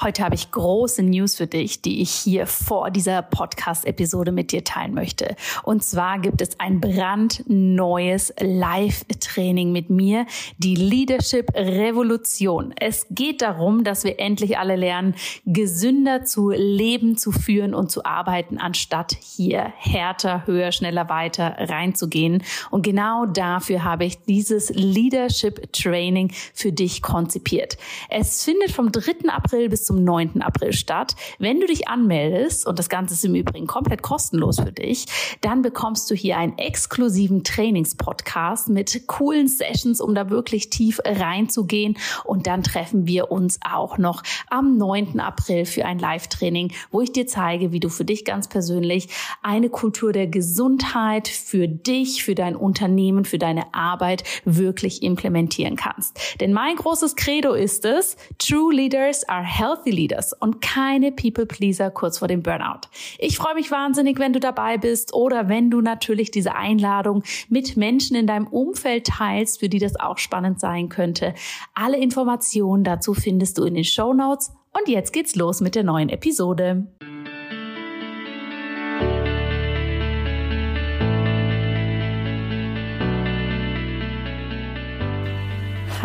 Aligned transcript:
Heute 0.00 0.24
habe 0.24 0.34
ich 0.34 0.50
große 0.50 1.04
News 1.04 1.36
für 1.36 1.46
dich, 1.46 1.80
die 1.80 2.02
ich 2.02 2.10
hier 2.10 2.48
vor 2.48 2.90
dieser 2.90 3.22
Podcast-Episode 3.22 4.32
mit 4.32 4.50
dir 4.50 4.64
teilen 4.64 4.92
möchte. 4.92 5.36
Und 5.62 5.84
zwar 5.84 6.18
gibt 6.18 6.40
es 6.40 6.58
ein 6.58 6.80
brandneues 6.80 8.34
Live-Training 8.40 9.70
mit 9.70 9.90
mir, 9.90 10.26
die 10.58 10.74
Leadership 10.74 11.54
Revolution. 11.54 12.74
Es 12.76 13.06
geht 13.10 13.40
darum, 13.40 13.84
dass 13.84 14.02
wir 14.02 14.18
endlich 14.18 14.58
alle 14.58 14.74
lernen, 14.74 15.14
gesünder 15.46 16.24
zu 16.24 16.50
leben, 16.50 17.16
zu 17.16 17.30
führen 17.30 17.72
und 17.72 17.92
zu 17.92 18.04
arbeiten, 18.04 18.58
anstatt 18.58 19.16
hier 19.20 19.72
härter, 19.76 20.44
höher, 20.48 20.72
schneller, 20.72 21.08
weiter 21.08 21.54
reinzugehen. 21.56 22.42
Und 22.72 22.82
genau 22.82 23.26
dafür 23.26 23.84
habe 23.84 24.06
ich 24.06 24.18
dieses 24.24 24.70
Leadership 24.70 25.72
Training 25.72 26.32
für 26.52 26.72
dich 26.72 27.00
konzipiert. 27.00 27.78
Es 28.10 28.42
findet 28.42 28.72
vom 28.72 28.90
3. 28.90 29.28
April 29.28 29.68
bis 29.68 29.83
zum 29.84 30.04
9. 30.04 30.42
April 30.42 30.72
statt. 30.72 31.14
Wenn 31.38 31.60
du 31.60 31.66
dich 31.66 31.88
anmeldest, 31.88 32.66
und 32.66 32.78
das 32.78 32.88
Ganze 32.88 33.14
ist 33.14 33.24
im 33.24 33.34
Übrigen 33.34 33.66
komplett 33.66 34.02
kostenlos 34.02 34.60
für 34.60 34.72
dich, 34.72 35.06
dann 35.40 35.62
bekommst 35.62 36.10
du 36.10 36.14
hier 36.14 36.38
einen 36.38 36.58
exklusiven 36.58 37.44
Trainingspodcast 37.44 38.68
mit 38.68 39.06
coolen 39.06 39.48
Sessions, 39.48 40.00
um 40.00 40.14
da 40.14 40.30
wirklich 40.30 40.70
tief 40.70 41.00
reinzugehen. 41.04 41.96
Und 42.24 42.46
dann 42.46 42.62
treffen 42.62 43.06
wir 43.06 43.30
uns 43.30 43.58
auch 43.64 43.98
noch 43.98 44.22
am 44.48 44.76
9. 44.76 45.20
April 45.20 45.66
für 45.66 45.84
ein 45.84 45.98
Live-Training, 45.98 46.72
wo 46.90 47.00
ich 47.00 47.12
dir 47.12 47.26
zeige, 47.26 47.72
wie 47.72 47.80
du 47.80 47.88
für 47.88 48.04
dich 48.04 48.24
ganz 48.24 48.48
persönlich 48.48 49.08
eine 49.42 49.68
Kultur 49.68 50.12
der 50.12 50.26
Gesundheit 50.26 51.28
für 51.28 51.68
dich, 51.68 52.24
für 52.24 52.34
dein 52.34 52.56
Unternehmen, 52.56 53.24
für 53.24 53.38
deine 53.38 53.74
Arbeit 53.74 54.24
wirklich 54.44 55.02
implementieren 55.02 55.76
kannst. 55.76 56.40
Denn 56.40 56.52
mein 56.52 56.76
großes 56.76 57.16
Credo 57.16 57.52
ist 57.52 57.84
es, 57.84 58.16
True 58.38 58.74
Leaders 58.74 59.28
are 59.28 59.44
healthy 59.44 59.73
Healthy 59.74 59.90
Leaders 59.90 60.32
und 60.32 60.60
keine 60.60 61.10
People 61.10 61.46
Pleaser 61.46 61.90
kurz 61.90 62.18
vor 62.18 62.28
dem 62.28 62.42
Burnout. 62.42 62.88
Ich 63.18 63.36
freue 63.36 63.54
mich 63.54 63.70
wahnsinnig, 63.70 64.18
wenn 64.18 64.32
du 64.32 64.40
dabei 64.40 64.78
bist 64.78 65.12
oder 65.14 65.48
wenn 65.48 65.70
du 65.70 65.80
natürlich 65.80 66.30
diese 66.30 66.54
Einladung 66.54 67.24
mit 67.48 67.76
Menschen 67.76 68.16
in 68.16 68.26
deinem 68.26 68.46
Umfeld 68.46 69.06
teilst, 69.06 69.60
für 69.60 69.68
die 69.68 69.78
das 69.78 69.98
auch 69.98 70.18
spannend 70.18 70.60
sein 70.60 70.88
könnte. 70.88 71.34
Alle 71.74 71.98
Informationen 71.98 72.84
dazu 72.84 73.14
findest 73.14 73.58
du 73.58 73.64
in 73.64 73.74
den 73.74 73.84
Show 73.84 74.12
Notes. 74.12 74.52
Und 74.72 74.88
jetzt 74.88 75.12
geht's 75.12 75.34
los 75.34 75.60
mit 75.60 75.74
der 75.74 75.84
neuen 75.84 76.08
Episode. 76.08 76.86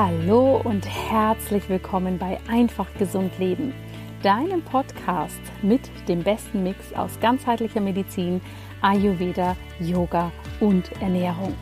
Hallo 0.01 0.61
und 0.63 0.85
herzlich 0.87 1.67
willkommen 1.67 2.17
bei 2.17 2.37
Einfach 2.47 2.87
Gesund 2.97 3.37
Leben, 3.37 3.73
deinem 4.23 4.61
Podcast 4.61 5.41
mit 5.61 5.81
dem 6.07 6.23
besten 6.23 6.63
Mix 6.63 6.93
aus 6.93 7.19
ganzheitlicher 7.19 7.81
Medizin, 7.81 8.39
Ayurveda, 8.79 9.57
Yoga 9.81 10.31
und 10.61 10.89
Ernährung. 11.01 11.53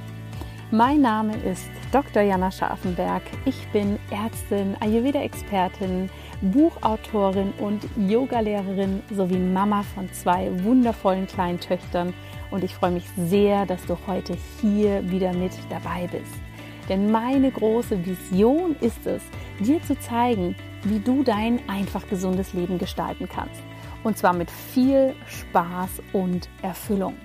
Mein 0.69 1.01
Name 1.01 1.35
ist 1.37 1.67
Dr. 1.91 2.21
Jana 2.21 2.51
Scharfenberg. 2.51 3.23
Ich 3.45 3.67
bin 3.69 3.97
Ärztin, 4.11 4.77
Ayurveda-Expertin, 4.81 6.07
Buchautorin 6.41 7.53
und 7.57 7.87
Yogalehrerin 7.97 9.01
sowie 9.15 9.39
Mama 9.39 9.81
von 9.95 10.13
zwei 10.13 10.51
wundervollen 10.63 11.25
kleinen 11.25 11.59
Töchtern 11.59 12.13
und 12.51 12.63
ich 12.63 12.75
freue 12.75 12.91
mich 12.91 13.09
sehr, 13.17 13.65
dass 13.65 13.83
du 13.87 13.97
heute 14.05 14.37
hier 14.61 15.09
wieder 15.09 15.33
mit 15.33 15.53
dabei 15.71 16.07
bist. 16.11 16.46
Denn 16.89 17.11
meine 17.11 17.51
große 17.51 18.05
Vision 18.05 18.75
ist 18.81 19.05
es, 19.05 19.21
dir 19.59 19.81
zu 19.83 19.99
zeigen, 19.99 20.55
wie 20.83 20.99
du 20.99 21.23
dein 21.23 21.59
einfach 21.67 22.07
gesundes 22.07 22.53
Leben 22.53 22.77
gestalten 22.77 23.27
kannst. 23.27 23.61
Und 24.03 24.17
zwar 24.17 24.33
mit 24.33 24.49
viel 24.49 25.15
Spaß 25.27 26.01
und 26.13 26.49
Erfüllung. 26.61 27.15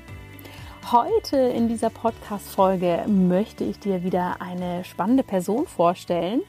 Heute 0.90 1.36
in 1.36 1.68
dieser 1.68 1.90
Podcast-Folge 1.90 3.04
möchte 3.06 3.62
ich 3.64 3.78
dir 3.78 4.02
wieder 4.02 4.36
eine 4.40 4.84
spannende 4.84 5.22
Person 5.22 5.66
vorstellen, 5.66 6.42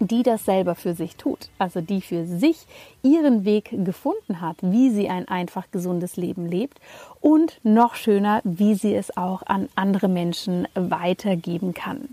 die 0.00 0.22
das 0.22 0.44
selber 0.44 0.74
für 0.74 0.94
sich 0.94 1.16
tut, 1.16 1.48
also 1.58 1.80
die 1.80 2.00
für 2.00 2.26
sich 2.26 2.66
ihren 3.02 3.44
Weg 3.44 3.70
gefunden 3.84 4.40
hat, 4.40 4.56
wie 4.60 4.90
sie 4.90 5.08
ein 5.08 5.28
einfach 5.28 5.70
gesundes 5.70 6.16
Leben 6.16 6.46
lebt 6.46 6.78
und 7.20 7.60
noch 7.62 7.94
schöner, 7.94 8.40
wie 8.44 8.74
sie 8.74 8.94
es 8.94 9.16
auch 9.16 9.42
an 9.46 9.68
andere 9.76 10.08
Menschen 10.08 10.66
weitergeben 10.74 11.74
kann. 11.74 12.08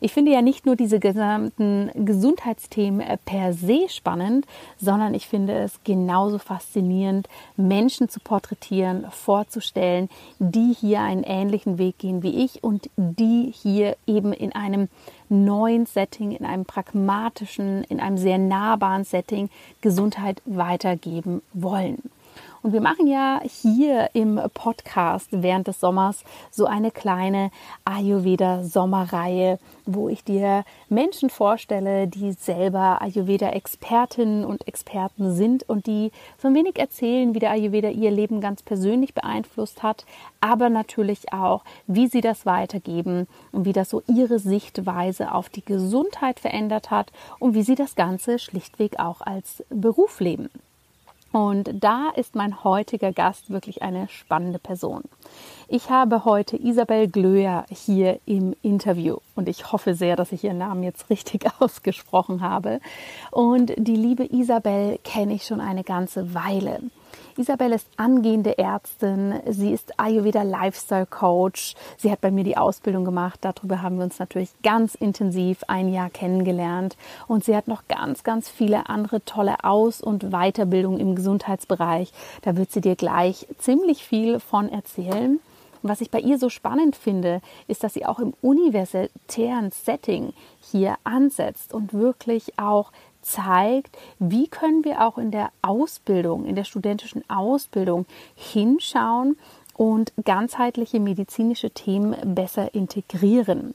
Ich 0.00 0.12
finde 0.12 0.32
ja 0.32 0.42
nicht 0.42 0.66
nur 0.66 0.76
diese 0.76 1.00
gesamten 1.00 1.90
Gesundheitsthemen 1.94 3.06
per 3.24 3.54
se 3.54 3.88
spannend, 3.88 4.46
sondern 4.76 5.14
ich 5.14 5.26
finde 5.26 5.54
es 5.54 5.80
genauso 5.84 6.38
faszinierend, 6.38 7.28
Menschen 7.56 8.08
zu 8.08 8.20
porträtieren, 8.20 9.06
vorzustellen, 9.10 10.10
die 10.38 10.74
hier 10.78 11.00
einen 11.00 11.22
ähnlichen 11.22 11.78
Weg 11.78 11.98
gehen 11.98 12.22
wie 12.22 12.44
ich 12.44 12.62
und 12.62 12.90
die 12.96 13.52
hier 13.54 13.96
eben 14.06 14.32
in 14.32 14.52
einem 14.52 14.88
neuen 15.32 15.86
Setting, 15.86 16.32
in 16.32 16.44
einem 16.44 16.64
pragmatischen, 16.64 17.84
in 17.84 17.98
einem 17.98 18.18
sehr 18.18 18.38
nahbaren 18.38 19.04
Setting 19.04 19.48
Gesundheit 19.80 20.42
weitergeben 20.44 21.42
wollen. 21.52 22.10
Und 22.62 22.72
wir 22.72 22.80
machen 22.80 23.08
ja 23.08 23.40
hier 23.44 24.10
im 24.12 24.40
Podcast 24.54 25.26
während 25.32 25.66
des 25.66 25.80
Sommers 25.80 26.22
so 26.52 26.66
eine 26.66 26.92
kleine 26.92 27.50
Ayurveda-Sommerreihe, 27.84 29.58
wo 29.84 30.08
ich 30.08 30.22
dir 30.22 30.64
Menschen 30.88 31.28
vorstelle, 31.28 32.06
die 32.06 32.30
selber 32.30 33.02
Ayurveda-Expertinnen 33.02 34.44
und 34.44 34.68
Experten 34.68 35.34
sind 35.34 35.68
und 35.68 35.88
die 35.88 36.12
so 36.38 36.46
ein 36.46 36.54
wenig 36.54 36.78
erzählen, 36.78 37.34
wie 37.34 37.40
der 37.40 37.50
Ayurveda 37.50 37.88
ihr 37.88 38.12
Leben 38.12 38.40
ganz 38.40 38.62
persönlich 38.62 39.12
beeinflusst 39.12 39.82
hat, 39.82 40.06
aber 40.40 40.68
natürlich 40.68 41.32
auch, 41.32 41.64
wie 41.88 42.06
sie 42.06 42.20
das 42.20 42.46
weitergeben 42.46 43.26
und 43.50 43.64
wie 43.64 43.72
das 43.72 43.90
so 43.90 44.04
ihre 44.06 44.38
Sichtweise 44.38 45.34
auf 45.34 45.48
die 45.48 45.64
Gesundheit 45.64 46.38
verändert 46.38 46.92
hat 46.92 47.10
und 47.40 47.54
wie 47.54 47.64
sie 47.64 47.74
das 47.74 47.96
Ganze 47.96 48.38
schlichtweg 48.38 49.00
auch 49.00 49.20
als 49.20 49.64
Beruf 49.68 50.20
leben. 50.20 50.48
Und 51.32 51.70
da 51.72 52.10
ist 52.14 52.34
mein 52.34 52.62
heutiger 52.62 53.12
Gast 53.12 53.50
wirklich 53.50 53.82
eine 53.82 54.08
spannende 54.08 54.58
Person. 54.58 55.02
Ich 55.66 55.88
habe 55.88 56.26
heute 56.26 56.62
Isabel 56.62 57.08
Glöer 57.08 57.64
hier 57.70 58.20
im 58.26 58.54
Interview 58.60 59.16
und 59.34 59.48
ich 59.48 59.72
hoffe 59.72 59.94
sehr, 59.94 60.14
dass 60.14 60.32
ich 60.32 60.44
ihren 60.44 60.58
Namen 60.58 60.82
jetzt 60.82 61.08
richtig 61.08 61.46
ausgesprochen 61.58 62.42
habe. 62.42 62.80
Und 63.30 63.72
die 63.76 63.96
liebe 63.96 64.24
Isabel 64.30 64.98
kenne 65.04 65.32
ich 65.32 65.44
schon 65.44 65.62
eine 65.62 65.84
ganze 65.84 66.34
Weile. 66.34 66.80
Isabel 67.36 67.72
ist 67.72 67.86
angehende 67.96 68.58
Ärztin, 68.58 69.34
sie 69.48 69.72
ist 69.72 69.98
Ayurveda 69.98 70.42
Lifestyle 70.42 71.06
Coach. 71.06 71.74
Sie 71.96 72.10
hat 72.10 72.20
bei 72.20 72.30
mir 72.30 72.44
die 72.44 72.56
Ausbildung 72.56 73.04
gemacht. 73.04 73.38
Darüber 73.42 73.82
haben 73.82 73.96
wir 73.96 74.04
uns 74.04 74.18
natürlich 74.18 74.50
ganz 74.62 74.94
intensiv 74.94 75.64
ein 75.66 75.92
Jahr 75.92 76.10
kennengelernt. 76.10 76.96
Und 77.26 77.44
sie 77.44 77.56
hat 77.56 77.68
noch 77.68 77.88
ganz, 77.88 78.22
ganz 78.22 78.48
viele 78.48 78.88
andere 78.88 79.24
tolle 79.24 79.64
Aus- 79.64 80.00
und 80.00 80.30
Weiterbildungen 80.30 81.00
im 81.00 81.14
Gesundheitsbereich. 81.14 82.12
Da 82.42 82.56
wird 82.56 82.70
sie 82.70 82.80
dir 82.80 82.96
gleich 82.96 83.46
ziemlich 83.58 84.04
viel 84.04 84.38
von 84.40 84.68
erzählen. 84.68 85.40
Und 85.82 85.88
was 85.88 86.00
ich 86.00 86.10
bei 86.10 86.20
ihr 86.20 86.38
so 86.38 86.48
spannend 86.48 86.96
finde, 86.96 87.40
ist, 87.66 87.84
dass 87.84 87.94
sie 87.94 88.06
auch 88.06 88.18
im 88.18 88.34
universitären 88.40 89.70
Setting 89.70 90.32
hier 90.60 90.96
ansetzt 91.04 91.74
und 91.74 91.92
wirklich 91.92 92.58
auch 92.58 92.92
zeigt, 93.20 93.96
wie 94.18 94.48
können 94.48 94.84
wir 94.84 95.06
auch 95.06 95.18
in 95.18 95.30
der 95.30 95.50
Ausbildung, 95.62 96.44
in 96.44 96.56
der 96.56 96.64
studentischen 96.64 97.28
Ausbildung 97.28 98.06
hinschauen 98.34 99.36
und 99.74 100.12
ganzheitliche 100.24 101.00
medizinische 101.00 101.70
Themen 101.70 102.34
besser 102.34 102.74
integrieren. 102.74 103.74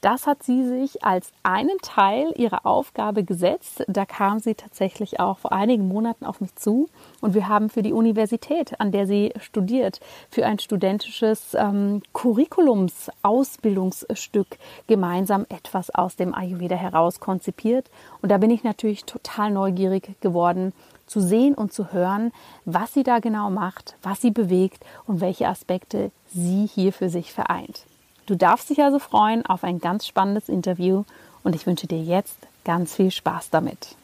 Das 0.00 0.26
hat 0.26 0.42
sie 0.42 0.66
sich 0.66 1.04
als 1.04 1.30
einen 1.42 1.76
Teil 1.82 2.32
ihrer 2.36 2.64
Aufgabe 2.64 3.22
gesetzt. 3.22 3.84
Da 3.86 4.06
kam 4.06 4.38
sie 4.38 4.54
tatsächlich 4.54 5.20
auch 5.20 5.36
vor 5.36 5.52
einigen 5.52 5.88
Monaten 5.88 6.24
auf 6.24 6.40
mich 6.40 6.56
zu 6.56 6.88
und 7.20 7.34
wir 7.34 7.48
haben 7.48 7.68
für 7.68 7.82
die 7.82 7.92
Universität, 7.92 8.80
an 8.80 8.92
der 8.92 9.06
sie 9.06 9.34
studiert, 9.40 10.00
für 10.30 10.46
ein 10.46 10.58
studentisches 10.58 11.54
ähm, 11.54 12.00
Curriculums-Ausbildungsstück 12.14 14.56
gemeinsam 14.86 15.44
etwas 15.50 15.90
aus 15.90 16.16
dem 16.16 16.34
Ayurveda 16.34 16.76
heraus 16.76 17.20
konzipiert. 17.20 17.90
Und 18.22 18.30
da 18.30 18.38
bin 18.38 18.50
ich 18.50 18.64
natürlich 18.64 19.04
total 19.04 19.50
neugierig 19.50 20.18
geworden, 20.22 20.72
zu 21.06 21.20
sehen 21.20 21.54
und 21.54 21.74
zu 21.74 21.92
hören, 21.92 22.32
was 22.64 22.94
sie 22.94 23.02
da 23.02 23.18
genau 23.18 23.50
macht, 23.50 23.96
was 24.02 24.22
sie 24.22 24.30
bewegt 24.30 24.82
und 25.06 25.20
welche 25.20 25.46
Aspekte 25.48 26.10
sie 26.32 26.66
hier 26.72 26.94
für 26.94 27.10
sich 27.10 27.34
vereint. 27.34 27.84
Du 28.26 28.36
darfst 28.36 28.70
dich 28.70 28.82
also 28.82 28.98
freuen 28.98 29.44
auf 29.46 29.64
ein 29.64 29.78
ganz 29.78 30.06
spannendes 30.06 30.48
Interview 30.48 31.04
und 31.42 31.54
ich 31.54 31.66
wünsche 31.66 31.86
dir 31.86 32.02
jetzt 32.02 32.38
ganz 32.64 32.94
viel 32.94 33.10
Spaß 33.10 33.50
damit. 33.50 33.96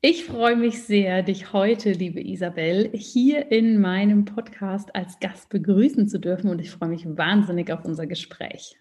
Ich 0.00 0.26
freue 0.26 0.54
mich 0.54 0.84
sehr, 0.84 1.22
dich 1.24 1.52
heute, 1.52 1.90
liebe 1.90 2.20
Isabel, 2.20 2.90
hier 2.92 3.50
in 3.50 3.80
meinem 3.80 4.24
Podcast 4.24 4.94
als 4.94 5.18
Gast 5.18 5.48
begrüßen 5.48 6.08
zu 6.08 6.20
dürfen 6.20 6.50
und 6.50 6.60
ich 6.60 6.70
freue 6.70 6.90
mich 6.90 7.04
wahnsinnig 7.04 7.72
auf 7.72 7.84
unser 7.84 8.06
Gespräch. 8.06 8.76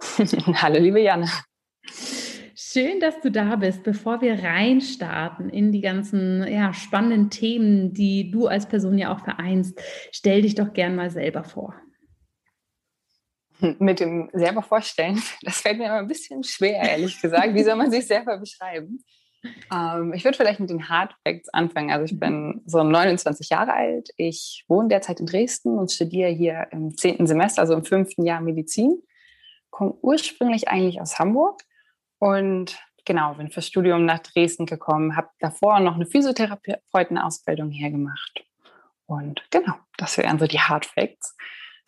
Hallo, 0.00 0.80
liebe 0.80 1.00
Janne. 1.00 1.28
Schön, 2.54 2.98
dass 2.98 3.20
du 3.20 3.30
da 3.30 3.54
bist. 3.54 3.84
Bevor 3.84 4.20
wir 4.20 4.42
reinstarten 4.42 5.48
in 5.48 5.70
die 5.70 5.80
ganzen 5.80 6.44
ja, 6.46 6.74
spannenden 6.74 7.30
Themen, 7.30 7.94
die 7.94 8.32
du 8.32 8.48
als 8.48 8.68
Person 8.68 8.98
ja 8.98 9.14
auch 9.14 9.20
vereinst, 9.20 9.80
stell 10.10 10.42
dich 10.42 10.56
doch 10.56 10.72
gern 10.72 10.96
mal 10.96 11.10
selber 11.10 11.44
vor. 11.44 11.74
Mit 13.78 14.00
dem 14.00 14.30
selber 14.32 14.62
vorstellen, 14.62 15.20
das 15.42 15.60
fällt 15.60 15.78
mir 15.78 15.86
immer 15.86 15.98
ein 15.98 16.08
bisschen 16.08 16.42
schwer, 16.44 16.82
ehrlich 16.82 17.20
gesagt. 17.20 17.54
Wie 17.54 17.62
soll 17.62 17.76
man 17.76 17.90
sich 17.90 18.06
selber 18.06 18.38
beschreiben? 18.38 19.04
Ähm, 19.72 20.12
ich 20.14 20.24
würde 20.24 20.36
vielleicht 20.36 20.60
mit 20.60 20.70
den 20.70 20.88
Hard 20.88 21.14
Facts 21.24 21.48
anfangen. 21.50 21.90
Also 21.90 22.04
ich 22.04 22.12
mhm. 22.12 22.20
bin 22.20 22.62
so 22.66 22.82
29 22.82 23.48
Jahre 23.50 23.72
alt. 23.72 24.10
Ich 24.16 24.64
wohne 24.68 24.88
derzeit 24.88 25.20
in 25.20 25.26
Dresden 25.26 25.78
und 25.78 25.92
studiere 25.92 26.30
hier 26.30 26.68
im 26.72 26.96
zehnten 26.96 27.26
Semester, 27.26 27.62
also 27.62 27.74
im 27.74 27.84
fünften 27.84 28.24
Jahr 28.24 28.40
Medizin. 28.40 29.02
Komme 29.70 29.94
ursprünglich 30.02 30.68
eigentlich 30.68 31.00
aus 31.00 31.18
Hamburg 31.18 31.62
und 32.18 32.78
genau, 33.04 33.34
bin 33.34 33.50
fürs 33.50 33.66
Studium 33.66 34.04
nach 34.04 34.18
Dresden 34.20 34.66
gekommen, 34.66 35.16
habe 35.16 35.28
davor 35.40 35.80
noch 35.80 35.94
eine 35.94 36.06
Physiotherapeutenausbildung 36.06 37.70
hergemacht. 37.70 38.44
Und 39.06 39.42
genau, 39.50 39.74
das 39.96 40.18
wären 40.18 40.38
so 40.38 40.46
die 40.46 40.60
Hard 40.60 40.86
Facts. 40.86 41.36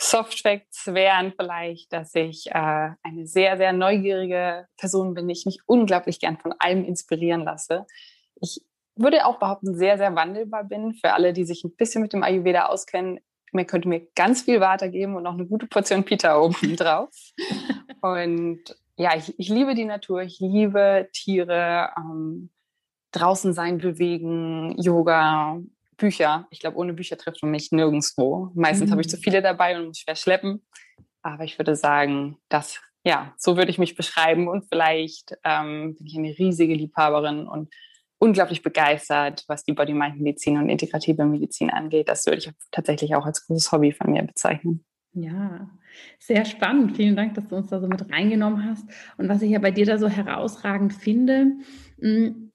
Soft 0.02 0.40
Facts 0.40 0.86
wären 0.86 1.34
vielleicht, 1.38 1.92
dass 1.92 2.14
ich 2.14 2.46
äh, 2.46 2.90
eine 3.02 3.26
sehr, 3.26 3.58
sehr 3.58 3.74
neugierige 3.74 4.66
Person 4.78 5.12
bin, 5.12 5.28
ich 5.28 5.44
mich 5.44 5.60
unglaublich 5.66 6.20
gern 6.20 6.38
von 6.38 6.54
allem 6.58 6.84
inspirieren 6.84 7.44
lasse. 7.44 7.86
Ich 8.40 8.62
würde 8.96 9.26
auch 9.26 9.38
behaupten, 9.38 9.74
sehr, 9.74 9.98
sehr 9.98 10.14
wandelbar 10.14 10.64
bin. 10.64 10.94
Für 10.94 11.12
alle, 11.12 11.34
die 11.34 11.44
sich 11.44 11.64
ein 11.64 11.76
bisschen 11.76 12.00
mit 12.00 12.14
dem 12.14 12.22
Ayurveda 12.22 12.66
auskennen, 12.66 13.20
mir 13.52 13.66
könnte 13.66 13.88
mir 13.88 14.06
ganz 14.14 14.42
viel 14.42 14.60
weitergeben 14.60 15.16
und 15.16 15.24
noch 15.24 15.34
eine 15.34 15.46
gute 15.46 15.66
Portion 15.66 16.02
Pita 16.02 16.38
oben 16.40 16.76
drauf. 16.76 17.14
und 18.00 18.60
ja, 18.96 19.14
ich, 19.16 19.38
ich 19.38 19.50
liebe 19.50 19.74
die 19.74 19.84
Natur, 19.84 20.22
ich 20.22 20.40
liebe 20.40 21.10
Tiere, 21.12 21.90
ähm, 21.98 22.48
draußen 23.12 23.52
sein, 23.52 23.78
bewegen, 23.78 24.80
Yoga, 24.80 25.60
Bücher. 26.00 26.48
Ich 26.50 26.58
glaube, 26.58 26.76
ohne 26.76 26.94
Bücher 26.94 27.16
trifft 27.16 27.42
man 27.42 27.52
mich 27.52 27.70
nirgendwo. 27.70 28.50
Meistens 28.54 28.88
mhm. 28.88 28.92
habe 28.92 29.02
ich 29.02 29.08
zu 29.08 29.16
viele 29.16 29.42
dabei 29.42 29.78
und 29.78 29.86
muss 29.86 29.98
schwer 29.98 30.16
schleppen. 30.16 30.66
Aber 31.22 31.44
ich 31.44 31.58
würde 31.58 31.76
sagen, 31.76 32.38
dass, 32.48 32.80
ja, 33.04 33.34
so 33.36 33.56
würde 33.56 33.70
ich 33.70 33.78
mich 33.78 33.94
beschreiben. 33.94 34.48
Und 34.48 34.64
vielleicht 34.68 35.36
ähm, 35.44 35.94
bin 35.96 36.06
ich 36.06 36.16
eine 36.16 36.38
riesige 36.38 36.74
Liebhaberin 36.74 37.46
und 37.46 37.72
unglaublich 38.18 38.62
begeistert, 38.62 39.44
was 39.46 39.64
die 39.64 39.72
Body-Mind-Medizin 39.72 40.58
und 40.58 40.68
integrative 40.68 41.24
Medizin 41.24 41.70
angeht. 41.70 42.08
Das 42.08 42.26
würde 42.26 42.38
ich 42.38 42.50
tatsächlich 42.70 43.14
auch 43.14 43.26
als 43.26 43.46
großes 43.46 43.70
Hobby 43.72 43.92
von 43.92 44.10
mir 44.10 44.22
bezeichnen. 44.22 44.84
Ja, 45.12 45.68
sehr 46.18 46.44
spannend. 46.44 46.96
Vielen 46.96 47.16
Dank, 47.16 47.34
dass 47.34 47.48
du 47.48 47.56
uns 47.56 47.68
da 47.68 47.80
so 47.80 47.88
mit 47.88 48.10
reingenommen 48.12 48.64
hast. 48.64 48.84
Und 49.16 49.28
was 49.28 49.42
ich 49.42 49.50
ja 49.50 49.58
bei 49.58 49.72
dir 49.72 49.86
da 49.86 49.98
so 49.98 50.08
herausragend 50.08 50.92
finde, 50.92 51.46
mm, 51.98 52.49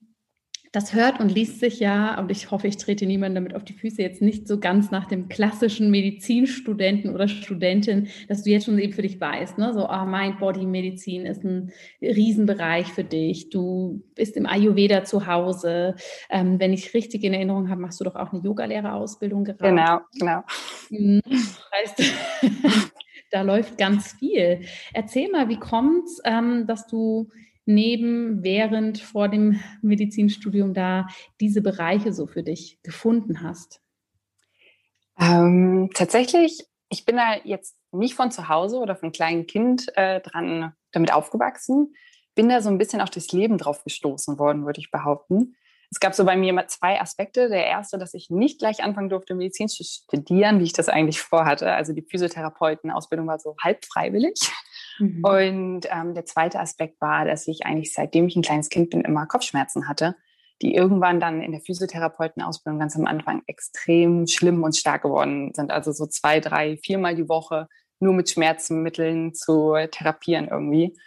das 0.75 0.94
hört 0.94 1.22
und 1.22 1.30
liest 1.30 1.62
sich 1.62 1.80
ja, 1.80 2.19
und 2.19 2.30
ich 2.31 2.51
hoffe, 2.51 2.68
ich 2.68 2.75
trete 2.75 3.06
niemanden 3.06 3.36
damit 3.36 3.56
auf 3.56 3.63
die 3.63 3.74
Füße, 3.74 4.01
jetzt 4.01 4.22
nicht 4.22 4.45
so 4.45 4.60
ganz 4.60 4.92
nach 4.92 5.06
dem 5.06 5.30
klassischen 5.30 5.89
Medizinstudenten 5.89 7.13
oder 7.13 7.30
Studentin, 7.30 8.10
dass 8.27 8.44
du 8.44 8.50
jetzt 8.50 8.66
schon 8.66 8.77
eben 8.77 8.92
für 8.92 9.01
dich 9.01 9.22
weißt, 9.22 9.57
ne? 9.57 9.74
so 9.74 9.89
oh, 9.89 10.06
Mind-Body-Medizin 10.06 11.25
ist 11.25 11.45
ein 11.45 11.72
Riesenbereich 12.01 12.88
für 12.88 13.06
dich, 13.06 13.50
du 13.50 14.04
bist 14.16 14.36
im 14.36 14.45
Ayurveda 14.45 15.06
zu 15.06 15.27
Hause. 15.27 15.95
Ähm, 16.30 16.60
wenn 16.60 16.74
ich 16.74 16.94
richtig 16.94 17.24
in 17.24 17.33
Erinnerung 17.33 17.69
habe, 17.69 17.80
machst 17.80 18.00
du 18.01 18.04
doch 18.04 18.16
auch 18.16 18.33
eine 18.33 18.42
Yogalehrerausbildung 18.42 19.45
gerade. 19.45 19.69
Genau, 19.69 20.00
genau. 20.19 20.44
Mhm. 20.89 21.22
Das 21.24 21.62
heißt, 21.74 22.13
da 23.31 23.44
läuft 23.44 23.77
ganz 23.77 24.13
viel. 24.13 24.62
Erzähl 24.94 25.31
mal, 25.31 25.48
wie 25.48 25.60
kommt 25.60 26.06
es, 26.06 26.22
ähm, 26.25 26.68
dass 26.68 26.86
du 26.88 27.30
neben, 27.66 28.44
während, 28.44 29.00
vor 29.00 29.28
dem 29.28 29.60
Medizinstudium 29.82 30.74
da 30.74 31.08
diese 31.40 31.62
Bereiche 31.62 32.14
so 32.14 32.28
für 32.28 32.44
dich 32.44 32.80
gefunden 32.84 33.42
hast? 33.42 33.82
Ähm, 35.20 35.90
tatsächlich, 35.94 36.66
ich 36.90 37.06
bin 37.06 37.16
da 37.16 37.36
jetzt 37.44 37.78
nicht 37.92 38.16
von 38.16 38.32
zu 38.32 38.50
Hause 38.50 38.78
oder 38.78 38.96
von 38.96 39.12
kleinem 39.12 39.48
Kind 39.48 39.86
äh, 39.96 40.22
dran 40.22 40.74
damit 40.92 41.14
aufgewachsen, 41.14 41.94
bin 42.36 42.50
da 42.50 42.62
so 42.62 42.70
ein 42.70 42.78
bisschen 42.78 43.02
auf 43.02 43.10
das 43.10 43.32
Leben 43.32 43.58
drauf 43.58 43.84
gestoßen 43.84 44.38
worden, 44.38 44.66
würde 44.66 44.82
ich 44.82 44.92
behaupten. 44.92 45.56
Es 45.92 46.00
gab 46.00 46.14
so 46.14 46.26
bei 46.26 46.36
mir 46.36 46.50
immer 46.50 46.68
zwei 46.68 47.00
Aspekte. 47.00 47.48
Der 47.48 47.66
erste, 47.66 47.98
dass 47.98 48.14
ich 48.14 48.30
nicht 48.30 48.60
gleich 48.60 48.84
anfangen 48.84 49.10
durfte, 49.10 49.36
Medizin 49.36 49.70
zu 49.70 49.84
studieren, 49.84 50.60
wie 50.60 50.66
ich 50.66 50.74
das 50.74 50.90
eigentlich 50.90 51.22
vorhatte. 51.22 51.72
Also 51.72 51.94
die 51.94 52.02
Physiotherapeutenausbildung 52.02 53.28
war 53.28 53.40
so 53.40 53.56
halb 53.62 53.86
freiwillig. 53.86 54.34
Mhm. 55.00 55.24
Und 55.24 55.82
ähm, 55.92 56.14
der 56.14 56.26
zweite 56.26 56.60
Aspekt 56.60 57.00
war, 57.02 57.26
dass 57.26 57.48
ich 57.48 57.66
eigentlich 57.66 57.94
seitdem 57.94 58.28
ich 58.28 58.36
ein 58.36 58.42
kleines 58.42 58.70
Kind 58.70 58.90
bin, 58.90 59.02
immer 59.02 59.26
Kopfschmerzen 59.26 59.88
hatte, 59.88 60.16
die 60.62 60.76
irgendwann 60.76 61.20
dann 61.20 61.42
in 61.42 61.52
der 61.52 61.62
Physiotherapeutenausbildung 61.62 62.80
ganz 62.80 62.96
am 62.96 63.06
Anfang 63.06 63.44
extrem 63.48 64.28
schlimm 64.28 64.64
und 64.64 64.76
stark 64.76 65.04
geworden 65.04 65.54
sind. 65.54 65.72
Also 65.72 65.92
so 65.92 66.06
zwei, 66.06 66.40
drei, 66.40 66.78
viermal 66.78 67.16
die 67.16 67.28
Woche 67.28 67.68
nur 68.00 68.14
mit 68.14 68.30
Schmerzmitteln 68.30 69.34
zu 69.34 69.76
therapieren 69.92 70.48
irgendwie. 70.48 70.98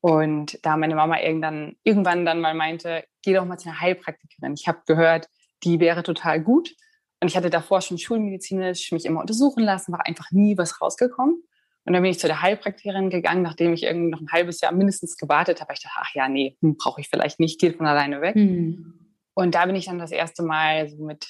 Und 0.00 0.58
da 0.64 0.76
meine 0.76 0.94
Mama 0.94 1.20
irgendwann, 1.20 1.76
irgendwann 1.84 2.24
dann 2.24 2.40
mal 2.40 2.54
meinte, 2.54 3.04
geh 3.22 3.34
doch 3.34 3.44
mal 3.44 3.58
zu 3.58 3.68
einer 3.68 3.80
Heilpraktikerin. 3.80 4.54
Ich 4.54 4.66
habe 4.66 4.80
gehört, 4.86 5.28
die 5.62 5.78
wäre 5.78 6.02
total 6.02 6.40
gut. 6.40 6.74
Und 7.20 7.28
ich 7.28 7.36
hatte 7.36 7.50
davor 7.50 7.82
schon 7.82 7.98
schulmedizinisch 7.98 8.92
mich 8.92 9.04
immer 9.04 9.20
untersuchen 9.20 9.62
lassen, 9.62 9.92
war 9.92 10.06
einfach 10.06 10.30
nie 10.30 10.56
was 10.56 10.80
rausgekommen. 10.80 11.42
Und 11.84 11.94
dann 11.94 12.02
bin 12.02 12.10
ich 12.10 12.18
zu 12.18 12.26
der 12.26 12.42
Heilpraktikerin 12.42 13.10
gegangen, 13.10 13.42
nachdem 13.42 13.72
ich 13.72 13.84
irgendwie 13.84 14.10
noch 14.10 14.20
ein 14.20 14.30
halbes 14.30 14.60
Jahr 14.60 14.72
mindestens 14.72 15.16
gewartet 15.16 15.60
habe. 15.60 15.72
Ich 15.72 15.80
dachte, 15.80 15.96
ach 15.98 16.14
ja, 16.14 16.28
nee, 16.28 16.56
hm, 16.60 16.76
brauche 16.76 17.00
ich 17.00 17.08
vielleicht 17.08 17.40
nicht, 17.40 17.60
geht 17.60 17.76
von 17.76 17.86
alleine 17.86 18.20
weg. 18.20 18.36
Mhm. 18.36 19.16
Und 19.34 19.54
da 19.54 19.64
bin 19.66 19.76
ich 19.76 19.86
dann 19.86 19.98
das 19.98 20.12
erste 20.12 20.42
Mal 20.42 20.88
so 20.88 21.02
mit 21.02 21.26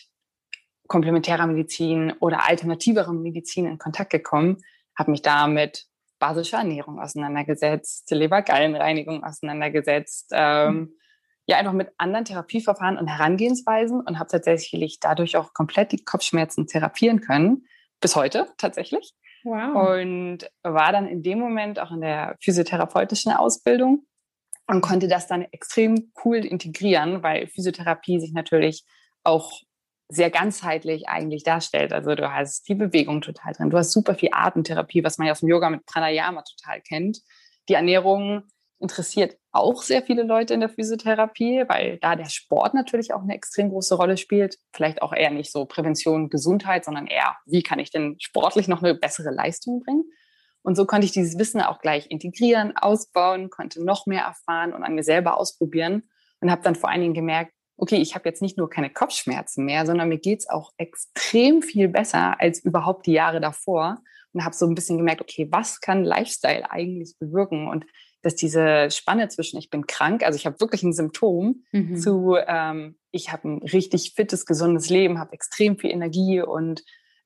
komplementärer 0.89 1.47
Medizin 1.47 2.13
oder 2.19 2.49
alternativerer 2.49 3.13
Medizin 3.13 3.67
in 3.67 3.79
Kontakt 3.79 4.11
gekommen, 4.11 4.59
habe 4.99 5.13
mich 5.13 5.23
da 5.23 5.47
mit 5.47 5.87
basischer 6.19 6.59
Ernährung 6.59 7.01
auseinandergesetzt, 7.01 8.11
Lebergallenreinigung 8.11 9.23
auseinandergesetzt, 9.23 10.31
ähm, 10.33 10.75
mhm. 10.75 10.93
ja 11.47 11.59
einfach 11.59 11.73
mit 11.73 11.91
anderen 11.97 12.25
Therapieverfahren 12.25 12.99
und 12.99 13.07
Herangehensweisen 13.07 14.01
und 14.01 14.19
habe 14.19 14.29
tatsächlich 14.29 14.99
dadurch 14.99 15.37
auch 15.37 15.55
komplett 15.55 15.93
die 15.93 16.05
Kopfschmerzen 16.05 16.67
therapieren 16.67 17.21
können, 17.21 17.67
bis 18.01 18.17
heute 18.17 18.49
tatsächlich. 18.59 19.15
Wow. 19.45 20.01
Und 20.01 20.51
war 20.63 20.93
dann 20.93 21.07
in 21.07 21.23
dem 21.23 21.39
Moment 21.39 21.79
auch 21.81 21.91
in 21.93 22.01
der 22.01 22.37
physiotherapeutischen 22.41 23.33
Ausbildung 23.33 24.07
und 24.67 24.81
konnte 24.81 25.09
das 25.09 25.27
dann 25.27 25.43
extrem 25.51 26.13
cool 26.25 26.45
integrieren, 26.45 27.23
weil 27.23 27.47
Physiotherapie 27.49 28.21
sich 28.21 28.33
natürlich 28.33 28.85
auch 29.25 29.53
sehr 30.09 30.31
ganzheitlich 30.31 31.09
eigentlich 31.09 31.45
darstellt. 31.45 31.93
Also 31.93 32.15
du 32.15 32.33
hast 32.33 32.69
die 32.69 32.75
Bewegung 32.75 33.21
total 33.21 33.53
drin, 33.53 33.71
du 33.71 33.79
hast 33.79 33.93
super 33.93 34.15
viel 34.15 34.31
Atemtherapie, 34.33 35.05
was 35.05 35.19
man 35.19 35.27
ja 35.27 35.33
aus 35.33 35.41
dem 35.41 35.49
Yoga 35.49 35.71
mit 35.71 35.87
Pranayama 35.87 36.43
total 36.43 36.81
kennt. 36.83 37.21
Die 37.69 37.75
Ernährung 37.75 38.43
interessiert 38.81 39.37
auch 39.53 39.83
sehr 39.83 40.03
viele 40.03 40.23
Leute 40.23 40.55
in 40.55 40.61
der 40.61 40.69
Physiotherapie, 40.69 41.65
weil 41.69 41.99
da 41.99 42.17
der 42.17 42.29
Sport 42.29 42.75
natürlich 42.75 43.13
auch 43.13 43.23
eine 43.23 43.35
extrem 43.35 43.71
große 43.71 43.95
Rolle 43.95 44.17
spielt. 44.17 44.59
Vielleicht 44.73 45.03
auch 45.03 45.13
eher 45.13 45.31
nicht 45.31 45.53
so 45.53 45.67
Prävention, 45.67 46.31
Gesundheit, 46.31 46.85
sondern 46.85 47.07
eher, 47.07 47.37
wie 47.47 47.63
kann 47.63 47.79
ich 47.79 47.91
denn 47.91 48.17
sportlich 48.21 48.69
noch 48.69 48.83
eine 48.83 48.95
bessere 48.95 49.31
Leistung 49.31 49.83
bringen? 49.83 50.05
Und 50.63 50.77
so 50.77 50.87
konnte 50.87 51.05
ich 51.05 51.13
dieses 51.13 51.39
Wissen 51.39 51.61
auch 51.61 51.81
gleich 51.81 52.11
integrieren, 52.11 52.77
ausbauen, 52.77 53.51
konnte 53.51 53.85
noch 53.85 54.07
mehr 54.07 54.23
erfahren 54.23 54.73
und 54.73 54.83
an 54.83 54.95
mir 54.95 55.05
selber 55.05 55.39
ausprobieren 55.39 56.09
und 56.41 56.51
habe 56.51 56.63
dann 56.63 56.75
vor 56.75 56.91
allen 56.91 57.01
Dingen 57.01 57.15
gemerkt, 57.15 57.53
okay, 57.77 57.97
ich 57.97 58.15
habe 58.15 58.29
jetzt 58.29 58.43
nicht 58.43 58.59
nur 58.59 58.69
keine 58.69 58.91
Kopfschmerzen 58.91 59.65
mehr, 59.65 59.87
sondern 59.87 60.11
mir 60.11 60.19
geht's 60.19 60.49
auch 60.49 60.73
extrem 60.77 61.63
viel 61.63 61.89
besser 61.89 62.39
als 62.39 62.63
überhaupt 62.63 63.07
die 63.07 63.13
Jahre 63.13 63.41
davor 63.41 64.03
und 64.33 64.45
habe 64.45 64.55
so 64.55 64.67
ein 64.67 64.75
bisschen 64.75 64.99
gemerkt, 64.99 65.23
okay, 65.23 65.49
was 65.51 65.81
kann 65.81 66.05
Lifestyle 66.05 66.71
eigentlich 66.71 67.17
bewirken? 67.19 67.69
Und 67.69 67.87
dass 68.23 68.37
diese 68.37 68.91
Spanne 68.91 69.29
zwischen 69.29 69.59
ich 69.59 69.71
bin 69.71 69.87
krank, 69.87 70.23
also 70.23 70.37
ich 70.37 70.47
habe 70.47 70.61
wirklich 70.61 70.83
ein 70.83 70.93
Symptom, 70.93 71.65
mhm. 71.73 71.97
zu 71.97 72.37
ähm, 72.47 72.97
ich 73.11 73.33
habe 73.33 73.49
ein 73.49 73.59
richtig 73.63 74.13
fittes, 74.15 74.47
gesundes 74.47 74.89
Leben, 74.91 75.19
habe 75.19 75.33
extrem 75.33 75.79
viel 75.79 75.91
Energie 75.91 76.41
und 76.41 76.83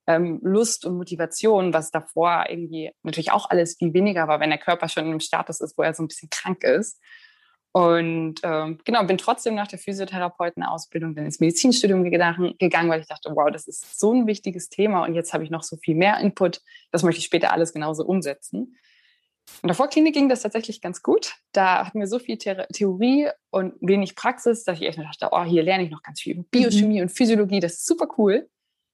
ähm, 0.07 0.39
Lust 0.43 0.85
und 0.85 0.97
Motivation, 0.97 1.73
was 1.73 1.91
davor 1.91 2.45
irgendwie 2.49 2.91
natürlich 3.03 3.31
auch 3.31 3.49
alles 3.49 3.75
viel 3.77 3.93
weniger 3.93 4.27
war, 4.27 4.39
wenn 4.39 4.49
der 4.49 4.59
Körper 4.59 4.87
schon 4.87 5.11
im 5.11 5.19
Status 5.19 5.61
ist, 5.61 5.77
wo 5.77 5.83
er 5.83 5.93
so 5.93 6.03
ein 6.03 6.07
bisschen 6.07 6.29
krank 6.29 6.63
ist. 6.63 7.01
Und 7.71 8.39
ähm, 8.43 8.79
genau, 8.85 9.03
bin 9.03 9.17
trotzdem 9.17 9.53
nach 9.53 9.67
der 9.67 9.79
Physiotherapeutenausbildung 9.79 11.13
dann 11.13 11.25
ins 11.25 11.41
Medizinstudium 11.41 12.05
gegangen, 12.05 12.55
gegangen, 12.57 12.89
weil 12.89 13.01
ich 13.01 13.07
dachte, 13.07 13.31
wow, 13.35 13.51
das 13.51 13.67
ist 13.67 13.99
so 13.99 14.13
ein 14.13 14.27
wichtiges 14.27 14.69
Thema 14.69 15.03
und 15.03 15.13
jetzt 15.13 15.33
habe 15.33 15.43
ich 15.43 15.49
noch 15.49 15.63
so 15.63 15.75
viel 15.75 15.95
mehr 15.95 16.19
Input, 16.19 16.61
das 16.91 17.03
möchte 17.03 17.19
ich 17.19 17.25
später 17.25 17.51
alles 17.51 17.73
genauso 17.73 18.05
umsetzen. 18.05 18.77
In 19.61 19.67
der 19.67 19.75
Vorklinik 19.75 20.13
ging 20.13 20.29
das 20.29 20.41
tatsächlich 20.41 20.81
ganz 20.81 21.01
gut. 21.01 21.33
Da 21.51 21.85
hatten 21.85 21.99
wir 21.99 22.07
so 22.07 22.19
viel 22.19 22.39
The 22.39 22.63
Theorie 22.73 23.29
und 23.51 23.73
wenig 23.81 24.15
Praxis, 24.15 24.63
dass 24.63 24.79
ich 24.79 24.87
echt 24.87 24.99
dachte, 24.99 25.29
oh, 25.31 25.43
hier 25.43 25.63
lerne 25.63 25.83
ich 25.83 25.91
noch 25.91 26.03
ganz 26.03 26.21
viel 26.21 26.43
Biochemie 26.51 26.97
mhm. 26.97 27.03
und 27.03 27.09
Physiologie, 27.09 27.59
das 27.59 27.73
ist 27.73 27.85
super 27.85 28.07
cool. 28.17 28.49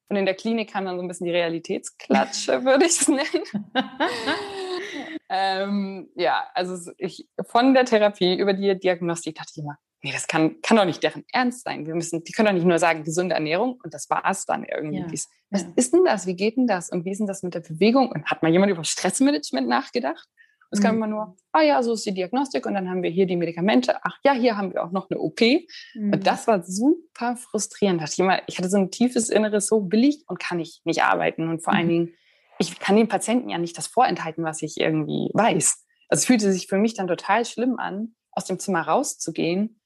Und 0.09 0.17
in 0.17 0.25
der 0.25 0.35
Klinik 0.35 0.71
kam 0.71 0.85
dann 0.85 0.97
so 0.97 1.01
ein 1.01 1.07
bisschen 1.07 1.25
die 1.25 1.31
Realitätsklatsche, 1.31 2.63
würde 2.65 2.85
ich 2.85 2.99
es 2.99 3.07
nennen. 3.07 3.45
ähm, 5.29 6.09
ja, 6.15 6.47
also 6.53 6.91
ich 6.97 7.29
von 7.47 7.73
der 7.73 7.85
Therapie 7.85 8.35
über 8.35 8.53
die 8.53 8.77
Diagnostik 8.77 9.35
dachte 9.35 9.51
ich 9.55 9.63
immer, 9.63 9.77
nee, 10.03 10.11
das 10.11 10.27
kann, 10.27 10.61
kann 10.61 10.75
doch 10.75 10.85
nicht 10.85 11.01
deren 11.01 11.23
Ernst 11.31 11.63
sein. 11.63 11.87
Wir 11.87 11.95
müssen, 11.95 12.25
die 12.25 12.31
können 12.33 12.47
doch 12.47 12.53
nicht 12.53 12.65
nur 12.65 12.77
sagen, 12.77 13.05
gesunde 13.05 13.35
Ernährung 13.35 13.79
und 13.83 13.93
das 13.93 14.09
war 14.09 14.23
es 14.29 14.45
dann 14.45 14.65
irgendwie. 14.65 14.99
Ja, 14.99 15.25
was 15.49 15.61
ja. 15.63 15.69
ist 15.75 15.93
denn 15.93 16.03
das? 16.05 16.27
Wie 16.27 16.35
geht 16.35 16.57
denn 16.57 16.67
das? 16.67 16.89
Und 16.89 17.05
wie 17.05 17.11
ist 17.11 17.19
denn 17.19 17.27
das 17.27 17.41
mit 17.41 17.53
der 17.53 17.61
Bewegung? 17.61 18.11
Und 18.11 18.25
hat 18.25 18.43
mal 18.43 18.51
jemand 18.51 18.71
über 18.71 18.83
Stressmanagement 18.83 19.67
nachgedacht? 19.67 20.27
Es 20.71 20.79
mhm. 20.79 20.83
kam 20.83 20.95
immer 20.95 21.07
nur, 21.07 21.35
ah 21.51 21.61
ja, 21.61 21.83
so 21.83 21.93
ist 21.93 22.05
die 22.05 22.13
Diagnostik 22.13 22.65
und 22.65 22.73
dann 22.73 22.89
haben 22.89 23.03
wir 23.03 23.09
hier 23.09 23.25
die 23.25 23.35
Medikamente. 23.35 23.97
Ach 24.03 24.17
ja, 24.23 24.33
hier 24.33 24.57
haben 24.57 24.73
wir 24.73 24.83
auch 24.83 24.91
noch 24.91 25.09
eine 25.09 25.19
OP. 25.19 25.41
Mhm. 25.41 26.13
Und 26.13 26.25
das 26.25 26.47
war 26.47 26.63
super 26.63 27.35
frustrierend. 27.35 28.01
Ich, 28.07 28.17
immer, 28.17 28.41
ich 28.47 28.57
hatte 28.57 28.69
so 28.69 28.77
ein 28.77 28.89
tiefes 28.89 29.29
Inneres, 29.29 29.67
so 29.67 29.91
will 29.91 30.05
ich 30.05 30.23
und 30.27 30.39
kann 30.39 30.59
ich 30.59 30.81
nicht 30.85 31.03
arbeiten. 31.03 31.49
Und 31.49 31.61
vor 31.61 31.73
mhm. 31.73 31.79
allen 31.79 31.89
Dingen, 31.89 32.13
ich 32.57 32.79
kann 32.79 32.95
den 32.95 33.09
Patienten 33.09 33.49
ja 33.49 33.57
nicht 33.57 33.77
das 33.77 33.87
vorenthalten, 33.87 34.43
was 34.43 34.61
ich 34.61 34.79
irgendwie 34.79 35.29
weiß. 35.33 35.85
Also 36.09 36.21
es 36.21 36.25
fühlte 36.25 36.51
sich 36.51 36.67
für 36.67 36.77
mich 36.77 36.93
dann 36.93 37.07
total 37.07 37.45
schlimm 37.45 37.77
an, 37.77 38.15
aus 38.31 38.45
dem 38.45 38.59
Zimmer 38.59 38.81
rauszugehen 38.81 39.80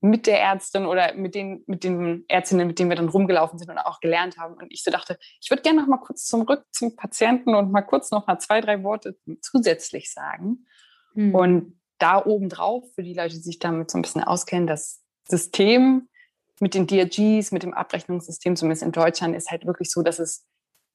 mit 0.00 0.26
der 0.26 0.40
Ärztin 0.40 0.86
oder 0.86 1.14
mit 1.14 1.34
den, 1.34 1.62
mit 1.66 1.84
den 1.84 2.24
Ärztinnen, 2.28 2.66
mit 2.66 2.78
denen 2.78 2.90
wir 2.90 2.96
dann 2.96 3.08
rumgelaufen 3.08 3.58
sind 3.58 3.70
und 3.70 3.78
auch 3.78 4.00
gelernt 4.00 4.38
haben. 4.38 4.54
Und 4.54 4.72
ich 4.72 4.82
so 4.82 4.90
dachte, 4.90 5.18
ich 5.40 5.50
würde 5.50 5.62
gerne 5.62 5.80
noch 5.80 5.88
mal 5.88 5.98
kurz 5.98 6.24
zurück 6.24 6.64
zum 6.72 6.96
Patienten 6.96 7.54
und 7.54 7.70
mal 7.70 7.82
kurz 7.82 8.10
noch 8.10 8.26
mal 8.26 8.38
zwei, 8.38 8.60
drei 8.60 8.82
Worte 8.82 9.18
zusätzlich 9.42 10.12
sagen. 10.12 10.66
Mhm. 11.14 11.34
Und 11.34 11.80
da 11.98 12.24
obendrauf, 12.24 12.84
für 12.94 13.02
die 13.02 13.12
Leute, 13.12 13.34
die 13.34 13.42
sich 13.42 13.58
damit 13.58 13.90
so 13.90 13.98
ein 13.98 14.02
bisschen 14.02 14.24
auskennen, 14.24 14.66
das 14.66 15.02
System 15.28 16.08
mit 16.60 16.74
den 16.74 16.86
DRGs, 16.86 17.52
mit 17.52 17.62
dem 17.62 17.74
Abrechnungssystem, 17.74 18.56
zumindest 18.56 18.82
in 18.82 18.92
Deutschland, 18.92 19.36
ist 19.36 19.50
halt 19.50 19.66
wirklich 19.66 19.90
so, 19.90 20.02
dass 20.02 20.18
es 20.18 20.46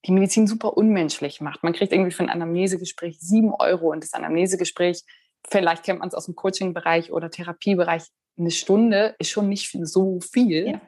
die 0.06 0.12
Medizin 0.12 0.48
super 0.48 0.78
unmenschlich 0.78 1.42
macht. 1.42 1.64
Man 1.64 1.74
kriegt 1.74 1.92
irgendwie 1.92 2.12
für 2.12 2.24
ein 2.24 2.30
Anamnesegespräch 2.30 3.20
sieben 3.20 3.54
Euro 3.54 3.92
und 3.92 4.04
das 4.04 4.14
Anamnesegespräch, 4.14 5.04
vielleicht 5.48 5.84
kennt 5.84 6.00
man 6.00 6.08
es 6.08 6.14
aus 6.14 6.26
dem 6.26 6.36
Coaching-Bereich 6.36 7.12
oder 7.12 7.30
Therapiebereich, 7.30 8.04
eine 8.38 8.52
Stunde 8.52 9.16
ist 9.20 9.30
schon 9.30 9.50
nicht 9.50 9.78
so 9.82 10.20
viel. 10.20 10.68
Ja. 10.68 10.82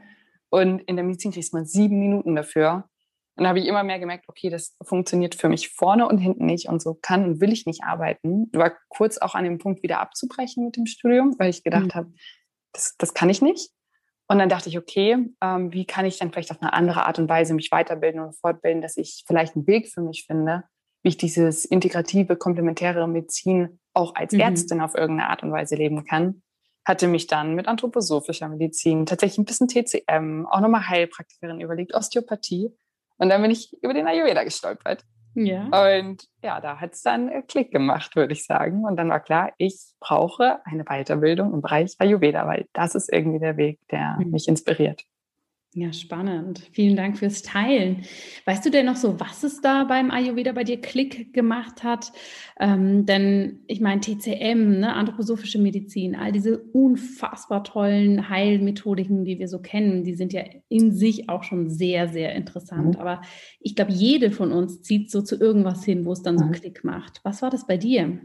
Und 0.49 0.79
in 0.81 0.95
der 0.95 1.05
Medizin 1.05 1.31
kriegt 1.31 1.53
man 1.53 1.65
sieben 1.65 1.99
Minuten 1.99 2.35
dafür. 2.35 2.89
Und 3.35 3.43
da 3.43 3.49
habe 3.49 3.59
ich 3.59 3.67
immer 3.67 3.83
mehr 3.83 3.99
gemerkt, 3.99 4.25
okay, 4.27 4.49
das 4.49 4.75
funktioniert 4.81 5.35
für 5.35 5.47
mich 5.47 5.69
vorne 5.69 6.07
und 6.07 6.17
hinten 6.17 6.45
nicht 6.45 6.69
und 6.69 6.81
so 6.81 6.95
kann 6.95 7.23
und 7.23 7.41
will 7.41 7.53
ich 7.53 7.67
nicht 7.67 7.83
arbeiten. 7.83 8.49
Ich 8.51 8.57
war 8.57 8.73
kurz 8.89 9.19
auch 9.19 9.35
an 9.35 9.43
dem 9.43 9.59
Punkt, 9.59 9.83
wieder 9.83 9.99
abzubrechen 9.99 10.65
mit 10.65 10.75
dem 10.75 10.87
Studium, 10.87 11.35
weil 11.37 11.49
ich 11.49 11.63
gedacht 11.63 11.85
mhm. 11.85 11.93
habe, 11.93 12.13
das, 12.73 12.95
das 12.97 13.13
kann 13.13 13.29
ich 13.29 13.41
nicht. 13.41 13.69
Und 14.27 14.39
dann 14.39 14.49
dachte 14.49 14.69
ich, 14.69 14.77
okay, 14.77 15.17
ähm, 15.41 15.71
wie 15.71 15.85
kann 15.85 16.05
ich 16.05 16.17
dann 16.17 16.31
vielleicht 16.31 16.51
auf 16.51 16.61
eine 16.61 16.73
andere 16.73 17.05
Art 17.05 17.19
und 17.19 17.29
Weise 17.29 17.53
mich 17.53 17.71
weiterbilden 17.71 18.21
und 18.21 18.35
fortbilden, 18.35 18.81
dass 18.81 18.97
ich 18.97 19.23
vielleicht 19.27 19.55
einen 19.55 19.67
Weg 19.67 19.87
für 19.87 20.01
mich 20.01 20.25
finde, 20.25 20.63
wie 21.03 21.09
ich 21.09 21.17
dieses 21.17 21.63
integrative, 21.63 22.35
komplementäre 22.35 23.07
Medizin 23.07 23.79
auch 23.93 24.15
als 24.15 24.33
mhm. 24.33 24.39
Ärztin 24.39 24.81
auf 24.81 24.95
irgendeine 24.95 25.29
Art 25.29 25.43
und 25.43 25.51
Weise 25.51 25.75
leben 25.75 26.03
kann 26.05 26.41
hatte 26.87 27.07
mich 27.07 27.27
dann 27.27 27.53
mit 27.53 27.67
anthroposophischer 27.67 28.47
Medizin, 28.47 29.05
tatsächlich 29.05 29.39
ein 29.39 29.45
bisschen 29.45 29.67
TCM, 29.67 30.45
auch 30.49 30.61
nochmal 30.61 30.87
Heilpraktikerin 30.87 31.59
überlegt, 31.59 31.93
Osteopathie. 31.93 32.73
Und 33.17 33.29
dann 33.29 33.41
bin 33.41 33.51
ich 33.51 33.75
über 33.81 33.93
den 33.93 34.07
Ayurveda 34.07 34.43
gestolpert. 34.43 35.03
Ja. 35.35 35.65
Und 35.65 36.23
ja, 36.41 36.61
da 36.61 36.79
hat 36.79 36.93
es 36.93 37.01
dann 37.01 37.45
Klick 37.47 37.71
gemacht, 37.71 38.15
würde 38.15 38.33
ich 38.33 38.45
sagen. 38.45 38.85
Und 38.85 38.95
dann 38.95 39.09
war 39.09 39.19
klar, 39.19 39.51
ich 39.57 39.93
brauche 39.99 40.65
eine 40.65 40.85
Weiterbildung 40.85 41.53
im 41.53 41.61
Bereich 41.61 41.95
Ayurveda, 41.99 42.47
weil 42.47 42.67
das 42.73 42.95
ist 42.95 43.11
irgendwie 43.11 43.39
der 43.39 43.57
Weg, 43.57 43.79
der 43.91 44.17
mhm. 44.19 44.31
mich 44.31 44.47
inspiriert. 44.47 45.03
Ja, 45.79 45.93
spannend. 45.93 46.67
Vielen 46.71 46.95
Dank 46.95 47.19
fürs 47.19 47.43
Teilen. 47.43 48.01
Weißt 48.45 48.65
du 48.65 48.71
denn 48.71 48.87
noch 48.87 48.95
so, 48.95 49.19
was 49.19 49.43
es 49.43 49.61
da 49.61 49.83
beim 49.83 50.09
Ayurveda 50.09 50.51
bei 50.51 50.63
dir 50.63 50.81
Klick 50.81 51.35
gemacht 51.35 51.83
hat? 51.83 52.11
Ähm, 52.59 53.05
denn 53.05 53.59
ich 53.67 53.79
meine, 53.79 54.01
TCM, 54.01 54.79
ne, 54.79 54.95
anthroposophische 54.95 55.59
Medizin, 55.59 56.15
all 56.15 56.31
diese 56.31 56.57
unfassbar 56.57 57.63
tollen 57.63 58.27
Heilmethodiken, 58.27 59.23
die 59.23 59.37
wir 59.37 59.47
so 59.47 59.59
kennen, 59.59 60.03
die 60.03 60.15
sind 60.15 60.33
ja 60.33 60.45
in 60.67 60.95
sich 60.95 61.29
auch 61.29 61.43
schon 61.43 61.69
sehr, 61.69 62.07
sehr 62.07 62.33
interessant. 62.33 62.95
Mhm. 62.95 62.99
Aber 62.99 63.21
ich 63.59 63.75
glaube, 63.75 63.91
jede 63.91 64.31
von 64.31 64.51
uns 64.51 64.81
zieht 64.81 65.11
so 65.11 65.21
zu 65.21 65.39
irgendwas 65.39 65.85
hin, 65.85 66.05
wo 66.05 66.11
es 66.11 66.23
dann 66.23 66.39
so 66.39 66.45
mhm. 66.45 66.53
Klick 66.53 66.83
macht. 66.83 67.19
Was 67.21 67.43
war 67.43 67.51
das 67.51 67.67
bei 67.67 67.77
dir? 67.77 68.19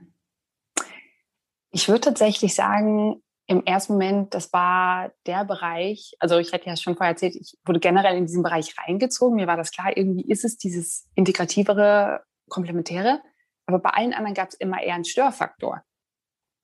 Ich 1.71 1.87
würde 1.87 2.01
tatsächlich 2.01 2.55
sagen, 2.55 3.21
im 3.47 3.65
ersten 3.65 3.95
Moment, 3.95 4.35
das 4.35 4.53
war 4.53 5.13
der 5.27 5.45
Bereich, 5.45 6.15
also 6.21 6.39
ich 6.39 6.53
hatte 6.53 6.67
ja 6.67 6.77
schon 6.77 6.97
vorher 6.97 7.13
erzählt, 7.13 7.35
ich 7.35 7.59
wurde 7.65 7.81
generell 7.81 8.17
in 8.17 8.27
diesen 8.27 8.43
Bereich 8.43 8.75
reingezogen. 8.79 9.37
Mir 9.37 9.47
war 9.47 9.57
das 9.57 9.73
klar, 9.73 9.97
irgendwie 9.97 10.29
ist 10.31 10.45
es 10.45 10.57
dieses 10.57 11.09
integrativere, 11.15 12.23
komplementäre. 12.49 13.21
Aber 13.67 13.79
bei 13.79 13.91
allen 13.91 14.13
anderen 14.13 14.35
gab 14.35 14.49
es 14.49 14.55
immer 14.55 14.83
eher 14.83 14.95
einen 14.95 15.05
Störfaktor, 15.05 15.83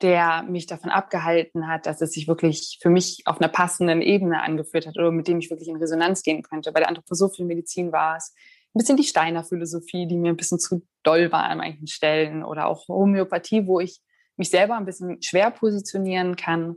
der 0.03 0.43
mich 0.45 0.67
davon 0.67 0.91
abgehalten 0.91 1.67
hat, 1.67 1.87
dass 1.87 2.01
es 2.01 2.13
sich 2.13 2.29
wirklich 2.29 2.79
für 2.81 2.91
mich 2.91 3.23
auf 3.25 3.41
einer 3.41 3.49
passenden 3.49 4.01
Ebene 4.01 4.43
angeführt 4.43 4.87
hat 4.87 4.97
oder 4.97 5.11
mit 5.11 5.27
dem 5.27 5.39
ich 5.39 5.51
wirklich 5.51 5.69
in 5.69 5.77
Resonanz 5.77 6.23
gehen 6.23 6.43
könnte. 6.43 6.73
Bei 6.73 6.81
der 6.81 6.89
anthroposophischen 6.89 7.47
Medizin 7.47 7.93
war 7.93 8.17
es 8.17 8.35
ein 8.75 8.79
bisschen 8.79 8.97
die 8.97 9.05
Steiner 9.05 9.45
Philosophie, 9.45 10.07
die 10.07 10.17
mir 10.17 10.31
ein 10.31 10.37
bisschen 10.37 10.59
zu 10.59 10.87
doll 11.03 11.33
war 11.33 11.45
an 11.45 11.59
manchen 11.59 11.87
Stellen 11.87 12.45
oder 12.45 12.67
auch 12.67 12.87
Homöopathie, 12.87 13.67
wo 13.67 13.81
ich 13.81 14.01
mich 14.39 14.51
selber 14.51 14.77
ein 14.77 14.85
bisschen 14.85 15.21
schwer 15.23 15.51
positionieren 15.51 16.37
kann. 16.37 16.77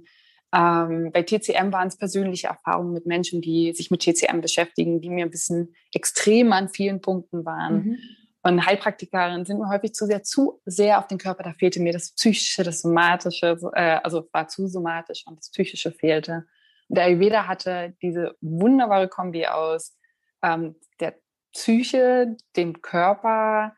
Ähm, 0.53 1.11
bei 1.13 1.23
TCM 1.23 1.71
waren 1.71 1.87
es 1.87 1.97
persönliche 1.97 2.47
Erfahrungen 2.47 2.93
mit 2.93 3.05
Menschen, 3.05 3.41
die 3.41 3.73
sich 3.73 3.89
mit 3.89 4.01
TCM 4.01 4.41
beschäftigen, 4.41 4.99
die 5.01 5.09
mir 5.09 5.25
ein 5.25 5.31
bisschen 5.31 5.73
extrem 5.93 6.51
an 6.51 6.69
vielen 6.69 7.01
Punkten 7.01 7.45
waren. 7.45 7.75
Mhm. 7.85 7.97
Und 8.43 8.65
Heilpraktikerinnen 8.65 9.45
sind 9.45 9.59
mir 9.59 9.69
häufig 9.69 9.93
zu 9.93 10.05
sehr, 10.05 10.23
zu 10.23 10.61
sehr 10.65 10.97
auf 10.97 11.07
den 11.07 11.19
Körper. 11.19 11.43
Da 11.43 11.53
fehlte 11.53 11.79
mir 11.79 11.93
das 11.93 12.13
Psychische, 12.13 12.63
das 12.63 12.81
Somatische, 12.81 13.57
äh, 13.73 13.99
also 14.03 14.27
war 14.31 14.47
zu 14.47 14.67
somatisch 14.67 15.23
und 15.27 15.37
das 15.37 15.51
Psychische 15.51 15.91
fehlte. 15.91 16.45
Und 16.89 16.97
der 16.97 17.05
Ayurveda 17.05 17.47
hatte 17.47 17.95
diese 18.01 18.35
wunderbare 18.41 19.07
Kombi 19.07 19.45
aus 19.45 19.95
ähm, 20.41 20.75
der 20.99 21.15
Psyche, 21.53 22.35
dem 22.55 22.81
Körper, 22.81 23.75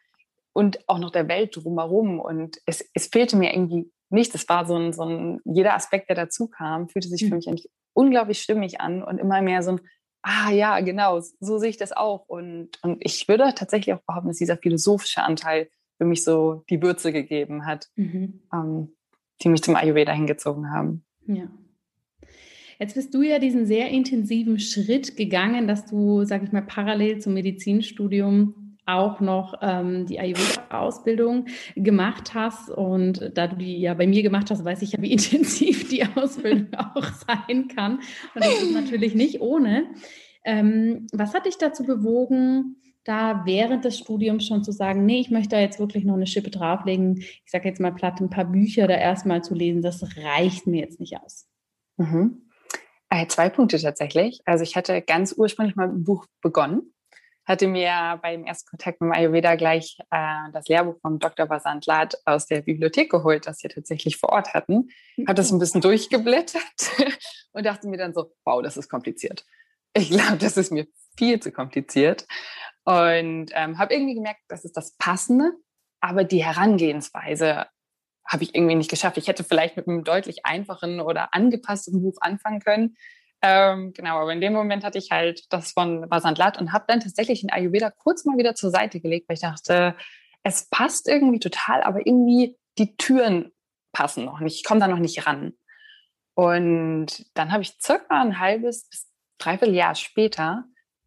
und 0.54 0.88
auch 0.88 1.00
noch 1.00 1.12
der 1.12 1.28
Welt 1.28 1.56
drumherum. 1.56 2.20
Und 2.20 2.58
es, 2.66 2.88
es 2.94 3.08
fehlte 3.08 3.36
mir 3.36 3.54
irgendwie 3.54 3.92
nichts. 4.10 4.36
Es 4.36 4.48
war 4.48 4.66
so 4.66 4.76
ein, 4.76 4.94
so 4.94 5.04
ein, 5.04 5.42
jeder 5.44 5.74
Aspekt, 5.74 6.10
der 6.10 6.16
dazu 6.16 6.48
kam, 6.48 6.88
fühlte 6.88 7.10
sich 7.10 7.22
für 7.22 7.32
mhm. 7.32 7.36
mich 7.36 7.48
eigentlich 7.48 7.70
unglaublich 7.94 8.42
stimmig 8.42 8.80
an 8.80 9.04
und 9.04 9.18
immer 9.18 9.42
mehr 9.42 9.64
so 9.64 9.74
ein, 9.74 9.82
ah 10.22 10.52
ja, 10.52 10.80
genau, 10.80 11.20
so 11.40 11.58
sehe 11.58 11.70
ich 11.70 11.78
das 11.78 11.92
auch. 11.92 12.26
Und, 12.28 12.70
und 12.82 12.98
ich 13.02 13.28
würde 13.28 13.54
tatsächlich 13.56 13.94
auch 13.94 14.02
behaupten, 14.08 14.30
dass 14.30 14.38
dieser 14.38 14.58
philosophische 14.58 15.22
Anteil 15.22 15.70
für 15.98 16.06
mich 16.06 16.24
so 16.24 16.64
die 16.70 16.82
Würze 16.82 17.12
gegeben 17.12 17.66
hat, 17.66 17.90
mhm. 17.96 18.42
ähm, 18.54 18.96
die 19.42 19.50
mich 19.50 19.64
zum 19.64 19.76
Ayurveda 19.76 20.14
hingezogen 20.14 20.72
haben. 20.72 21.04
Ja. 21.28 21.48
Jetzt 22.80 22.96
bist 22.96 23.14
du 23.14 23.22
ja 23.22 23.40
diesen 23.40 23.66
sehr 23.66 23.90
intensiven 23.90 24.60
Schritt 24.60 25.16
gegangen, 25.16 25.68
dass 25.68 25.86
du, 25.86 26.24
sag 26.26 26.44
ich 26.44 26.52
mal, 26.52 26.64
parallel 26.64 27.20
zum 27.20 27.34
Medizinstudium 27.34 28.63
auch 28.86 29.20
noch 29.20 29.56
ähm, 29.62 30.06
die 30.06 30.20
Ayurveda-Ausbildung 30.20 31.46
gemacht 31.76 32.34
hast. 32.34 32.70
Und 32.70 33.32
da 33.34 33.48
du 33.48 33.56
die 33.56 33.80
ja 33.80 33.94
bei 33.94 34.08
mir 34.08 34.24
gemacht 34.24 34.52
hast, 34.52 34.66
weiß 34.66 34.82
ich 34.82 34.94
ja, 34.94 35.02
wie 35.02 35.12
intensiv 35.14 35.90
die 35.90 36.06
Ausbildung 36.06 36.68
auch 36.78 37.06
sein 37.06 37.68
kann. 37.70 38.00
Und 38.36 38.44
das 38.44 38.62
ist 38.62 38.74
natürlich 38.74 39.16
nicht 39.16 39.42
ohne. 39.42 39.86
Ähm, 40.46 41.08
was 41.14 41.34
hat 41.34 41.46
dich 41.46 41.58
dazu 41.58 41.84
bewogen, 41.84 42.76
da 43.06 43.44
während 43.46 43.86
des 43.86 43.98
Studiums 43.98 44.46
schon 44.46 44.64
zu 44.64 44.72
sagen, 44.72 45.06
nee, 45.06 45.20
ich 45.20 45.30
möchte 45.30 45.56
da 45.56 45.62
jetzt 45.62 45.80
wirklich 45.80 46.06
noch 46.06 46.16
eine 46.16 46.28
Schippe 46.28 46.50
drauflegen. 46.50 47.20
Ich 47.20 47.52
sage 47.52 47.68
jetzt 47.68 47.82
mal 47.82 47.94
platt, 47.94 48.22
ein 48.22 48.30
paar 48.30 48.46
Bücher 48.46 48.88
da 48.88 48.96
erstmal 48.96 49.44
zu 49.44 49.56
lesen, 49.56 49.82
das 49.82 50.04
reicht 50.18 50.68
mir 50.68 50.82
jetzt 50.82 51.00
nicht 51.00 51.18
aus. 51.22 51.48
Mhm. 51.98 52.50
Äh, 53.10 53.28
zwei 53.28 53.50
Punkte 53.50 53.78
tatsächlich. 53.80 54.42
Also 54.46 54.64
ich 54.64 54.76
hatte 54.76 55.02
ganz 55.02 55.34
ursprünglich 55.38 55.76
mal 55.76 55.90
ein 55.90 56.04
Buch 56.04 56.26
begonnen 56.42 56.93
hatte 57.46 57.68
mir 57.68 58.20
beim 58.22 58.46
ersten 58.46 58.70
Kontakt 58.70 59.02
mit 59.02 59.16
Ayurveda 59.16 59.56
gleich 59.56 59.98
äh, 60.12 60.52
das 60.54 60.68
Lehrbuch 60.68 61.00
von 61.02 61.20
Dr. 61.20 61.50
Vasant 61.50 61.86
Lad 61.86 62.16
aus 62.26 62.46
der 62.46 62.62
Bibliothek 62.62 63.12
geholt, 63.12 63.48
das 63.48 63.62
wir 63.64 63.70
tatsächlich 63.70 64.18
vor 64.18 64.30
Ort 64.30 64.54
hatten. 64.54 64.90
Habe 65.28 65.36
das 65.36 65.52
ein 65.52 65.60
bisschen 65.60 65.82
durchgeblättert 65.82 66.64
und 67.52 67.66
dachte 67.66 67.88
mir 67.88 67.98
dann 67.98 68.14
so, 68.14 68.34
wow, 68.46 68.62
das 68.62 68.78
ist 68.78 68.90
kompliziert. 68.90 69.46
Ich 69.94 70.10
glaube, 70.10 70.38
das 70.38 70.58
ist 70.58 70.72
mir 70.72 70.88
viel 71.18 71.40
zu 71.40 71.52
kompliziert. 71.52 72.26
Und 72.86 73.52
ähm, 73.54 73.78
habe 73.78 73.94
irgendwie 73.94 74.16
gemerkt, 74.16 74.42
das 74.48 74.66
ist 74.66 74.76
das 74.76 74.96
Passende, 74.98 75.52
aber 76.02 76.24
die 76.24 76.44
Herangehensweise 76.44 77.68
habe 78.26 78.44
ich 78.44 78.56
irgendwie 78.56 78.76
nicht 78.76 78.90
geschafft. 78.90 79.18
Ich 79.18 79.28
hätte 79.28 79.44
vielleicht 79.44 79.78
mit 79.78 79.88
einem 79.88 80.04
deutlich 80.04 80.46
einfachen 80.46 81.02
oder 81.02 81.34
angepassten 81.34 82.02
Buch 82.02 82.18
anfangen 82.22 82.62
können. 82.62 82.96
Ähm, 83.46 83.92
genau, 83.94 84.22
aber 84.22 84.32
in 84.32 84.40
dem 84.40 84.54
Moment 84.54 84.86
hatte 84.86 84.98
ich 84.98 85.12
halt 85.12 85.52
das 85.52 85.74
von 85.74 86.10
Vasant 86.10 86.40
und 86.60 86.72
habe 86.72 86.86
dann 86.88 87.02
tatsächlich 87.02 87.42
den 87.42 87.52
Ayurveda 87.52 87.92
kurz 87.92 88.24
mal 88.24 88.38
wieder 88.38 88.56
zur 88.56 88.72
Seite 88.72 89.02
gelegt, 89.02 89.28
weil 89.28 89.36
ich 89.36 89.42
dachte, 89.42 89.96
es 90.44 90.70
passt 90.70 91.10
irgendwie 91.10 91.40
total, 91.40 91.84
aber 91.84 92.08
irgendwie 92.08 92.58
die 92.78 92.96
Türen 92.96 93.52
passen 93.92 94.24
noch 94.24 94.40
nicht. 94.40 94.56
Ich 94.56 94.64
komme 94.64 94.80
da 94.80 94.88
noch 94.88 94.98
nicht 95.00 95.28
ran. 95.28 95.54
Und 96.36 97.26
dann 97.34 97.52
habe 97.52 97.64
ich 97.64 97.78
circa 97.82 98.22
ein 98.22 98.40
halbes 98.40 98.88
bis 98.88 99.12
dreiviertel 99.38 99.76
Jahr 99.76 99.96
später 99.96 100.64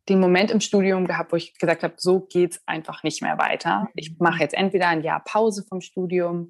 den 0.08 0.20
Moment 0.20 0.50
im 0.50 0.60
Studium 0.60 1.06
gehabt, 1.06 1.32
wo 1.32 1.36
ich 1.36 1.58
gesagt 1.58 1.82
habe, 1.82 1.94
so 1.96 2.20
geht's 2.20 2.60
einfach 2.66 3.02
nicht 3.02 3.22
mehr 3.22 3.38
weiter. 3.38 3.88
Ich 3.94 4.10
mhm. 4.10 4.16
mache 4.20 4.40
jetzt 4.40 4.54
entweder 4.54 4.88
ein 4.88 5.02
Jahr 5.02 5.24
Pause 5.24 5.64
vom 5.66 5.80
Studium 5.80 6.48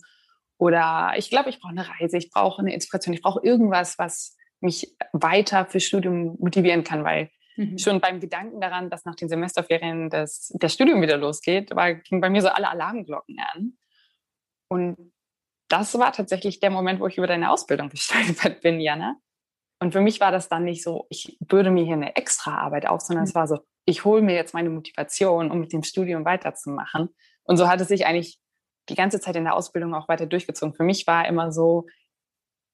oder 0.59 1.13
ich 1.17 1.31
glaube, 1.31 1.49
ich 1.51 1.61
brauche 1.61 1.73
eine 1.73 1.89
Reise, 1.89 2.19
ich 2.19 2.31
brauche 2.31 2.61
eine 2.61 2.75
Inspiration, 2.75 3.15
ich 3.15 3.23
brauche 3.23 3.41
irgendwas, 3.43 3.99
was 3.99 4.36
mich 4.61 4.97
weiter 5.13 5.67
fürs 5.67 5.85
Studium 5.85 6.37
motivieren 6.39 6.85
kann, 6.85 7.05
weil 7.05 7.31
mhm. 7.57 7.79
schon 7.79 8.01
beim 8.01 8.21
Gedanken 8.21 8.61
daran, 8.61 8.91
dass 8.91 9.05
nach 9.05 9.15
den 9.15 9.29
Semesterferien 9.29 10.11
das, 10.11 10.53
das 10.59 10.73
Studium 10.73 11.03
wieder 11.03 11.17
losgeht, 11.17 11.75
war, 11.75 11.95
ging 11.95 12.21
bei 12.21 12.31
mir 12.31 12.43
so 12.43 12.49
alle 12.49 12.69
Alarmglocken 12.69 13.37
an. 13.39 13.79
Und 14.69 15.13
das 15.69 15.99
war 15.99 16.13
tatsächlich 16.13 16.61
der 16.61 16.71
Moment, 16.71 17.01
wo 17.01 17.07
ich 17.07 17.19
über 17.19 17.27
deine 17.27 17.51
Ausbildung 17.51 17.89
gestolpert 17.91 18.61
bin, 18.61 18.81
Jana. 18.81 19.17
Und 19.79 19.93
für 19.93 20.01
mich 20.01 20.21
war 20.21 20.33
das 20.33 20.49
dann 20.49 20.65
nicht 20.65 20.83
so, 20.83 21.07
ich 21.11 21.37
würde 21.41 21.71
mir 21.71 21.85
hier 21.85 21.95
eine 21.95 22.17
extra 22.17 22.57
Arbeit 22.57 22.87
auf, 22.87 23.03
sondern 23.03 23.25
mhm. 23.25 23.29
es 23.29 23.35
war 23.35 23.47
so, 23.47 23.59
ich 23.85 24.05
hole 24.05 24.23
mir 24.23 24.35
jetzt 24.35 24.55
meine 24.55 24.71
Motivation, 24.71 25.51
um 25.51 25.61
mit 25.61 25.73
dem 25.73 25.83
Studium 25.83 26.25
weiterzumachen. 26.25 27.15
Und 27.45 27.57
so 27.57 27.69
hat 27.69 27.81
es 27.81 27.89
sich 27.89 28.07
eigentlich 28.07 28.41
die 28.89 28.95
ganze 28.95 29.21
Zeit 29.21 29.37
in 29.37 29.45
der 29.45 29.55
Ausbildung 29.55 29.95
auch 29.95 30.09
weiter 30.09 30.27
durchgezogen. 30.27 30.75
Für 30.75 30.83
mich 30.83 31.07
war 31.07 31.29
immer 31.29 31.53
so, 31.53 31.87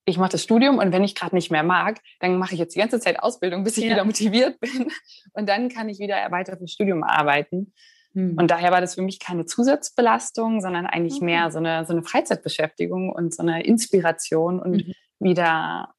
ich 0.04 0.18
mache 0.18 0.30
das 0.30 0.42
Studium 0.42 0.78
und 0.78 0.92
wenn 0.92 1.04
ich 1.04 1.14
gerade 1.14 1.34
nicht 1.34 1.50
mehr 1.50 1.62
mag, 1.62 2.00
dann 2.20 2.36
mache 2.38 2.54
ich 2.54 2.60
jetzt 2.60 2.74
die 2.74 2.80
ganze 2.80 2.98
Zeit 2.98 3.20
Ausbildung, 3.20 3.64
bis 3.64 3.76
ich 3.78 3.84
ja. 3.84 3.92
wieder 3.92 4.04
motiviert 4.04 4.58
bin. 4.60 4.90
Und 5.32 5.48
dann 5.48 5.68
kann 5.68 5.88
ich 5.88 5.98
wieder 5.98 6.16
weiter 6.30 6.56
fürs 6.56 6.72
Studium 6.72 7.04
arbeiten. 7.04 7.72
Mhm. 8.12 8.36
Und 8.38 8.50
daher 8.50 8.72
war 8.72 8.80
das 8.80 8.96
für 8.96 9.02
mich 9.02 9.20
keine 9.20 9.46
Zusatzbelastung, 9.46 10.60
sondern 10.60 10.86
eigentlich 10.86 11.16
okay. 11.16 11.24
mehr 11.24 11.50
so 11.50 11.58
eine, 11.58 11.84
so 11.86 11.92
eine 11.92 12.02
Freizeitbeschäftigung 12.02 13.12
und 13.12 13.34
so 13.34 13.42
eine 13.42 13.64
Inspiration 13.64 14.60
und 14.60 14.86
mhm. 14.86 14.92
wieder 15.20 15.94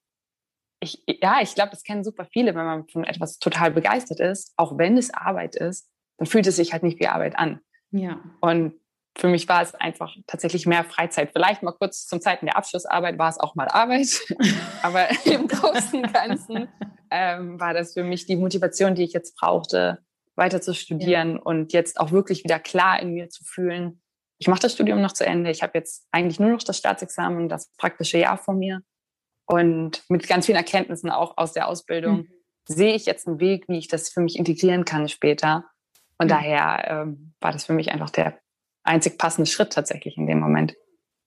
ich, 0.84 1.02
ja, 1.08 1.38
ich 1.42 1.56
glaube, 1.56 1.72
das 1.72 1.84
kennen 1.84 2.04
super 2.04 2.26
viele, 2.26 2.54
wenn 2.56 2.66
man 2.66 2.88
von 2.90 3.06
etwas 3.06 3.40
total 3.40 3.72
begeistert 3.72 4.20
ist, 4.20 4.54
auch 4.58 4.78
wenn 4.78 4.98
es 4.98 5.14
Arbeit 5.14 5.56
ist, 5.56 5.90
dann 6.18 6.28
fühlt 6.28 6.46
es 6.46 6.58
sich 6.58 6.74
halt 6.74 6.84
nicht 6.84 7.00
wie 7.00 7.08
Arbeit 7.08 7.40
an. 7.40 7.62
Ja. 7.92 8.20
Und 8.42 8.74
für 9.16 9.28
mich 9.28 9.48
war 9.48 9.62
es 9.62 9.76
einfach 9.76 10.16
tatsächlich 10.28 10.66
mehr 10.66 10.84
Freizeit. 10.84 11.32
Vielleicht 11.34 11.62
mal 11.62 11.74
kurz 11.74 12.08
zum 12.08 12.20
Zeiten 12.20 12.46
der 12.46 12.58
Abschlussarbeit 12.58 13.18
war 13.20 13.30
es 13.30 13.40
auch 13.40 13.56
mal 13.56 13.68
Arbeit, 13.68 14.20
aber 14.82 15.08
im 15.26 15.48
Großen 15.50 16.04
und 16.04 16.14
Ganzen 16.14 16.68
ähm, 17.12 17.60
war 17.60 17.74
das 17.74 17.94
für 17.94 18.04
mich 18.04 18.26
die 18.26 18.36
Motivation, 18.36 18.96
die 18.96 19.04
ich 19.04 19.14
jetzt 19.14 19.36
brauchte, 19.38 20.00
weiter 20.36 20.62
zu 20.62 20.74
studieren 20.74 21.36
ja. 21.36 21.42
und 21.44 21.74
jetzt 21.74 22.00
auch 22.00 22.12
wirklich 22.12 22.44
wieder 22.44 22.60
klar 22.60 23.00
in 23.00 23.14
mir 23.14 23.30
zu 23.30 23.44
fühlen. 23.44 24.02
Ich 24.40 24.48
mache 24.48 24.62
das 24.62 24.74
Studium 24.74 25.02
noch 25.02 25.14
zu 25.14 25.26
Ende. 25.26 25.52
Ich 25.52 25.62
habe 25.62 25.78
jetzt 25.78 26.08
eigentlich 26.12 26.40
nur 26.40 26.50
noch 26.50 26.64
das 26.64 26.80
Staatsexamen, 26.80 27.50
das 27.50 27.72
praktische 27.78 28.18
Jahr 28.18 28.38
vor 28.38 28.56
mir. 28.56 28.82
Und 29.46 30.04
mit 30.10 30.28
ganz 30.28 30.48
vielen 30.48 30.58
Erkenntnissen 30.58 31.12
auch 31.12 31.38
aus 31.38 31.54
der 31.54 31.68
Ausbildung 31.68 32.18
mhm. 32.18 32.28
sehe 32.68 32.96
ich 32.96 33.06
jetzt 33.06 33.28
einen 33.28 33.40
Weg, 33.40 33.66
wie 33.68 33.78
ich 33.78 33.88
das 33.88 34.10
für 34.10 34.22
mich 34.22 34.38
integrieren 34.38 34.86
kann 34.86 35.08
später. 35.08 35.66
Und 36.18 36.28
mhm. 36.28 36.30
daher 36.30 36.88
ähm, 36.88 37.34
war 37.40 37.52
das 37.52 37.66
für 37.66 37.74
mich 37.74 37.92
einfach 37.92 38.10
der 38.10 38.40
einzig 38.84 39.18
passende 39.18 39.50
Schritt 39.50 39.74
tatsächlich 39.74 40.18
in 40.18 40.28
dem 40.28 40.40
Moment. 40.40 40.76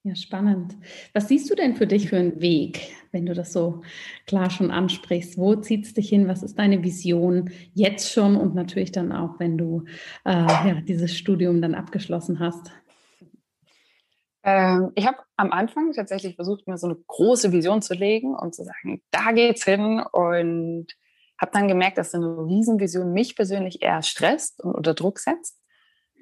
Ja, 0.06 0.14
spannend. 0.14 0.76
Was 1.14 1.26
siehst 1.26 1.50
du 1.50 1.56
denn 1.56 1.74
für 1.74 1.88
dich 1.88 2.10
für 2.10 2.16
einen 2.16 2.40
Weg, 2.40 2.94
wenn 3.10 3.26
du 3.26 3.34
das 3.34 3.52
so 3.52 3.82
klar 4.24 4.50
schon 4.50 4.70
ansprichst? 4.70 5.36
Wo 5.36 5.56
zieht 5.56 5.84
es 5.84 5.94
dich 5.94 6.08
hin? 6.08 6.28
Was 6.28 6.44
ist 6.44 6.60
deine 6.60 6.84
Vision 6.84 7.50
jetzt 7.74 8.12
schon 8.12 8.36
und 8.36 8.54
natürlich 8.54 8.92
dann 8.92 9.10
auch, 9.10 9.40
wenn 9.40 9.58
du 9.58 9.84
äh, 10.24 10.30
ja, 10.30 10.80
dieses 10.80 11.16
Studium 11.16 11.60
dann 11.60 11.74
abgeschlossen 11.74 12.38
hast? 12.38 12.70
Ähm, 14.44 14.92
ich 14.94 15.08
habe 15.08 15.18
am 15.36 15.50
Anfang 15.50 15.90
tatsächlich 15.92 16.36
versucht, 16.36 16.68
mir 16.68 16.78
so 16.78 16.86
eine 16.86 16.98
große 17.08 17.50
Vision 17.50 17.82
zu 17.82 17.94
legen 17.94 18.36
und 18.36 18.54
zu 18.54 18.62
sagen, 18.62 19.02
da 19.10 19.32
geht's 19.32 19.64
hin 19.64 20.04
und 20.12 20.86
habe 21.40 21.50
dann 21.52 21.66
gemerkt, 21.66 21.98
dass 21.98 22.12
so 22.12 22.18
eine 22.18 22.46
Riesenvision 22.46 23.12
mich 23.12 23.34
persönlich 23.34 23.82
eher 23.82 24.02
stresst 24.02 24.62
und 24.62 24.72
unter 24.72 24.94
Druck 24.94 25.18
setzt 25.18 25.58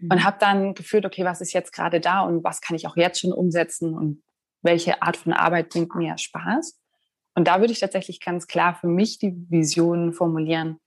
mhm. 0.05 0.11
und 0.11 0.25
habe 0.25 0.37
dann 0.41 0.75
gefühlt, 0.75 1.07
okay, 1.07 1.25
was 1.25 1.41
ist 1.41 1.53
jetzt 1.53 1.73
gerade 1.73 2.01
da 2.01 2.21
und 2.23 2.45
was 2.45 2.61
kann 2.61 2.77
ich 2.77 2.87
auch 2.87 2.97
jetzt 2.97 3.21
schon 3.21 3.33
umsetzen 3.33 3.95
und 3.95 4.23
welche 4.63 5.03
Art 5.03 5.17
von 5.17 5.33
Arbeit 5.33 5.69
bringt 5.71 5.95
mir 5.95 6.17
Spaß? 6.17 6.81
Und 7.35 7.49
da 7.49 7.61
würde 7.61 7.73
ich 7.73 7.81
tatsächlich 7.81 8.21
ganz 8.21 8.47
klar 8.47 8.75
für 8.75 8.87
mich 8.87 9.19
die 9.19 9.35
Vision 9.51 10.13
formulieren, 10.13 10.79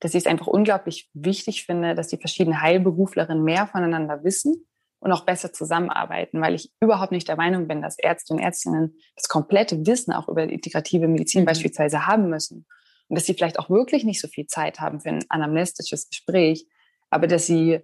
dass 0.00 0.14
ich 0.14 0.24
es 0.24 0.26
einfach 0.26 0.48
unglaublich 0.48 1.08
wichtig 1.14 1.64
finde, 1.64 1.94
dass 1.94 2.08
die 2.08 2.16
verschiedenen 2.16 2.60
Heilberuflerinnen 2.60 3.42
mehr 3.42 3.68
voneinander 3.68 4.24
wissen 4.24 4.66
und 4.98 5.12
auch 5.12 5.24
besser 5.24 5.52
zusammenarbeiten, 5.52 6.40
weil 6.40 6.54
ich 6.54 6.72
überhaupt 6.80 7.12
nicht 7.12 7.28
der 7.28 7.36
Meinung 7.36 7.68
bin, 7.68 7.82
dass 7.82 7.98
Ärzte 7.98 8.34
und 8.34 8.40
Ärztinnen 8.40 8.96
das 9.14 9.28
komplette 9.28 9.86
Wissen 9.86 10.12
auch 10.12 10.28
über 10.28 10.42
integrative 10.42 11.06
Medizin 11.06 11.42
mhm. 11.42 11.46
beispielsweise 11.46 12.06
haben 12.06 12.28
müssen 12.28 12.66
und 13.08 13.16
dass 13.16 13.26
sie 13.26 13.34
vielleicht 13.34 13.58
auch 13.58 13.70
wirklich 13.70 14.04
nicht 14.04 14.20
so 14.20 14.28
viel 14.28 14.46
Zeit 14.46 14.80
haben 14.80 15.00
für 15.00 15.10
ein 15.10 15.24
anamnestisches 15.28 16.08
Gespräch, 16.08 16.66
aber 17.10 17.26
dass 17.26 17.46
sie 17.46 17.80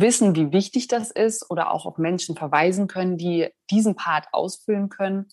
wissen, 0.00 0.34
wie 0.34 0.52
wichtig 0.52 0.88
das 0.88 1.10
ist 1.10 1.50
oder 1.50 1.72
auch 1.72 1.86
auf 1.86 1.98
Menschen 1.98 2.36
verweisen 2.36 2.86
können, 2.88 3.18
die 3.18 3.48
diesen 3.70 3.94
Part 3.94 4.26
ausfüllen 4.32 4.88
können 4.88 5.26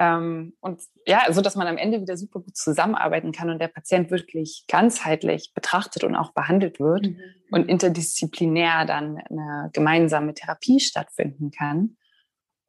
ähm, 0.00 0.54
und 0.60 0.82
ja, 1.06 1.30
so 1.30 1.42
dass 1.42 1.56
man 1.56 1.66
am 1.66 1.76
Ende 1.76 2.00
wieder 2.00 2.16
super 2.16 2.40
gut 2.40 2.56
zusammenarbeiten 2.56 3.32
kann 3.32 3.50
und 3.50 3.58
der 3.60 3.68
Patient 3.68 4.10
wirklich 4.10 4.64
ganzheitlich 4.66 5.52
betrachtet 5.54 6.04
und 6.04 6.16
auch 6.16 6.32
behandelt 6.32 6.80
wird 6.80 7.08
mhm. 7.08 7.20
und 7.50 7.68
interdisziplinär 7.68 8.86
dann 8.86 9.18
eine 9.18 9.68
gemeinsame 9.74 10.32
Therapie 10.32 10.80
stattfinden 10.80 11.50
kann. 11.50 11.98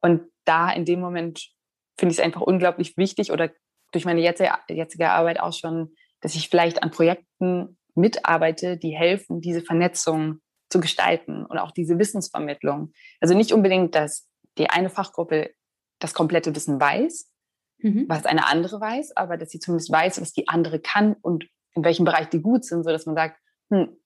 Und 0.02 0.24
da 0.44 0.70
in 0.70 0.84
dem 0.84 1.00
Moment 1.00 1.48
finde 1.96 2.12
ich 2.12 2.18
es 2.18 2.24
einfach 2.24 2.42
unglaublich 2.42 2.98
wichtig 2.98 3.32
oder 3.32 3.50
durch 3.92 4.04
meine 4.04 4.20
jetzige, 4.20 4.52
jetzige 4.68 5.08
Arbeit 5.10 5.40
auch 5.40 5.54
schon, 5.54 5.94
dass 6.20 6.34
ich 6.34 6.50
vielleicht 6.50 6.82
an 6.82 6.90
Projekten 6.90 7.78
mitarbeite, 7.94 8.76
die 8.76 8.94
helfen, 8.94 9.40
diese 9.40 9.62
Vernetzung 9.62 10.40
zu 10.72 10.80
gestalten 10.80 11.44
und 11.44 11.58
auch 11.58 11.70
diese 11.70 11.98
Wissensvermittlung. 11.98 12.92
Also 13.20 13.34
nicht 13.34 13.52
unbedingt, 13.52 13.94
dass 13.94 14.28
die 14.58 14.70
eine 14.70 14.90
Fachgruppe 14.90 15.50
das 15.98 16.14
komplette 16.14 16.54
Wissen 16.56 16.80
weiß, 16.80 17.30
mhm. 17.78 18.06
was 18.08 18.26
eine 18.26 18.46
andere 18.46 18.80
weiß, 18.80 19.16
aber 19.16 19.36
dass 19.36 19.50
sie 19.50 19.60
zumindest 19.60 19.92
weiß, 19.92 20.20
was 20.20 20.32
die 20.32 20.48
andere 20.48 20.80
kann 20.80 21.14
und 21.20 21.46
in 21.74 21.84
welchem 21.84 22.04
Bereich 22.04 22.28
die 22.28 22.42
gut 22.42 22.64
sind, 22.64 22.84
so 22.84 22.90
dass 22.90 23.06
man 23.06 23.14
sagt, 23.14 23.38
hm, 23.70 23.96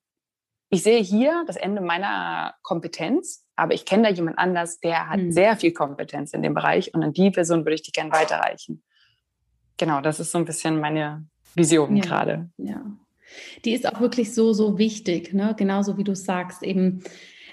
ich 0.68 0.82
sehe 0.82 1.00
hier 1.00 1.44
das 1.46 1.56
Ende 1.56 1.80
meiner 1.80 2.54
Kompetenz, 2.62 3.46
aber 3.54 3.72
ich 3.74 3.84
kenne 3.86 4.08
da 4.08 4.10
jemand 4.10 4.38
anders, 4.38 4.80
der 4.80 5.08
hat 5.08 5.20
mhm. 5.20 5.30
sehr 5.30 5.56
viel 5.56 5.72
Kompetenz 5.72 6.32
in 6.32 6.42
dem 6.42 6.54
Bereich 6.54 6.92
und 6.92 7.02
an 7.02 7.12
die 7.12 7.30
Person 7.30 7.60
würde 7.60 7.74
ich 7.74 7.82
die 7.82 7.92
gerne 7.92 8.10
weiterreichen. 8.10 8.82
Genau, 9.76 10.00
das 10.00 10.20
ist 10.20 10.32
so 10.32 10.38
ein 10.38 10.44
bisschen 10.44 10.80
meine 10.80 11.26
Vision 11.54 11.96
ja. 11.96 12.04
gerade. 12.04 12.50
Ja. 12.56 12.82
Die 13.64 13.72
ist 13.72 13.86
auch 13.86 14.00
wirklich 14.00 14.34
so, 14.34 14.52
so 14.52 14.78
wichtig, 14.78 15.32
ne? 15.32 15.54
genauso 15.56 15.98
wie 15.98 16.04
du 16.04 16.14
sagst, 16.14 16.62
eben 16.62 17.02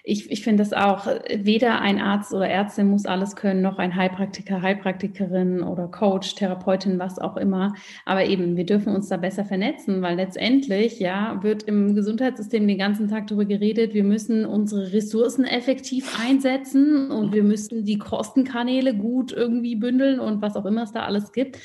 ich, 0.06 0.30
ich 0.30 0.44
finde 0.44 0.62
das 0.62 0.74
auch, 0.74 1.08
weder 1.34 1.80
ein 1.80 1.98
Arzt 1.98 2.34
oder 2.34 2.50
Ärztin 2.50 2.90
muss 2.90 3.06
alles 3.06 3.38
können, 3.38 3.62
noch 3.62 3.78
ein 3.78 3.96
Heilpraktiker, 3.96 4.62
Heilpraktikerin 4.62 5.64
oder 5.64 5.88
Coach, 5.88 6.36
Therapeutin, 6.36 7.00
was 7.00 7.20
auch 7.20 7.38
immer. 7.38 7.74
Aber 8.04 8.26
eben, 8.26 8.58
wir 8.58 8.66
dürfen 8.66 8.94
uns 8.94 9.08
da 9.08 9.16
besser 9.16 9.46
vernetzen, 9.46 10.02
weil 10.02 10.18
letztendlich, 10.18 11.00
ja, 11.00 11.42
wird 11.42 11.64
im 11.64 11.96
Gesundheitssystem 11.96 12.68
den 12.68 12.78
ganzen 12.78 13.08
Tag 13.08 13.28
darüber 13.28 13.46
geredet, 13.46 13.94
wir 13.94 14.04
müssen 14.04 14.46
unsere 14.46 14.92
Ressourcen 14.92 15.46
effektiv 15.46 16.20
einsetzen 16.22 17.10
und 17.10 17.32
wir 17.32 17.44
müssen 17.44 17.86
die 17.86 17.98
Kostenkanäle 17.98 18.98
gut 18.98 19.32
irgendwie 19.32 19.78
bündeln 19.78 20.20
und 20.20 20.42
was 20.42 20.58
auch 20.58 20.66
immer 20.66 20.84
es 20.84 20.92
da 20.92 21.04
alles 21.04 21.32
gibt. 21.32 21.60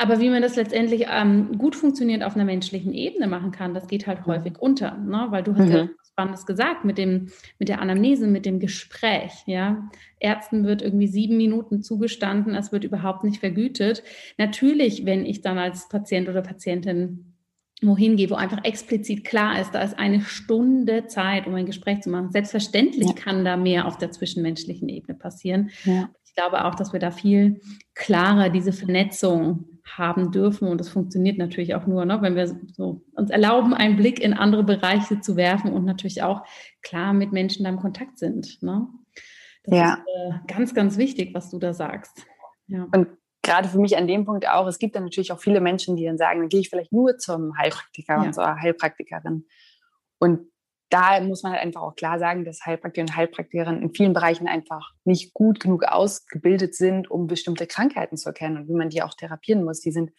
Aber 0.00 0.18
wie 0.18 0.30
man 0.30 0.40
das 0.40 0.56
letztendlich 0.56 1.08
ähm, 1.10 1.58
gut 1.58 1.76
funktionierend 1.76 2.24
auf 2.24 2.34
einer 2.34 2.46
menschlichen 2.46 2.94
Ebene 2.94 3.26
machen 3.26 3.50
kann, 3.50 3.74
das 3.74 3.86
geht 3.86 4.06
halt 4.06 4.24
häufig 4.24 4.58
unter, 4.58 4.96
ne? 4.96 5.26
weil 5.28 5.42
du 5.42 5.54
hast 5.54 5.68
mhm. 5.68 5.72
ja 5.72 5.88
Spannendes 6.10 6.46
gesagt 6.46 6.86
mit 6.86 6.96
dem, 6.96 7.28
mit 7.58 7.68
der 7.68 7.82
Anamnese, 7.82 8.26
mit 8.26 8.46
dem 8.46 8.60
Gespräch, 8.60 9.42
ja. 9.44 9.90
Ärzten 10.18 10.64
wird 10.64 10.80
irgendwie 10.80 11.06
sieben 11.06 11.36
Minuten 11.36 11.82
zugestanden, 11.82 12.54
es 12.54 12.72
wird 12.72 12.84
überhaupt 12.84 13.24
nicht 13.24 13.40
vergütet. 13.40 14.02
Natürlich, 14.38 15.04
wenn 15.04 15.26
ich 15.26 15.42
dann 15.42 15.58
als 15.58 15.90
Patient 15.90 16.30
oder 16.30 16.40
Patientin 16.40 17.34
wohin 17.82 18.16
gehe, 18.16 18.30
wo 18.30 18.36
einfach 18.36 18.64
explizit 18.64 19.24
klar 19.24 19.60
ist, 19.60 19.72
da 19.72 19.82
ist 19.82 19.98
eine 19.98 20.22
Stunde 20.22 21.08
Zeit, 21.08 21.46
um 21.46 21.54
ein 21.54 21.66
Gespräch 21.66 22.00
zu 22.00 22.08
machen. 22.08 22.30
Selbstverständlich 22.32 23.08
ja. 23.08 23.14
kann 23.14 23.44
da 23.44 23.58
mehr 23.58 23.86
auf 23.86 23.98
der 23.98 24.10
zwischenmenschlichen 24.10 24.88
Ebene 24.88 25.18
passieren. 25.18 25.70
Ja. 25.84 26.08
Ich 26.24 26.34
glaube 26.34 26.64
auch, 26.64 26.74
dass 26.74 26.94
wir 26.94 27.00
da 27.00 27.10
viel 27.10 27.60
klarer 27.94 28.48
diese 28.48 28.72
Vernetzung 28.72 29.79
haben 29.96 30.30
dürfen. 30.30 30.68
Und 30.68 30.78
das 30.78 30.88
funktioniert 30.88 31.38
natürlich 31.38 31.74
auch 31.74 31.86
nur, 31.86 32.04
ne, 32.04 32.20
wenn 32.22 32.36
wir 32.36 32.46
so 32.72 33.02
uns 33.14 33.30
erlauben, 33.30 33.74
einen 33.74 33.96
Blick 33.96 34.20
in 34.20 34.34
andere 34.34 34.64
Bereiche 34.64 35.20
zu 35.20 35.36
werfen 35.36 35.72
und 35.72 35.84
natürlich 35.84 36.22
auch 36.22 36.42
klar 36.82 37.12
mit 37.12 37.32
Menschen 37.32 37.64
da 37.64 37.70
im 37.70 37.78
Kontakt 37.78 38.18
sind. 38.18 38.62
Ne? 38.62 38.88
Das 39.64 39.78
ja. 39.78 39.94
ist 39.94 40.00
äh, 40.00 40.52
ganz, 40.52 40.74
ganz 40.74 40.96
wichtig, 40.96 41.34
was 41.34 41.50
du 41.50 41.58
da 41.58 41.72
sagst. 41.72 42.26
Ja. 42.66 42.86
Und 42.92 43.08
gerade 43.42 43.68
für 43.68 43.78
mich 43.78 43.96
an 43.96 44.06
dem 44.06 44.24
Punkt 44.24 44.48
auch, 44.48 44.66
es 44.66 44.78
gibt 44.78 44.96
dann 44.96 45.04
natürlich 45.04 45.32
auch 45.32 45.40
viele 45.40 45.60
Menschen, 45.60 45.96
die 45.96 46.04
dann 46.04 46.18
sagen, 46.18 46.40
dann 46.40 46.48
gehe 46.48 46.60
ich 46.60 46.70
vielleicht 46.70 46.92
nur 46.92 47.18
zum 47.18 47.56
Heilpraktiker 47.58 48.14
ja. 48.14 48.22
und 48.22 48.34
zur 48.34 48.60
Heilpraktikerin. 48.60 49.46
Und 50.18 50.50
da 50.90 51.20
muss 51.20 51.42
man 51.42 51.52
halt 51.52 51.62
einfach 51.62 51.82
auch 51.82 51.94
klar 51.94 52.18
sagen, 52.18 52.44
dass 52.44 52.66
Heilpraktiker 52.66 53.02
und 53.02 53.16
Heilpraktikerinnen 53.16 53.82
in 53.82 53.94
vielen 53.94 54.12
Bereichen 54.12 54.48
einfach 54.48 54.92
nicht 55.04 55.32
gut 55.32 55.60
genug 55.60 55.84
ausgebildet 55.84 56.74
sind, 56.74 57.10
um 57.10 57.28
bestimmte 57.28 57.66
Krankheiten 57.66 58.16
zu 58.16 58.28
erkennen 58.28 58.58
und 58.58 58.68
wie 58.68 58.74
man 58.74 58.90
die 58.90 59.02
auch 59.02 59.14
therapieren 59.14 59.64
muss. 59.64 59.80
Die 59.80 59.92
sind 59.92 60.10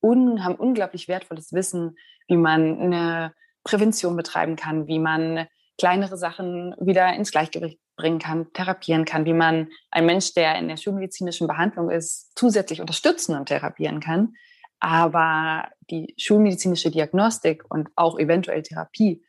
un, 0.00 0.44
haben 0.44 0.54
unglaublich 0.54 1.08
wertvolles 1.08 1.52
Wissen, 1.52 1.96
wie 2.28 2.36
man 2.36 2.78
eine 2.78 3.32
Prävention 3.64 4.16
betreiben 4.16 4.56
kann, 4.56 4.86
wie 4.86 4.98
man 4.98 5.46
kleinere 5.78 6.18
Sachen 6.18 6.74
wieder 6.78 7.14
ins 7.14 7.30
Gleichgewicht 7.30 7.80
bringen 7.96 8.18
kann, 8.18 8.52
therapieren 8.52 9.04
kann, 9.04 9.24
wie 9.24 9.32
man 9.32 9.68
einen 9.90 10.06
Mensch, 10.06 10.34
der 10.34 10.56
in 10.56 10.68
der 10.68 10.76
schulmedizinischen 10.76 11.46
Behandlung 11.46 11.90
ist, 11.90 12.32
zusätzlich 12.36 12.80
unterstützen 12.80 13.36
und 13.36 13.46
therapieren 13.46 14.00
kann. 14.00 14.34
Aber 14.80 15.68
die 15.90 16.14
schulmedizinische 16.18 16.90
Diagnostik 16.90 17.64
und 17.68 17.88
auch 17.96 18.18
eventuell 18.18 18.62
Therapie 18.62 19.24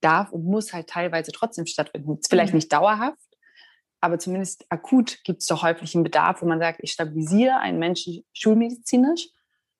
darf 0.00 0.32
und 0.32 0.44
muss 0.44 0.72
halt 0.72 0.88
teilweise 0.88 1.32
trotzdem 1.32 1.66
stattfinden. 1.66 2.18
Vielleicht 2.28 2.54
nicht 2.54 2.72
dauerhaft, 2.72 3.18
aber 4.00 4.18
zumindest 4.18 4.64
akut 4.68 5.18
gibt 5.24 5.42
es 5.42 5.46
doch 5.46 5.62
häufig 5.62 5.94
einen 5.94 6.04
Bedarf, 6.04 6.42
wo 6.42 6.46
man 6.46 6.60
sagt, 6.60 6.80
ich 6.82 6.92
stabilisiere 6.92 7.58
einen 7.58 7.78
Menschen 7.78 8.24
schulmedizinisch 8.32 9.28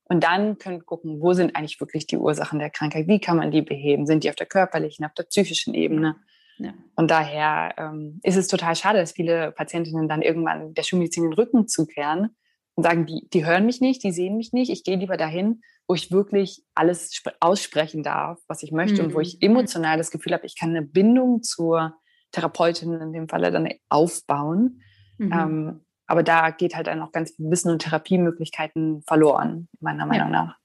und 0.04 0.24
dann 0.24 0.58
können 0.58 0.78
wir 0.78 0.84
gucken, 0.84 1.20
wo 1.20 1.34
sind 1.34 1.54
eigentlich 1.54 1.80
wirklich 1.80 2.06
die 2.06 2.16
Ursachen 2.16 2.58
der 2.58 2.70
Krankheit, 2.70 3.06
wie 3.06 3.20
kann 3.20 3.36
man 3.36 3.50
die 3.50 3.62
beheben, 3.62 4.06
sind 4.06 4.24
die 4.24 4.30
auf 4.30 4.36
der 4.36 4.46
körperlichen, 4.46 5.04
auf 5.04 5.14
der 5.14 5.24
psychischen 5.24 5.74
Ebene. 5.74 6.16
Ja. 6.56 6.72
Und 6.96 7.10
daher 7.10 7.74
ähm, 7.76 8.18
ist 8.22 8.36
es 8.36 8.48
total 8.48 8.74
schade, 8.74 8.98
dass 8.98 9.12
viele 9.12 9.52
Patientinnen 9.52 10.08
dann 10.08 10.22
irgendwann 10.22 10.74
der 10.74 10.82
Schulmedizin 10.82 11.24
den 11.24 11.34
Rücken 11.34 11.68
zukehren 11.68 12.34
und 12.78 12.84
sagen, 12.84 13.06
die, 13.06 13.28
die 13.32 13.44
hören 13.44 13.66
mich 13.66 13.80
nicht, 13.80 14.04
die 14.04 14.12
sehen 14.12 14.36
mich 14.36 14.52
nicht, 14.52 14.70
ich 14.70 14.84
gehe 14.84 14.96
lieber 14.96 15.16
dahin, 15.16 15.62
wo 15.88 15.96
ich 15.96 16.12
wirklich 16.12 16.62
alles 16.76 17.20
aussprechen 17.40 18.04
darf, 18.04 18.38
was 18.46 18.62
ich 18.62 18.70
möchte 18.70 19.02
mhm. 19.02 19.08
und 19.08 19.14
wo 19.14 19.20
ich 19.20 19.34
mhm. 19.34 19.50
emotional 19.50 19.98
das 19.98 20.12
Gefühl 20.12 20.32
habe, 20.32 20.46
ich 20.46 20.56
kann 20.56 20.70
eine 20.70 20.82
Bindung 20.82 21.42
zur 21.42 21.96
Therapeutin 22.30 22.92
in 22.92 23.12
dem 23.12 23.28
Falle 23.28 23.50
dann 23.50 23.68
aufbauen. 23.88 24.80
Mhm. 25.16 25.32
Ähm, 25.32 25.80
aber 26.06 26.22
da 26.22 26.50
geht 26.50 26.76
halt 26.76 26.86
dann 26.86 27.02
auch 27.02 27.10
ganz 27.10 27.34
viel 27.34 27.50
Wissen 27.50 27.72
und 27.72 27.82
Therapiemöglichkeiten 27.82 29.02
verloren, 29.02 29.68
meiner 29.80 30.06
Meinung 30.06 30.32
ja. 30.32 30.44
nach. 30.44 30.58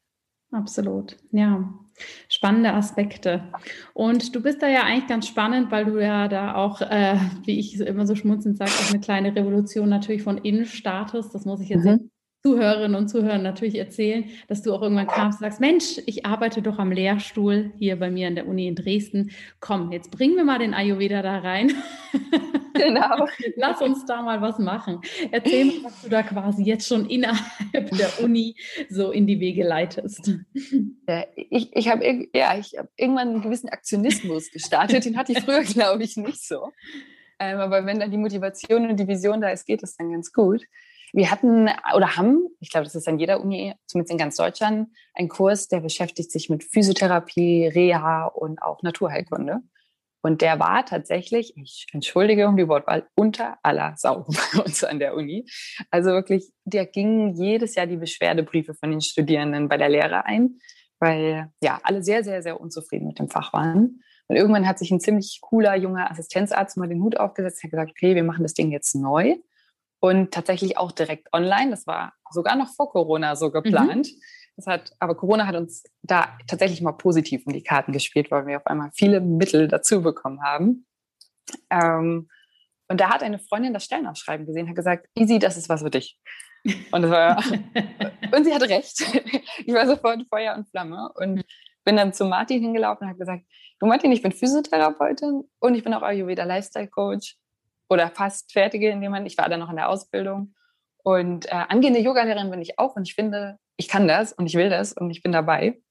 Absolut, 0.53 1.17
ja. 1.31 1.73
Spannende 2.27 2.73
Aspekte. 2.73 3.43
Und 3.93 4.35
du 4.35 4.41
bist 4.41 4.63
da 4.63 4.67
ja 4.67 4.83
eigentlich 4.83 5.07
ganz 5.07 5.27
spannend, 5.27 5.71
weil 5.71 5.85
du 5.85 5.99
ja 5.99 6.27
da 6.27 6.55
auch, 6.55 6.81
äh, 6.81 7.17
wie 7.45 7.59
ich 7.59 7.79
immer 7.79 8.07
so 8.07 8.15
schmunzend 8.15 8.57
sage, 8.57 8.71
auch 8.71 8.89
eine 8.89 8.99
kleine 8.99 9.35
Revolution 9.35 9.89
natürlich 9.89 10.23
von 10.23 10.37
innen 10.39 10.65
startest. 10.65 11.35
Das 11.35 11.45
muss 11.45 11.59
ich 11.59 11.69
jetzt 11.69 11.85
mhm. 11.85 12.09
Zuhörerinnen 12.45 12.95
und 12.95 13.07
Zuhörern 13.07 13.41
natürlich 13.41 13.77
erzählen, 13.77 14.25
dass 14.49 14.61
du 14.61 14.73
auch 14.73 14.81
irgendwann 14.81 15.07
kamst 15.07 15.39
und 15.39 15.45
sagst, 15.45 15.61
Mensch, 15.61 16.01
ich 16.05 16.25
arbeite 16.25 16.61
doch 16.61 16.77
am 16.77 16.91
Lehrstuhl 16.91 17.71
hier 17.77 17.97
bei 17.97 18.11
mir 18.11 18.27
an 18.27 18.35
der 18.35 18.47
Uni 18.47 18.67
in 18.67 18.75
Dresden. 18.75 19.31
Komm, 19.61 19.93
jetzt 19.93 20.11
bringen 20.11 20.35
wir 20.35 20.43
mal 20.43 20.59
den 20.59 20.73
Ayurveda 20.73 21.21
da 21.21 21.39
rein. 21.39 21.71
Genau. 22.73 23.27
Lass 23.55 23.81
uns 23.81 24.03
da 24.05 24.23
mal 24.23 24.41
was 24.41 24.57
machen. 24.57 24.99
Erzähl 25.31 25.65
mir, 25.65 25.83
was 25.83 26.01
du 26.01 26.09
da 26.09 26.23
quasi 26.23 26.63
jetzt 26.63 26.87
schon 26.87 27.07
innerhalb 27.07 27.91
der 27.91 28.23
Uni 28.23 28.55
so 28.89 29.11
in 29.11 29.27
die 29.27 29.39
Wege 29.39 29.63
leitest. 29.63 30.33
Ich 31.35 31.69
ich 31.71 31.87
habe 31.87 32.27
ja, 32.33 32.49
hab 32.49 32.89
irgendwann 32.97 33.29
einen 33.29 33.41
gewissen 33.43 33.69
Aktionismus 33.69 34.51
gestartet. 34.51 35.05
Den 35.05 35.17
hatte 35.17 35.33
ich 35.33 35.41
früher, 35.41 35.61
glaube 35.63 36.03
ich, 36.03 36.17
nicht 36.17 36.43
so. 36.43 36.71
Ähm, 37.39 37.59
aber 37.59 37.85
wenn 37.85 37.99
dann 37.99 38.11
die 38.11 38.17
Motivation 38.17 38.89
und 38.89 38.99
die 38.99 39.07
Vision 39.07 39.41
da 39.41 39.49
ist, 39.49 39.65
geht 39.65 39.83
es 39.83 39.95
dann 39.95 40.11
ganz 40.11 40.31
gut. 40.31 40.63
Wir 41.15 41.29
hatten 41.29 41.69
oder 41.95 42.17
haben, 42.17 42.47
ich 42.59 42.71
glaube, 42.71 42.85
das 42.85 42.95
ist 42.95 43.07
an 43.07 43.19
jeder 43.19 43.39
Uni, 43.39 43.75
zumindest 43.85 44.11
in 44.11 44.17
ganz 44.17 44.35
Deutschland, 44.35 44.89
einen 45.13 45.29
Kurs, 45.29 45.67
der 45.67 45.81
beschäftigt 45.81 46.31
sich 46.31 46.49
mit 46.49 46.63
Physiotherapie, 46.63 47.67
Reha 47.67 48.25
und 48.25 48.63
auch 48.63 48.81
Naturheilkunde. 48.81 49.59
Und 50.23 50.41
der 50.41 50.59
war 50.59 50.85
tatsächlich, 50.85 51.55
ich 51.55 51.85
entschuldige 51.91 52.47
um 52.47 52.57
die 52.57 52.67
Wortwahl, 52.67 53.05
unter 53.13 53.57
aller 53.61 53.93
Sau 53.95 54.25
bei 54.55 54.63
uns 54.63 54.83
an 54.83 54.97
der 54.97 55.15
Uni. 55.15 55.45
Also 55.91 56.09
wirklich, 56.11 56.51
der 56.65 56.87
ging 56.87 57.35
jedes 57.35 57.75
Jahr 57.75 57.85
die 57.85 57.97
Beschwerdebriefe 57.97 58.73
von 58.73 58.89
den 58.89 59.01
Studierenden 59.01 59.69
bei 59.69 59.77
der 59.77 59.89
Lehre 59.89 60.25
ein, 60.25 60.57
weil 60.99 61.51
ja 61.61 61.79
alle 61.83 62.01
sehr, 62.01 62.23
sehr, 62.23 62.41
sehr 62.41 62.59
unzufrieden 62.59 63.05
mit 63.05 63.19
dem 63.19 63.29
Fach 63.29 63.53
waren. 63.53 64.01
Und 64.27 64.35
irgendwann 64.35 64.67
hat 64.67 64.79
sich 64.79 64.89
ein 64.89 64.99
ziemlich 64.99 65.39
cooler 65.41 65.75
junger 65.75 66.09
Assistenzarzt 66.09 66.75
mal 66.77 66.89
den 66.89 67.03
Hut 67.03 67.17
aufgesetzt 67.17 67.57
und 67.57 67.63
hat 67.65 67.71
gesagt, 67.71 67.91
okay, 67.91 68.15
wir 68.15 68.23
machen 68.23 68.41
das 68.41 68.55
Ding 68.55 68.71
jetzt 68.71 68.95
neu 68.95 69.35
und 70.03 70.31
tatsächlich 70.31 70.77
auch 70.77 70.91
direkt 70.91 71.29
online. 71.31 71.71
Das 71.71 71.87
war 71.87 72.11
sogar 72.29 72.57
noch 72.57 72.67
vor 72.67 72.91
Corona 72.91 73.37
so 73.37 73.51
geplant. 73.51 74.07
Mhm. 74.07 74.21
Das 74.57 74.67
hat, 74.67 74.91
aber 74.99 75.15
Corona 75.15 75.47
hat 75.47 75.55
uns 75.55 75.83
da 76.01 76.37
tatsächlich 76.45 76.81
mal 76.81 76.91
positiv 76.91 77.43
in 77.47 77.53
die 77.53 77.63
Karten 77.63 77.93
gespielt, 77.93 78.29
weil 78.29 78.45
wir 78.45 78.57
auf 78.57 78.67
einmal 78.67 78.91
viele 78.93 79.21
Mittel 79.21 79.69
dazu 79.69 80.01
bekommen 80.01 80.43
haben. 80.43 80.85
Ähm, 81.69 82.27
und 82.89 82.99
da 82.99 83.11
hat 83.11 83.23
eine 83.23 83.39
Freundin 83.39 83.73
das 83.73 83.85
Stellenausschreiben 83.85 84.45
gesehen, 84.45 84.67
hat 84.67 84.75
gesagt, 84.75 85.07
Easy, 85.15 85.39
das 85.39 85.55
ist 85.55 85.69
was 85.69 85.81
für 85.81 85.89
dich. 85.89 86.19
Und, 86.91 87.09
war, 87.09 87.37
und 88.35 88.43
sie 88.43 88.53
hatte 88.53 88.67
recht. 88.67 89.01
Ich 89.65 89.73
war 89.73 89.87
sofort 89.87 90.21
Feuer 90.27 90.53
und 90.55 90.67
Flamme 90.67 91.13
und 91.15 91.45
bin 91.85 91.95
dann 91.95 92.11
zu 92.11 92.25
Martin 92.25 92.61
hingelaufen 92.61 93.05
und 93.05 93.09
habe 93.09 93.19
gesagt, 93.19 93.45
du 93.79 93.85
Martin, 93.85 94.11
ich 94.11 94.21
bin 94.21 94.33
Physiotherapeutin 94.33 95.43
und 95.59 95.75
ich 95.75 95.83
bin 95.85 95.93
auch 95.93 96.01
Ayurveda 96.01 96.43
Lifestyle 96.43 96.89
Coach 96.89 97.37
oder 97.93 98.09
fast 98.09 98.51
fertige 98.51 98.89
in 98.89 99.01
dem 99.01 99.11
Moment. 99.11 99.27
Ich 99.27 99.37
war 99.37 99.49
dann 99.49 99.59
noch 99.59 99.69
in 99.69 99.77
der 99.77 99.89
Ausbildung. 99.89 100.53
Und 101.03 101.45
äh, 101.47 101.51
angehende 101.69 101.99
Yogalehrerin 101.99 102.49
bin 102.49 102.61
ich 102.61 102.79
auch 102.79 102.95
und 102.95 103.07
ich 103.07 103.15
finde, 103.15 103.57
ich 103.77 103.87
kann 103.87 104.07
das 104.07 104.33
und 104.33 104.45
ich 104.45 104.55
will 104.55 104.69
das 104.69 104.93
und 104.93 105.09
ich 105.09 105.21
bin 105.21 105.31
dabei. 105.31 105.81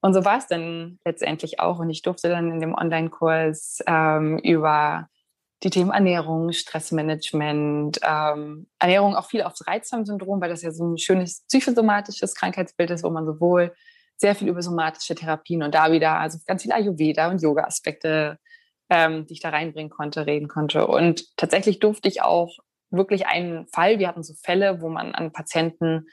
Und 0.00 0.14
so 0.14 0.24
war 0.24 0.38
es 0.38 0.46
dann 0.46 0.98
letztendlich 1.04 1.58
auch. 1.58 1.78
Und 1.78 1.90
ich 1.90 2.02
durfte 2.02 2.28
dann 2.28 2.52
in 2.52 2.60
dem 2.60 2.74
Online-Kurs 2.74 3.80
ähm, 3.86 4.38
über 4.38 5.08
die 5.62 5.70
Themen 5.70 5.90
Ernährung, 5.90 6.52
Stressmanagement, 6.52 7.98
ähm, 8.02 8.68
Ernährung 8.78 9.16
auch 9.16 9.26
viel 9.26 9.42
aufs 9.42 9.66
Reizdarmsyndrom, 9.66 10.40
weil 10.40 10.50
das 10.50 10.62
ja 10.62 10.70
so 10.70 10.84
ein 10.84 10.98
schönes 10.98 11.44
psychosomatisches 11.46 12.34
Krankheitsbild 12.34 12.90
ist, 12.90 13.04
wo 13.04 13.10
man 13.10 13.26
sowohl 13.26 13.74
sehr 14.16 14.34
viel 14.34 14.48
über 14.48 14.62
somatische 14.62 15.14
Therapien 15.14 15.62
und 15.62 15.74
da 15.74 15.90
wieder 15.90 16.18
also 16.20 16.38
ganz 16.46 16.62
viel 16.62 16.72
Ayurveda 16.72 17.30
und 17.30 17.42
Yoga-Aspekte 17.42 18.38
ähm, 18.90 19.26
die 19.26 19.34
ich 19.34 19.40
da 19.40 19.50
reinbringen 19.50 19.90
konnte, 19.90 20.26
reden 20.26 20.48
konnte. 20.48 20.86
Und 20.86 21.36
tatsächlich 21.36 21.80
durfte 21.80 22.08
ich 22.08 22.22
auch 22.22 22.58
wirklich 22.90 23.26
einen 23.26 23.66
Fall, 23.68 23.98
wir 23.98 24.08
hatten 24.08 24.22
so 24.22 24.34
Fälle, 24.34 24.80
wo 24.80 24.88
man 24.88 25.14
an 25.14 25.32
Patienten 25.32 26.06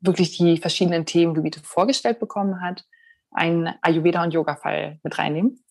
wirklich 0.00 0.36
die 0.36 0.58
verschiedenen 0.58 1.06
Themengebiete 1.06 1.60
vorgestellt 1.60 2.20
bekommen 2.20 2.60
hat, 2.60 2.84
einen 3.30 3.68
Ayurveda- 3.82 4.22
und 4.22 4.34
Yoga-Fall 4.34 4.98
mit 5.02 5.18
reinnehmen. 5.18 5.64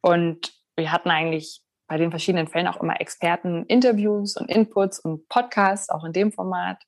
Und 0.00 0.52
wir 0.76 0.92
hatten 0.92 1.10
eigentlich 1.10 1.62
bei 1.86 1.96
den 1.96 2.10
verschiedenen 2.10 2.48
Fällen 2.48 2.68
auch 2.68 2.80
immer 2.80 3.00
Experten, 3.00 3.64
Interviews 3.66 4.36
und 4.36 4.50
Inputs 4.50 4.98
und 4.98 5.28
Podcasts, 5.28 5.88
auch 5.88 6.04
in 6.04 6.12
dem 6.12 6.32
Format. 6.32 6.82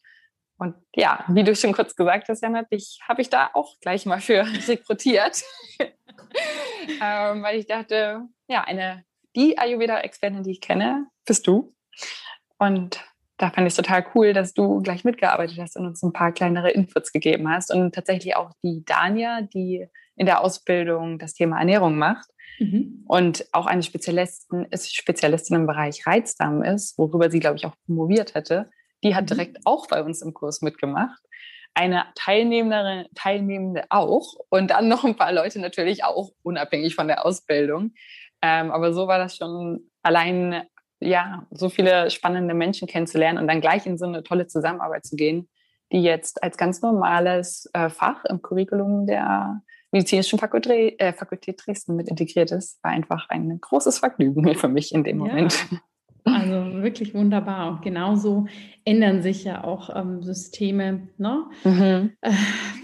Und 0.58 0.74
ja, 0.94 1.24
wie 1.28 1.42
du 1.42 1.56
schon 1.56 1.72
kurz 1.72 1.96
gesagt 1.96 2.28
hast, 2.28 2.42
Jan, 2.42 2.66
ich 2.68 3.00
habe 3.08 3.22
ich 3.22 3.30
da 3.30 3.50
auch 3.54 3.80
gleich 3.80 4.04
mal 4.04 4.20
für 4.20 4.44
rekrutiert, 4.68 5.42
ähm, 7.02 7.42
weil 7.42 7.58
ich 7.58 7.66
dachte, 7.66 8.22
ja, 8.48 8.62
eine, 8.64 9.04
die 9.36 9.58
Ayurveda-Expertin, 9.58 10.42
die 10.42 10.52
ich 10.52 10.60
kenne, 10.60 11.06
bist 11.26 11.46
du. 11.46 11.74
Und 12.58 13.04
da 13.38 13.50
fand 13.50 13.66
ich 13.66 13.72
es 13.72 13.76
total 13.76 14.04
cool, 14.14 14.32
dass 14.32 14.52
du 14.52 14.82
gleich 14.82 15.04
mitgearbeitet 15.04 15.58
hast 15.58 15.76
und 15.76 15.86
uns 15.86 16.02
ein 16.02 16.12
paar 16.12 16.32
kleinere 16.32 16.70
Inputs 16.70 17.12
gegeben 17.12 17.48
hast. 17.48 17.72
Und 17.72 17.94
tatsächlich 17.94 18.36
auch 18.36 18.52
die 18.62 18.84
Dania, 18.84 19.42
die 19.42 19.86
in 20.16 20.26
der 20.26 20.42
Ausbildung 20.42 21.18
das 21.18 21.32
Thema 21.32 21.58
Ernährung 21.58 21.96
macht 21.96 22.28
mhm. 22.58 23.04
und 23.08 23.46
auch 23.52 23.64
eine 23.64 23.82
Spezialistin, 23.82 24.66
ist 24.70 24.94
Spezialistin 24.94 25.56
im 25.56 25.66
Bereich 25.66 26.06
Reizdarm 26.06 26.62
ist, 26.62 26.98
worüber 26.98 27.30
sie, 27.30 27.40
glaube 27.40 27.56
ich, 27.56 27.64
auch 27.64 27.74
promoviert 27.86 28.34
hätte, 28.34 28.70
die 29.02 29.14
hat 29.14 29.24
mhm. 29.24 29.28
direkt 29.28 29.58
auch 29.64 29.88
bei 29.88 30.02
uns 30.02 30.20
im 30.20 30.34
Kurs 30.34 30.60
mitgemacht. 30.60 31.22
Eine 31.74 32.06
Teilnehmende, 32.14 33.08
Teilnehmende 33.14 33.84
auch 33.90 34.34
und 34.48 34.70
dann 34.70 34.88
noch 34.88 35.04
ein 35.04 35.16
paar 35.16 35.32
Leute 35.32 35.60
natürlich 35.60 36.04
auch, 36.04 36.30
unabhängig 36.42 36.94
von 36.94 37.08
der 37.08 37.24
Ausbildung. 37.24 37.92
Ähm, 38.42 38.70
aber 38.70 38.92
so 38.92 39.06
war 39.06 39.18
das 39.18 39.36
schon 39.36 39.90
allein, 40.02 40.64
ja, 40.98 41.46
so 41.50 41.68
viele 41.68 42.10
spannende 42.10 42.54
Menschen 42.54 42.88
kennenzulernen 42.88 43.38
und 43.38 43.48
dann 43.48 43.60
gleich 43.60 43.86
in 43.86 43.98
so 43.98 44.06
eine 44.06 44.22
tolle 44.22 44.46
Zusammenarbeit 44.46 45.04
zu 45.04 45.16
gehen, 45.16 45.48
die 45.92 46.02
jetzt 46.02 46.42
als 46.42 46.56
ganz 46.56 46.82
normales 46.82 47.68
äh, 47.72 47.88
Fach 47.88 48.24
im 48.24 48.42
Curriculum 48.42 49.06
der 49.06 49.62
medizinischen 49.92 50.38
Fakultät, 50.38 51.00
äh, 51.00 51.12
Fakultät 51.12 51.60
Dresden 51.64 51.96
mit 51.96 52.08
integriert 52.08 52.52
ist, 52.52 52.82
war 52.82 52.92
einfach 52.92 53.28
ein 53.28 53.60
großes 53.60 53.98
Vergnügen 53.98 54.54
für 54.54 54.68
mich 54.68 54.94
in 54.94 55.04
dem 55.04 55.18
Moment. 55.18 55.66
Ja. 55.70 55.78
Also 56.24 56.82
wirklich 56.82 57.14
wunderbar. 57.14 57.70
Und 57.70 57.82
genauso 57.82 58.46
ändern 58.84 59.22
sich 59.22 59.44
ja 59.44 59.64
auch 59.64 59.94
ähm, 59.94 60.22
Systeme 60.22 61.08
ne? 61.18 61.44
Mhm. 61.64 62.12
Äh, 62.20 62.32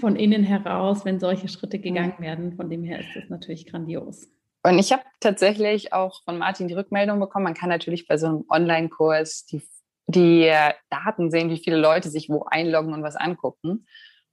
von 0.00 0.16
innen 0.16 0.44
heraus, 0.44 1.04
wenn 1.04 1.20
solche 1.20 1.48
Schritte 1.48 1.78
gegangen 1.78 2.14
werden. 2.18 2.56
Von 2.56 2.70
dem 2.70 2.82
her 2.84 3.00
ist 3.00 3.14
das 3.14 3.28
natürlich 3.28 3.66
grandios. 3.66 4.28
Und 4.62 4.78
ich 4.78 4.92
habe 4.92 5.02
tatsächlich 5.20 5.92
auch 5.92 6.22
von 6.24 6.38
Martin 6.38 6.66
die 6.66 6.74
Rückmeldung 6.74 7.20
bekommen, 7.20 7.44
man 7.44 7.54
kann 7.54 7.68
natürlich 7.68 8.08
bei 8.08 8.18
so 8.18 8.26
einem 8.26 8.44
Online-Kurs 8.48 9.46
die, 9.46 9.62
die 10.08 10.52
Daten 10.90 11.30
sehen, 11.30 11.50
wie 11.50 11.62
viele 11.62 11.76
Leute 11.76 12.08
sich 12.08 12.28
wo 12.28 12.44
einloggen 12.44 12.92
und 12.92 13.04
was 13.04 13.14
angucken. 13.14 13.86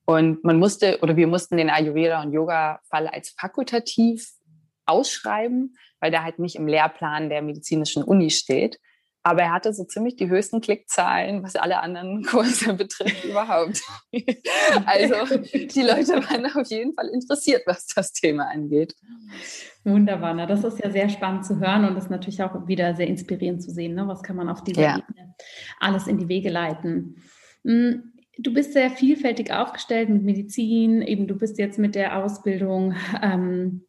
Und 0.06 0.44
man 0.44 0.58
musste 0.58 1.00
oder 1.02 1.16
wir 1.16 1.28
mussten 1.28 1.58
den 1.58 1.70
Ayurveda 1.70 2.22
und 2.24 2.34
Yoga-Fall 2.34 3.08
als 3.08 3.30
fakultativ 3.40 4.28
ausschreiben, 4.86 5.76
weil 6.00 6.12
der 6.12 6.24
halt 6.24 6.40
nicht 6.40 6.56
im 6.56 6.68
Lehrplan 6.68 7.30
der 7.30 7.42
medizinischen 7.42 8.04
Uni 8.04 8.30
steht. 8.30 8.80
Aber 9.24 9.42
er 9.42 9.54
hatte 9.54 9.74
so 9.74 9.86
ziemlich 9.86 10.18
die 10.18 10.28
höchsten 10.28 10.60
Klickzahlen, 10.60 11.44
was 11.44 11.56
alle 11.56 11.80
anderen 11.80 12.24
Kurse 12.30 12.74
betrifft, 12.74 13.24
überhaupt. 13.24 13.82
also 14.86 15.38
die 15.54 15.82
Leute 15.82 16.22
waren 16.30 16.46
auf 16.54 16.68
jeden 16.68 16.94
Fall 16.94 17.08
interessiert, 17.08 17.64
was 17.66 17.88
das 17.88 18.12
Thema 18.12 18.50
angeht. 18.50 18.96
Wunderbar, 19.86 20.34
na, 20.34 20.46
das 20.46 20.64
ist 20.64 20.80
ja 20.80 20.92
sehr 20.92 21.10
spannend 21.10 21.46
zu 21.46 21.60
hören 21.60 21.86
und 21.86 21.98
ist 21.98 22.10
natürlich 22.10 22.44
auch 22.44 22.68
wieder 22.68 22.96
sehr 22.96 23.08
inspirierend 23.08 23.64
zu 23.64 23.72
sehen, 23.72 23.96
ne? 23.96 24.08
was 24.08 24.24
kann 24.24 24.36
man 24.36 24.50
auf 24.50 24.64
dieser 24.64 24.82
ja. 24.82 24.98
Ebene 24.98 25.36
alles 25.80 26.08
in 26.08 26.18
die 26.18 26.28
Wege 26.28 26.50
leiten. 26.50 27.18
Hm, 27.64 28.14
du 28.38 28.54
bist 28.54 28.74
sehr 28.74 28.90
vielfältig 28.90 29.52
aufgestellt 29.52 30.10
mit 30.10 30.24
Medizin, 30.24 31.02
eben 31.02 31.28
du 31.28 31.36
bist 31.36 31.58
jetzt 31.58 31.80
mit 31.80 31.96
der 31.96 32.24
Ausbildung 32.24 32.96
ähm, 33.22 33.86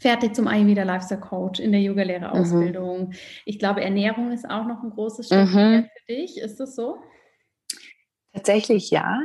fertig 0.00 0.34
zum 0.34 0.48
Ayurveda 0.48 0.82
Lifestyle 0.82 1.20
Coach 1.20 1.60
in 1.60 1.72
der 1.72 1.80
Yoga-Lehre-Ausbildung. 1.80 3.08
Mhm. 3.08 3.14
Ich 3.44 3.58
glaube, 3.58 3.82
Ernährung 3.82 4.32
ist 4.32 4.48
auch 4.48 4.66
noch 4.66 4.82
ein 4.82 4.90
großes 4.90 5.26
Steckenpferd 5.26 5.84
mhm. 5.84 5.88
für 6.06 6.12
dich. 6.12 6.38
Ist 6.38 6.60
das 6.60 6.74
so? 6.74 6.96
Tatsächlich 8.32 8.90
ja. 8.90 9.20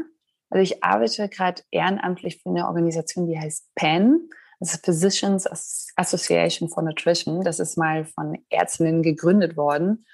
Also 0.49 0.63
ich 0.63 0.83
arbeite 0.83 1.29
gerade 1.29 1.61
ehrenamtlich 1.71 2.41
für 2.41 2.49
eine 2.49 2.67
Organisation, 2.67 3.27
die 3.27 3.39
heißt 3.39 3.73
PAN. 3.75 4.29
Das 4.59 4.75
ist 4.75 4.85
Physicians 4.85 5.47
Association 5.95 6.69
for 6.69 6.83
Nutrition. 6.83 7.43
Das 7.43 7.59
ist 7.59 7.77
mal 7.77 8.05
von 8.05 8.37
Ärztinnen 8.49 9.03
gegründet 9.03 9.57
worden. 9.57 10.05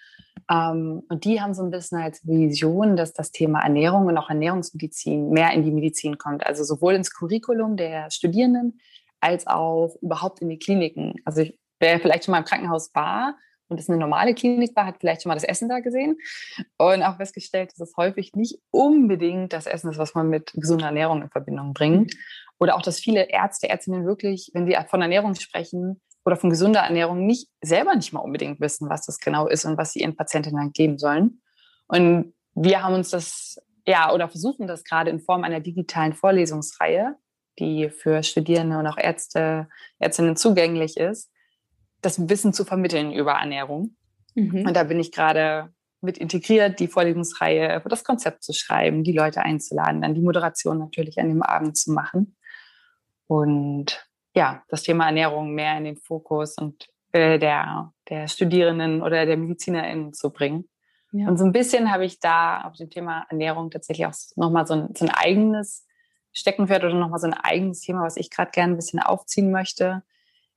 Um, 0.49 1.03
und 1.09 1.25
die 1.25 1.41
haben 1.41 1.53
so 1.53 1.61
ein 1.61 1.69
bisschen 1.69 1.99
als 1.99 2.25
Vision, 2.25 2.95
dass 2.95 3.13
das 3.13 3.31
Thema 3.31 3.61
Ernährung 3.61 4.07
und 4.07 4.17
auch 4.17 4.29
Ernährungsmedizin 4.29 5.29
mehr 5.29 5.51
in 5.53 5.63
die 5.63 5.71
Medizin 5.71 6.17
kommt. 6.17 6.45
Also 6.45 6.63
sowohl 6.63 6.95
ins 6.95 7.13
Curriculum 7.13 7.77
der 7.77 8.09
Studierenden 8.09 8.79
als 9.21 9.47
auch 9.47 9.95
überhaupt 10.01 10.41
in 10.41 10.49
die 10.49 10.59
Kliniken. 10.59 11.15
Also 11.25 11.41
ich, 11.41 11.57
wer 11.79 11.99
vielleicht 11.99 12.25
schon 12.25 12.33
mal 12.33 12.39
im 12.39 12.45
Krankenhaus 12.45 12.93
war 12.93 13.35
und 13.67 13.79
es 13.79 13.89
eine 13.89 13.99
normale 13.99 14.33
Klinik 14.33 14.75
war, 14.75 14.85
hat 14.85 14.97
vielleicht 14.99 15.21
schon 15.21 15.29
mal 15.29 15.35
das 15.35 15.43
Essen 15.43 15.69
da 15.69 15.79
gesehen 15.79 16.17
und 16.77 17.03
auch 17.03 17.17
festgestellt, 17.17 17.71
dass 17.71 17.89
es 17.89 17.97
häufig 17.97 18.33
nicht 18.33 18.59
unbedingt 18.71 19.53
das 19.53 19.65
Essen 19.65 19.91
ist, 19.91 19.97
was 19.97 20.15
man 20.15 20.29
mit 20.29 20.51
gesunder 20.53 20.87
Ernährung 20.87 21.21
in 21.21 21.29
Verbindung 21.29 21.73
bringt. 21.73 22.15
Oder 22.59 22.75
auch, 22.75 22.81
dass 22.81 22.99
viele 22.99 23.29
Ärzte, 23.29 23.69
Ärztinnen 23.69 24.05
wirklich, 24.05 24.51
wenn 24.53 24.65
sie 24.65 24.75
von 24.89 25.01
Ernährung 25.01 25.35
sprechen 25.35 26.01
oder 26.25 26.35
von 26.35 26.49
gesunder 26.49 26.81
Ernährung, 26.81 27.25
nicht 27.25 27.47
selber 27.61 27.95
nicht 27.95 28.11
mal 28.11 28.19
unbedingt 28.19 28.59
wissen, 28.59 28.89
was 28.89 29.05
das 29.05 29.19
genau 29.19 29.47
ist 29.47 29.65
und 29.65 29.77
was 29.77 29.93
sie 29.93 30.01
ihren 30.01 30.15
Patientinnen 30.15 30.73
geben 30.73 30.97
sollen. 30.97 31.41
Und 31.87 32.33
wir 32.55 32.83
haben 32.83 32.93
uns 32.95 33.09
das, 33.09 33.57
ja, 33.87 34.13
oder 34.13 34.27
versuchen 34.27 34.67
das 34.67 34.83
gerade 34.83 35.09
in 35.09 35.21
Form 35.21 35.43
einer 35.43 35.61
digitalen 35.61 36.13
Vorlesungsreihe 36.13 37.15
die 37.59 37.89
für 37.89 38.23
Studierende 38.23 38.77
und 38.77 38.87
auch 38.87 38.97
Ärzte, 38.97 39.67
Ärztinnen 39.99 40.35
zugänglich 40.35 40.97
ist, 40.97 41.31
das 42.01 42.29
Wissen 42.29 42.53
zu 42.53 42.65
vermitteln 42.65 43.11
über 43.11 43.33
Ernährung. 43.33 43.95
Mhm. 44.35 44.65
Und 44.67 44.75
da 44.75 44.83
bin 44.83 44.99
ich 44.99 45.11
gerade 45.11 45.73
mit 46.01 46.17
integriert, 46.17 46.79
die 46.79 46.87
Vorlesungsreihe, 46.87 47.81
das 47.89 48.03
Konzept 48.03 48.43
zu 48.43 48.53
schreiben, 48.53 49.03
die 49.03 49.11
Leute 49.11 49.41
einzuladen, 49.41 50.01
dann 50.01 50.15
die 50.15 50.21
Moderation 50.21 50.79
natürlich 50.79 51.19
an 51.19 51.27
dem 51.27 51.43
Abend 51.43 51.77
zu 51.77 51.91
machen. 51.91 52.37
Und 53.27 54.07
ja, 54.33 54.63
das 54.69 54.83
Thema 54.83 55.07
Ernährung 55.07 55.53
mehr 55.53 55.77
in 55.77 55.83
den 55.83 55.97
Fokus 55.97 56.57
und 56.57 56.87
äh, 57.11 57.37
der, 57.37 57.91
der 58.07 58.27
Studierenden 58.27 59.01
oder 59.01 59.25
der 59.25 59.37
MedizinerInnen 59.37 60.13
zu 60.13 60.31
bringen. 60.31 60.69
Ja. 61.11 61.27
Und 61.27 61.37
so 61.37 61.45
ein 61.45 61.51
bisschen 61.51 61.91
habe 61.91 62.05
ich 62.05 62.19
da 62.19 62.61
auf 62.61 62.75
dem 62.77 62.89
Thema 62.89 63.25
Ernährung 63.29 63.71
tatsächlich 63.71 64.05
auch 64.05 64.13
nochmal 64.35 64.67
so 64.67 64.75
ein, 64.75 64.89
so 64.95 65.05
ein 65.05 65.11
eigenes 65.11 65.85
Steckenpferd 66.33 66.83
oder 66.83 66.95
nochmal 66.95 67.19
so 67.19 67.27
ein 67.27 67.33
eigenes 67.33 67.81
Thema, 67.81 68.03
was 68.03 68.17
ich 68.17 68.29
gerade 68.29 68.51
gerne 68.51 68.73
ein 68.73 68.77
bisschen 68.77 68.99
aufziehen 68.99 69.51
möchte, 69.51 70.03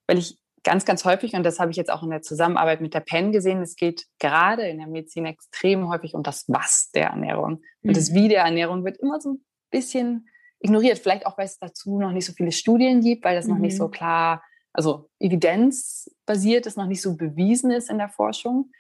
weil 0.06 0.18
ich 0.18 0.38
ganz, 0.64 0.85
ganz 0.85 1.04
häufig, 1.04 1.35
und 1.35 1.42
das 1.42 1.58
habe 1.58 1.70
ich 1.70 1.76
jetzt 1.76 1.90
auch 1.90 2.02
in 2.02 2.11
der 2.11 2.22
Zusammenarbeit 2.22 2.80
mit 2.80 2.94
der 2.94 3.00
PEN 3.00 3.32
gesehen, 3.32 3.62
es 3.62 3.76
geht 3.76 4.06
gerade 4.18 4.68
in 4.68 4.78
der 4.78 4.87
Medizin 4.87 5.26
extrem 5.26 5.88
häufig 5.88 6.14
um 6.14 6.22
das 6.22 6.44
Was 6.48 6.90
der 6.92 7.08
Ernährung. 7.08 7.62
Und 7.82 7.90
mhm. 7.90 7.94
das 7.94 8.14
Wie 8.14 8.28
der 8.28 8.42
Ernährung 8.44 8.85
wird 8.85 8.98
immer 8.98 9.20
so 9.20 9.32
ein 9.32 9.44
bisschen 9.70 10.28
ignoriert. 10.61 10.98
Vielleicht 10.98 11.26
auch, 11.26 11.37
weil 11.37 11.46
es 11.46 11.58
dazu 11.58 11.98
noch 11.98 12.12
nicht 12.12 12.26
so 12.26 12.32
viele 12.32 12.52
Studien 12.52 13.00
gibt, 13.00 13.24
weil 13.24 13.35
das 13.35 13.46
mhm. 13.46 13.54
noch 13.54 13.58
nicht 13.58 13.76
so 13.76 13.88
mhm. 13.88 13.92
klar, 13.92 14.42
also 14.72 15.11
evidenzbasiert 15.18 16.66
ist, 16.66 16.76
noch 16.76 16.87
nicht 16.87 17.02
so 17.02 17.16
bewiesen 17.16 17.70
ist 17.70 17.90
in 17.90 17.98
der 17.98 18.08
Forschung. 18.08 18.70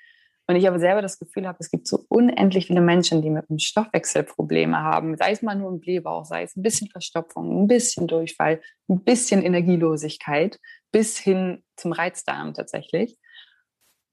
Und 0.52 0.58
ich 0.58 0.68
aber 0.68 0.78
selber 0.78 1.00
das 1.00 1.18
Gefühl 1.18 1.48
habe, 1.48 1.56
es 1.60 1.70
gibt 1.70 1.86
so 1.86 2.04
unendlich 2.10 2.66
viele 2.66 2.82
Menschen, 2.82 3.22
die 3.22 3.30
mit 3.30 3.48
dem 3.48 3.58
Stoffwechsel 3.58 4.22
Probleme 4.22 4.82
haben, 4.82 5.16
sei 5.16 5.30
es 5.30 5.40
mal 5.40 5.54
nur 5.54 5.72
ein 5.72 5.80
Blähbauch, 5.80 6.26
sei 6.26 6.42
es 6.42 6.54
ein 6.56 6.62
bisschen 6.62 6.90
Verstopfung, 6.90 7.62
ein 7.62 7.66
bisschen 7.66 8.06
Durchfall, 8.06 8.60
ein 8.86 9.02
bisschen 9.02 9.42
Energielosigkeit, 9.42 10.60
bis 10.90 11.16
hin 11.16 11.64
zum 11.76 11.92
Reizdarm 11.92 12.52
tatsächlich. 12.52 13.16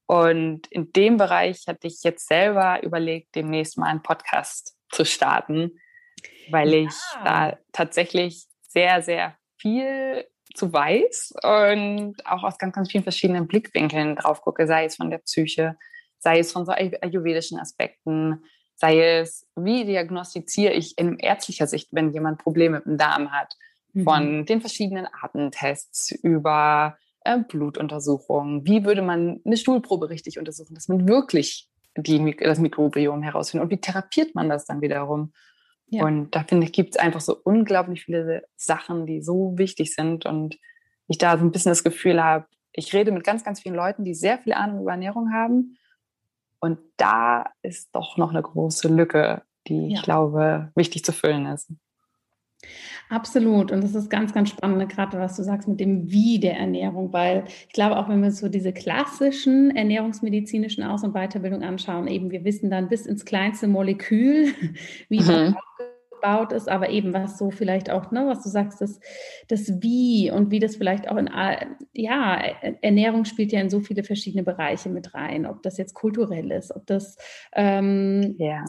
Und 0.08 0.68
in 0.68 0.94
dem 0.94 1.18
Bereich 1.18 1.66
hatte 1.68 1.88
ich 1.88 2.04
jetzt 2.04 2.26
selber 2.30 2.84
überlegt, 2.84 3.36
demnächst 3.36 3.78
mal 3.78 3.88
einen 3.88 4.02
Podcast 4.02 4.78
zu 4.94 5.04
starten, 5.04 5.78
weil 6.52 6.74
ja. 6.74 6.88
ich 6.88 6.96
da 7.26 7.58
tatsächlich 7.74 8.46
sehr, 8.62 9.02
sehr 9.02 9.36
viel 9.58 10.26
zu 10.56 10.72
weiß 10.72 11.34
und 11.44 12.16
auch 12.26 12.44
aus 12.44 12.58
ganz, 12.58 12.74
ganz 12.74 12.90
vielen 12.90 13.04
verschiedenen 13.04 13.46
Blickwinkeln 13.46 14.16
drauf 14.16 14.40
gucke, 14.40 14.68
sei 14.68 14.86
es 14.86 14.96
von 14.96 15.10
der 15.10 15.18
Psyche, 15.18 15.76
sei 16.20 16.40
es 16.40 16.52
von 16.52 16.66
so 16.66 16.72
ayurvedischen 16.72 17.60
Aspekten, 17.60 18.44
sei 18.76 19.20
es, 19.20 19.48
wie 19.56 19.86
diagnostiziere 19.86 20.74
ich 20.74 20.98
in 20.98 21.18
ärztlicher 21.18 21.68
Sicht, 21.68 21.90
wenn 21.92 22.14
jemand 22.14 22.40
Probleme 22.40 22.78
mit 22.78 22.86
dem 22.86 22.98
Darm 22.98 23.32
hat, 23.32 23.56
mhm. 23.94 24.04
von 24.04 24.46
den 24.46 24.62
verschiedenen 24.62 25.08
Artentests 25.22 26.12
über 26.12 26.98
äh, 27.22 27.40
Blutuntersuchungen, 27.40 28.66
wie 28.66 28.86
würde 28.86 29.02
man 29.02 29.42
eine 29.46 29.58
Stuhlprobe 29.58 30.10
richtig 30.10 30.40
untersuchen, 30.40 30.76
dass 30.76 30.88
man 30.88 31.08
wirklich 31.08 31.68
die, 31.98 32.36
das 32.38 32.60
Mikrobiom 32.60 33.24
herausfindet 33.24 33.66
und 33.66 33.72
wie 33.72 33.82
therapiert 33.82 34.36
man 34.36 34.48
das 34.48 34.66
dann 34.66 34.82
wiederum. 34.82 35.34
Ja. 35.88 36.06
Und 36.06 36.36
da 36.36 36.44
finde 36.44 36.68
ich, 36.68 36.72
gibt 36.72 36.96
es 36.96 37.02
einfach 37.02 37.20
so 37.20 37.36
unglaublich 37.44 38.04
viele 38.06 38.44
Sachen, 38.56 39.06
die 39.06 39.22
so 39.22 39.58
wichtig 39.58 39.94
sind 39.94 40.26
und 40.26 40.58
ich 41.08 41.18
da 41.18 41.38
so 41.38 41.44
ein 41.44 41.52
bisschen 41.52 41.72
das 41.72 41.84
Gefühl 41.84 42.24
habe, 42.24 42.46
ich 42.72 42.94
rede 42.94 43.12
mit 43.12 43.24
ganz, 43.24 43.44
ganz 43.44 43.60
vielen 43.60 43.76
Leuten, 43.76 44.04
die 44.04 44.14
sehr 44.14 44.38
viel 44.38 44.54
Ahnung 44.54 44.82
über 44.82 44.92
Ernährung 44.92 45.34
haben 45.34 45.79
und 46.60 46.80
da 46.98 47.46
ist 47.62 47.90
doch 47.94 48.18
noch 48.18 48.32
eine 48.32 48.42
große 48.42 48.88
Lücke, 48.88 49.44
die 49.68 49.90
ja. 49.90 49.98
ich 49.98 50.02
glaube, 50.02 50.72
wichtig 50.76 51.04
zu 51.04 51.12
füllen 51.12 51.46
ist. 51.46 51.72
Absolut. 53.10 53.72
Und 53.72 53.84
das 53.84 53.96
ist 53.96 54.10
ganz, 54.10 54.34
ganz 54.34 54.50
spannend, 54.50 54.88
gerade 54.90 55.18
was 55.18 55.38
du 55.38 55.44
sagst 55.44 55.68
mit 55.68 55.80
dem 55.80 56.12
Wie 56.12 56.40
der 56.40 56.58
Ernährung, 56.58 57.12
weil 57.14 57.46
ich 57.68 57.74
glaube, 57.74 57.98
auch 57.98 58.10
wenn 58.10 58.22
wir 58.22 58.32
so 58.32 58.50
diese 58.50 58.74
klassischen 58.74 59.76
ernährungsmedizinischen 59.76 60.84
Aus- 60.84 61.04
und 61.04 61.14
Weiterbildung 61.14 61.64
anschauen, 61.64 62.08
eben 62.08 62.30
wir 62.32 62.44
wissen 62.44 62.70
dann 62.70 62.90
bis 62.90 63.06
ins 63.06 63.26
kleinste 63.26 63.68
Molekül, 63.68 64.54
wie 65.10 65.22
mhm 65.22 65.56
aufgebaut 66.20 66.52
ist, 66.52 66.70
aber 66.70 66.90
eben 66.90 67.14
was 67.14 67.38
so 67.38 67.52
vielleicht 67.52 67.90
auch, 67.90 68.12
ne, 68.12 68.26
was 68.28 68.44
du 68.44 68.50
sagst, 68.50 68.82
das, 68.82 69.00
das 69.48 69.82
Wie 69.82 70.32
und 70.32 70.52
wie 70.52 70.60
das 70.60 70.76
vielleicht 70.76 71.10
auch 71.10 71.18
in, 71.18 71.30
ja, 71.94 72.36
Ernährung 72.82 73.26
spielt 73.26 73.52
ja 73.52 73.62
in 73.62 73.70
so 73.70 73.80
viele 73.80 74.04
verschiedene 74.04 74.44
Bereiche 74.44 74.90
mit 74.90 75.14
rein, 75.14 75.46
ob 75.46 75.64
das 75.64 75.78
jetzt 75.78 75.94
kulturell 75.94 76.52
ist, 76.52 76.76
ob 76.76 76.86
das, 76.88 77.18
ähm, 77.54 78.36
ja. 78.38 78.66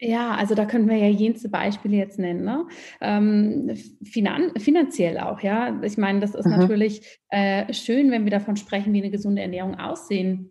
Ja, 0.00 0.34
also 0.34 0.56
da 0.56 0.66
können 0.66 0.88
wir 0.88 0.96
ja 0.96 1.08
jenste 1.08 1.48
Beispiele 1.48 1.96
jetzt 1.96 2.18
nennen. 2.18 2.44
Ne? 2.44 2.66
Ähm, 3.00 3.70
finan 4.02 4.50
finanziell 4.58 5.18
auch, 5.18 5.40
ja. 5.40 5.80
Ich 5.82 5.96
meine, 5.96 6.18
das 6.18 6.34
ist 6.34 6.46
mhm. 6.46 6.56
natürlich 6.56 7.20
äh, 7.28 7.72
schön, 7.72 8.10
wenn 8.10 8.24
wir 8.24 8.32
davon 8.32 8.56
sprechen, 8.56 8.92
wie 8.92 9.00
eine 9.00 9.12
gesunde 9.12 9.40
Ernährung 9.40 9.76
aussehen 9.76 10.50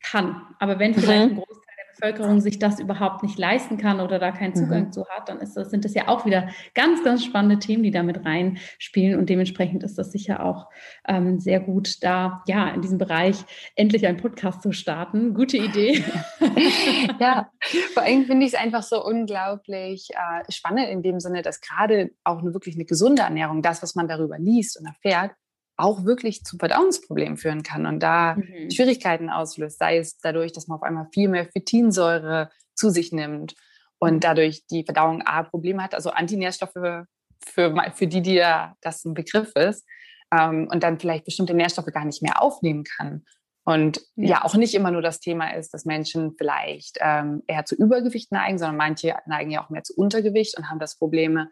kann. 0.00 0.40
Aber 0.60 0.78
wenn 0.78 0.94
vielleicht 0.94 1.32
mhm. 1.32 1.32
ein 1.32 1.36
Großteil 1.36 1.65
Bevölkerung 1.98 2.40
sich 2.40 2.58
das 2.58 2.78
überhaupt 2.78 3.22
nicht 3.22 3.38
leisten 3.38 3.76
kann 3.78 4.00
oder 4.00 4.18
da 4.18 4.32
keinen 4.32 4.54
Zugang 4.54 4.86
mhm. 4.86 4.92
zu 4.92 5.06
hat, 5.08 5.28
dann 5.28 5.40
ist 5.40 5.56
das, 5.56 5.70
sind 5.70 5.84
das 5.84 5.94
ja 5.94 6.08
auch 6.08 6.26
wieder 6.26 6.48
ganz, 6.74 7.02
ganz 7.02 7.24
spannende 7.24 7.58
Themen, 7.58 7.82
die 7.82 7.90
damit 7.90 8.24
reinspielen. 8.24 9.18
Und 9.18 9.28
dementsprechend 9.28 9.82
ist 9.82 9.98
das 9.98 10.12
sicher 10.12 10.44
auch 10.44 10.68
ähm, 11.08 11.40
sehr 11.40 11.60
gut, 11.60 12.02
da 12.02 12.42
ja 12.46 12.68
in 12.68 12.82
diesem 12.82 12.98
Bereich 12.98 13.36
endlich 13.74 14.06
einen 14.06 14.18
Podcast 14.18 14.62
zu 14.62 14.72
starten. 14.72 15.34
Gute 15.34 15.56
Idee. 15.56 16.04
ja, 17.20 17.50
vor 17.94 18.02
allem 18.02 18.24
finde 18.24 18.46
ich 18.46 18.52
es 18.52 18.58
einfach 18.58 18.82
so 18.82 19.04
unglaublich 19.04 20.08
äh, 20.10 20.52
spannend 20.52 20.88
in 20.88 21.02
dem 21.02 21.20
Sinne, 21.20 21.42
dass 21.42 21.60
gerade 21.60 22.10
auch 22.24 22.38
eine, 22.38 22.52
wirklich 22.52 22.74
eine 22.74 22.84
gesunde 22.84 23.22
Ernährung, 23.22 23.62
das, 23.62 23.82
was 23.82 23.94
man 23.94 24.08
darüber 24.08 24.38
liest 24.38 24.78
und 24.78 24.86
erfährt, 24.86 25.32
auch 25.76 26.04
wirklich 26.04 26.42
zu 26.42 26.56
Verdauungsproblemen 26.58 27.36
führen 27.36 27.62
kann 27.62 27.86
und 27.86 28.00
da 28.00 28.36
mhm. 28.36 28.70
Schwierigkeiten 28.70 29.30
auslöst, 29.30 29.78
sei 29.78 29.98
es 29.98 30.18
dadurch, 30.18 30.52
dass 30.52 30.68
man 30.68 30.76
auf 30.76 30.82
einmal 30.82 31.08
viel 31.12 31.28
mehr 31.28 31.46
Phytinsäure 31.46 32.50
zu 32.74 32.90
sich 32.90 33.12
nimmt 33.12 33.54
und 33.98 34.24
dadurch 34.24 34.66
die 34.66 34.84
Verdauung 34.84 35.22
A 35.22 35.42
Probleme 35.42 35.82
hat, 35.82 35.94
also 35.94 36.10
Antinährstoffe 36.10 37.06
für, 37.44 37.92
für 37.94 38.06
die, 38.06 38.22
die 38.22 38.34
ja 38.34 38.74
das 38.80 39.04
ein 39.04 39.14
Begriff 39.14 39.52
ist, 39.54 39.84
ähm, 40.32 40.68
und 40.70 40.82
dann 40.82 40.98
vielleicht 40.98 41.24
bestimmte 41.24 41.54
Nährstoffe 41.54 41.86
gar 41.86 42.04
nicht 42.04 42.22
mehr 42.22 42.42
aufnehmen 42.42 42.84
kann. 42.84 43.24
Und 43.64 44.00
ja. 44.14 44.28
ja, 44.28 44.44
auch 44.44 44.54
nicht 44.54 44.74
immer 44.74 44.92
nur 44.92 45.02
das 45.02 45.18
Thema 45.18 45.54
ist, 45.54 45.74
dass 45.74 45.84
Menschen 45.84 46.34
vielleicht 46.38 46.98
ähm, 47.00 47.42
eher 47.48 47.64
zu 47.64 47.74
Übergewicht 47.74 48.30
neigen, 48.30 48.58
sondern 48.58 48.76
manche 48.76 49.16
neigen 49.26 49.50
ja 49.50 49.64
auch 49.64 49.70
mehr 49.70 49.82
zu 49.82 49.94
Untergewicht 49.96 50.56
und 50.56 50.70
haben 50.70 50.78
das 50.78 50.96
Probleme, 50.96 51.50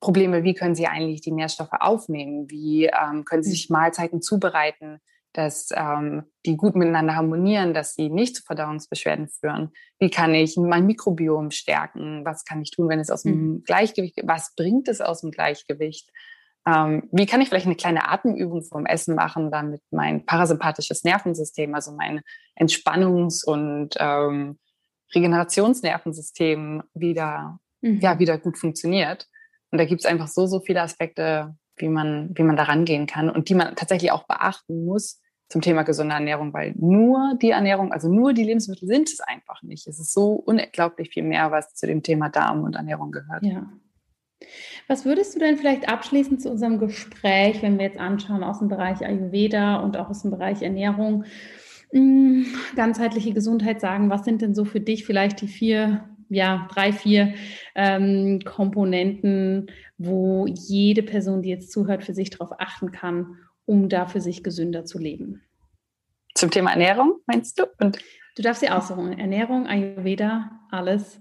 Probleme, 0.00 0.44
wie 0.44 0.54
können 0.54 0.74
Sie 0.74 0.86
eigentlich 0.86 1.20
die 1.20 1.32
Nährstoffe 1.32 1.72
aufnehmen? 1.72 2.50
Wie 2.50 2.86
ähm, 2.86 3.24
können 3.24 3.42
Sie 3.42 3.50
sich 3.50 3.70
Mahlzeiten 3.70 4.20
zubereiten, 4.22 5.00
dass 5.36 5.68
ähm, 5.74 6.24
die 6.46 6.56
gut 6.56 6.74
miteinander 6.74 7.14
harmonieren, 7.14 7.74
dass 7.74 7.94
sie 7.94 8.08
nicht 8.08 8.36
zu 8.36 8.42
Verdauungsbeschwerden 8.42 9.28
führen? 9.28 9.70
Wie 9.98 10.10
kann 10.10 10.34
ich 10.34 10.56
mein 10.56 10.86
Mikrobiom 10.86 11.50
stärken? 11.50 12.24
Was 12.24 12.44
kann 12.44 12.62
ich 12.62 12.70
tun, 12.70 12.88
wenn 12.88 13.00
es 13.00 13.10
aus 13.10 13.22
dem 13.22 13.52
mhm. 13.52 13.62
Gleichgewicht, 13.62 14.20
was 14.24 14.54
bringt 14.56 14.88
es 14.88 15.00
aus 15.00 15.20
dem 15.20 15.30
Gleichgewicht? 15.30 16.10
Ähm, 16.66 17.08
wie 17.12 17.26
kann 17.26 17.40
ich 17.40 17.48
vielleicht 17.48 17.66
eine 17.66 17.76
kleine 17.76 18.08
Atemübung 18.08 18.62
vom 18.62 18.86
Essen 18.86 19.14
machen, 19.14 19.50
damit 19.50 19.82
mein 19.90 20.24
parasympathisches 20.24 21.04
Nervensystem, 21.04 21.74
also 21.74 21.92
mein 21.92 22.22
Entspannungs- 22.58 23.44
und 23.44 23.90
ähm, 23.98 24.58
Regenerationsnervensystem 25.14 26.82
wieder, 26.94 27.60
mhm. 27.82 28.00
ja, 28.00 28.18
wieder 28.18 28.38
gut 28.38 28.58
funktioniert? 28.58 29.28
Und 29.70 29.78
da 29.78 29.84
gibt 29.84 30.00
es 30.00 30.06
einfach 30.06 30.28
so, 30.28 30.46
so 30.46 30.60
viele 30.60 30.82
Aspekte, 30.82 31.56
wie 31.76 31.88
man, 31.88 32.30
wie 32.34 32.42
man 32.42 32.56
da 32.56 32.64
rangehen 32.64 33.06
kann 33.06 33.30
und 33.30 33.48
die 33.48 33.54
man 33.54 33.76
tatsächlich 33.76 34.12
auch 34.12 34.26
beachten 34.26 34.84
muss 34.84 35.20
zum 35.48 35.60
Thema 35.60 35.82
gesunde 35.82 36.14
Ernährung, 36.14 36.52
weil 36.52 36.74
nur 36.76 37.36
die 37.40 37.50
Ernährung, 37.50 37.92
also 37.92 38.12
nur 38.12 38.32
die 38.32 38.42
Lebensmittel 38.42 38.88
sind 38.88 39.08
es 39.08 39.20
einfach 39.20 39.62
nicht. 39.62 39.86
Es 39.86 40.00
ist 40.00 40.12
so 40.12 40.32
unglaublich 40.32 41.10
viel 41.10 41.22
mehr, 41.22 41.50
was 41.52 41.74
zu 41.74 41.86
dem 41.86 42.02
Thema 42.02 42.30
Darm 42.30 42.64
und 42.64 42.74
Ernährung 42.74 43.12
gehört. 43.12 43.44
Ja. 43.44 43.70
Was 44.88 45.04
würdest 45.04 45.34
du 45.34 45.38
denn 45.38 45.56
vielleicht 45.56 45.88
abschließend 45.88 46.42
zu 46.42 46.50
unserem 46.50 46.78
Gespräch, 46.78 47.62
wenn 47.62 47.78
wir 47.78 47.86
jetzt 47.86 47.98
anschauen 47.98 48.44
aus 48.44 48.58
dem 48.58 48.68
Bereich 48.68 49.04
Ayurveda 49.04 49.76
und 49.76 49.96
auch 49.96 50.10
aus 50.10 50.22
dem 50.22 50.30
Bereich 50.30 50.62
Ernährung, 50.62 51.24
mm, 51.92 52.42
ganzheitliche 52.74 53.32
Gesundheit 53.32 53.80
sagen? 53.80 54.10
Was 54.10 54.24
sind 54.24 54.42
denn 54.42 54.54
so 54.54 54.64
für 54.64 54.80
dich 54.80 55.06
vielleicht 55.06 55.40
die 55.40 55.48
vier 55.48 56.04
ja, 56.28 56.68
drei, 56.72 56.92
vier 56.92 57.34
ähm, 57.74 58.40
Komponenten, 58.44 59.70
wo 59.98 60.46
jede 60.46 61.02
Person, 61.02 61.42
die 61.42 61.50
jetzt 61.50 61.72
zuhört, 61.72 62.04
für 62.04 62.14
sich 62.14 62.30
darauf 62.30 62.52
achten 62.58 62.92
kann, 62.92 63.38
um 63.64 63.88
da 63.88 64.06
für 64.06 64.20
sich 64.20 64.42
gesünder 64.42 64.84
zu 64.84 64.98
leben. 64.98 65.42
Zum 66.34 66.50
Thema 66.50 66.72
Ernährung, 66.72 67.20
meinst 67.26 67.58
du? 67.58 67.64
Und 67.80 67.98
du 68.36 68.42
darfst 68.42 68.60
sie 68.60 68.68
aussuchen. 68.68 69.18
Ernährung, 69.18 69.66
Ayurveda, 69.66 70.50
alles. 70.70 71.20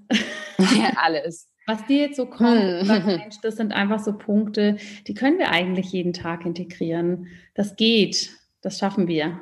Ja, 0.57 0.93
alles. 0.95 1.51
Was 1.67 1.85
dir 1.87 1.97
jetzt 1.97 2.17
so 2.17 2.27
kommt, 2.27 2.87
hm. 2.87 3.05
Mensch, 3.05 3.41
das 3.41 3.55
sind 3.55 3.73
einfach 3.73 3.99
so 3.99 4.17
Punkte, 4.17 4.77
die 5.07 5.13
können 5.13 5.39
wir 5.39 5.49
eigentlich 5.49 5.91
jeden 5.91 6.13
Tag 6.13 6.45
integrieren. 6.45 7.27
Das 7.55 7.75
geht, 7.75 8.31
das 8.61 8.77
schaffen 8.77 9.07
wir. 9.07 9.41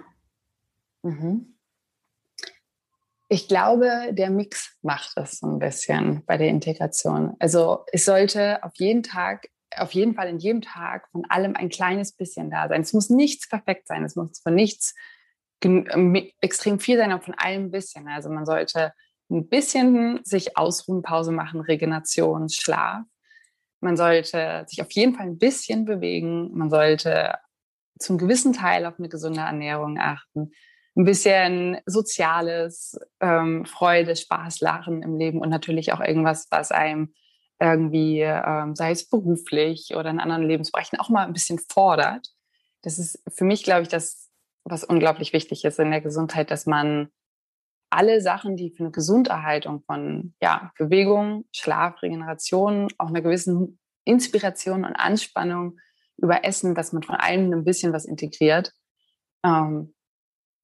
Mhm. 1.04 1.53
Ich 3.30 3.48
glaube, 3.48 4.12
der 4.12 4.30
Mix 4.30 4.78
macht 4.82 5.14
es 5.16 5.40
so 5.40 5.48
ein 5.48 5.60
bisschen 5.60 6.24
bei 6.26 6.38
der 6.38 6.50
Integration. 6.50 7.36
Also 7.40 7.86
es 7.92 8.06
sollte 8.06 8.64
auf 8.64 8.74
jeden 8.76 9.02
Tag, 9.02 9.48
auf 9.76 9.92
jeden 9.94 10.14
Fall 10.14 10.28
in 10.28 10.38
jedem 10.38 10.62
Tag 10.62 11.10
von 11.12 11.26
allem 11.30 11.56
ein 11.56 11.70
kleines 11.70 12.12
bisschen 12.12 12.52
da 12.52 12.68
sein. 12.68 12.82
Es 12.82 12.94
muss 12.94 13.10
nichts 13.10 13.50
perfekt 13.50 13.88
sein. 13.88 14.04
Es 14.04 14.16
muss 14.16 14.40
von 14.42 14.54
nichts 14.54 14.94
extrem 16.42 16.80
viel 16.80 16.98
sein, 16.98 17.12
aber 17.12 17.24
von 17.24 17.34
allem 17.36 17.66
ein 17.66 17.72
bisschen. 17.72 18.08
Also 18.08 18.30
man 18.30 18.46
sollte 18.46 18.94
ein 19.32 19.48
bisschen 19.48 20.20
sich 20.24 20.58
ausruhen, 20.58 21.02
Pause 21.02 21.32
machen, 21.32 21.62
Regeneration, 21.62 22.50
Schlaf. 22.50 23.04
Man 23.80 23.98
sollte 23.98 24.66
sich 24.68 24.82
auf 24.82 24.92
jeden 24.92 25.16
Fall 25.16 25.26
ein 25.26 25.38
bisschen 25.40 25.86
bewegen. 25.86 26.52
Man 26.54 26.70
sollte 26.70 27.36
zum 27.98 28.18
gewissen 28.18 28.54
Teil 28.54 28.86
auf 28.86 29.00
eine 29.00 29.10
gesunde 29.10 29.42
Ernährung 29.42 29.98
achten 29.98 30.52
ein 30.96 31.06
bisschen 31.06 31.80
Soziales, 31.86 33.00
ähm, 33.20 33.66
Freude, 33.66 34.16
Spaß, 34.16 34.62
Lachen 34.62 35.02
im 35.02 35.18
Leben 35.18 35.40
und 35.40 35.50
natürlich 35.50 35.94
auch 35.94 36.02
irgendwas, 36.02 36.48
was 36.52 36.72
einem 36.72 37.14
irgendwie, 37.60 38.20
ähm, 38.22 38.76
sei 38.76 38.92
es 38.92 39.08
beruflich 39.08 39.96
oder 39.96 40.10
in 40.10 40.20
anderen 40.20 40.44
Lebensbereichen, 40.44 41.00
auch 41.00 41.10
mal 41.10 41.26
ein 41.26 41.34
bisschen 41.34 41.60
fordert. 41.60 42.28
Das 42.82 43.00
ist 43.00 43.24
für 43.28 43.46
mich, 43.46 43.64
glaube 43.64 43.84
ich, 43.84 43.88
das, 43.88 44.30
was 44.66 44.84
unglaublich 44.84 45.34
wichtig 45.34 45.64
ist 45.66 45.80
in 45.80 45.92
der 45.92 46.02
Gesundheit, 46.02 46.52
dass 46.52 46.66
man 46.66 47.10
alle 47.90 48.22
Sachen, 48.22 48.58
die 48.58 48.72
für 48.72 48.84
eine 48.84 48.92
Gesunderhaltung 48.92 49.84
von 49.86 50.34
ja, 50.42 50.72
Bewegung, 50.78 51.46
Schlaf, 51.52 52.02
Regeneration, 52.02 52.88
auch 52.98 53.08
einer 53.08 53.22
gewissen 53.22 53.80
Inspiration 54.04 54.84
und 54.84 54.96
Anspannung 54.96 55.78
über 56.18 56.44
Essen, 56.44 56.76
dass 56.76 56.92
man 56.92 57.04
von 57.04 57.16
allem 57.16 57.52
ein 57.54 57.64
bisschen 57.64 57.94
was 57.94 58.06
integriert. 58.06 58.74
Ähm, 59.46 59.94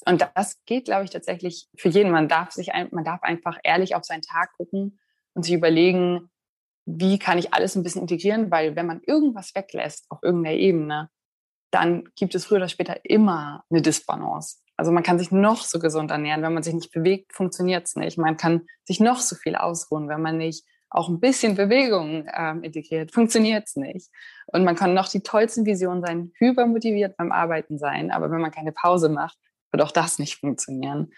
und 0.05 0.27
das 0.35 0.63
geht, 0.65 0.85
glaube 0.85 1.03
ich, 1.03 1.09
tatsächlich 1.09 1.67
für 1.75 1.89
jeden. 1.89 2.11
Man 2.11 2.27
darf 2.27 2.51
sich, 2.51 2.73
ein, 2.73 2.87
man 2.91 3.03
darf 3.03 3.21
einfach 3.23 3.57
ehrlich 3.63 3.95
auf 3.95 4.05
seinen 4.05 4.21
Tag 4.21 4.53
gucken 4.57 4.99
und 5.33 5.43
sich 5.43 5.53
überlegen, 5.53 6.29
wie 6.85 7.19
kann 7.19 7.37
ich 7.37 7.53
alles 7.53 7.75
ein 7.75 7.83
bisschen 7.83 8.01
integrieren, 8.01 8.49
weil 8.49 8.75
wenn 8.75 8.87
man 8.87 9.01
irgendwas 9.05 9.53
weglässt 9.53 10.05
auf 10.09 10.19
irgendeiner 10.23 10.55
Ebene, 10.55 11.09
dann 11.71 12.09
gibt 12.15 12.33
es 12.33 12.45
früher 12.45 12.57
oder 12.57 12.69
später 12.69 12.99
immer 13.03 13.63
eine 13.69 13.81
Disbalance. 13.81 14.57
Also 14.75 14.91
man 14.91 15.03
kann 15.03 15.19
sich 15.19 15.31
noch 15.31 15.61
so 15.61 15.77
gesund 15.77 16.09
ernähren, 16.09 16.41
wenn 16.41 16.53
man 16.53 16.63
sich 16.63 16.73
nicht 16.73 16.91
bewegt, 16.91 17.33
funktioniert 17.33 17.85
es 17.85 17.95
nicht. 17.95 18.17
Man 18.17 18.37
kann 18.37 18.65
sich 18.85 18.99
noch 18.99 19.19
so 19.19 19.35
viel 19.35 19.55
ausruhen, 19.55 20.07
wenn 20.07 20.21
man 20.21 20.37
nicht 20.37 20.65
auch 20.89 21.09
ein 21.09 21.19
bisschen 21.19 21.55
Bewegung 21.55 22.27
ähm, 22.33 22.63
integriert, 22.63 23.11
funktioniert 23.11 23.67
es 23.67 23.75
nicht. 23.75 24.09
Und 24.47 24.63
man 24.63 24.75
kann 24.75 24.93
noch 24.93 25.07
die 25.07 25.21
tollsten 25.21 25.65
Visionen 25.65 26.01
sein, 26.01 26.31
hypermotiviert 26.39 27.17
beim 27.17 27.31
Arbeiten 27.31 27.77
sein, 27.77 28.09
aber 28.09 28.31
wenn 28.31 28.41
man 28.41 28.51
keine 28.51 28.71
Pause 28.71 29.09
macht, 29.09 29.37
wird 29.71 29.83
auch 29.83 29.91
das 29.91 30.19
nicht 30.19 30.37
funktionieren. 30.37 31.11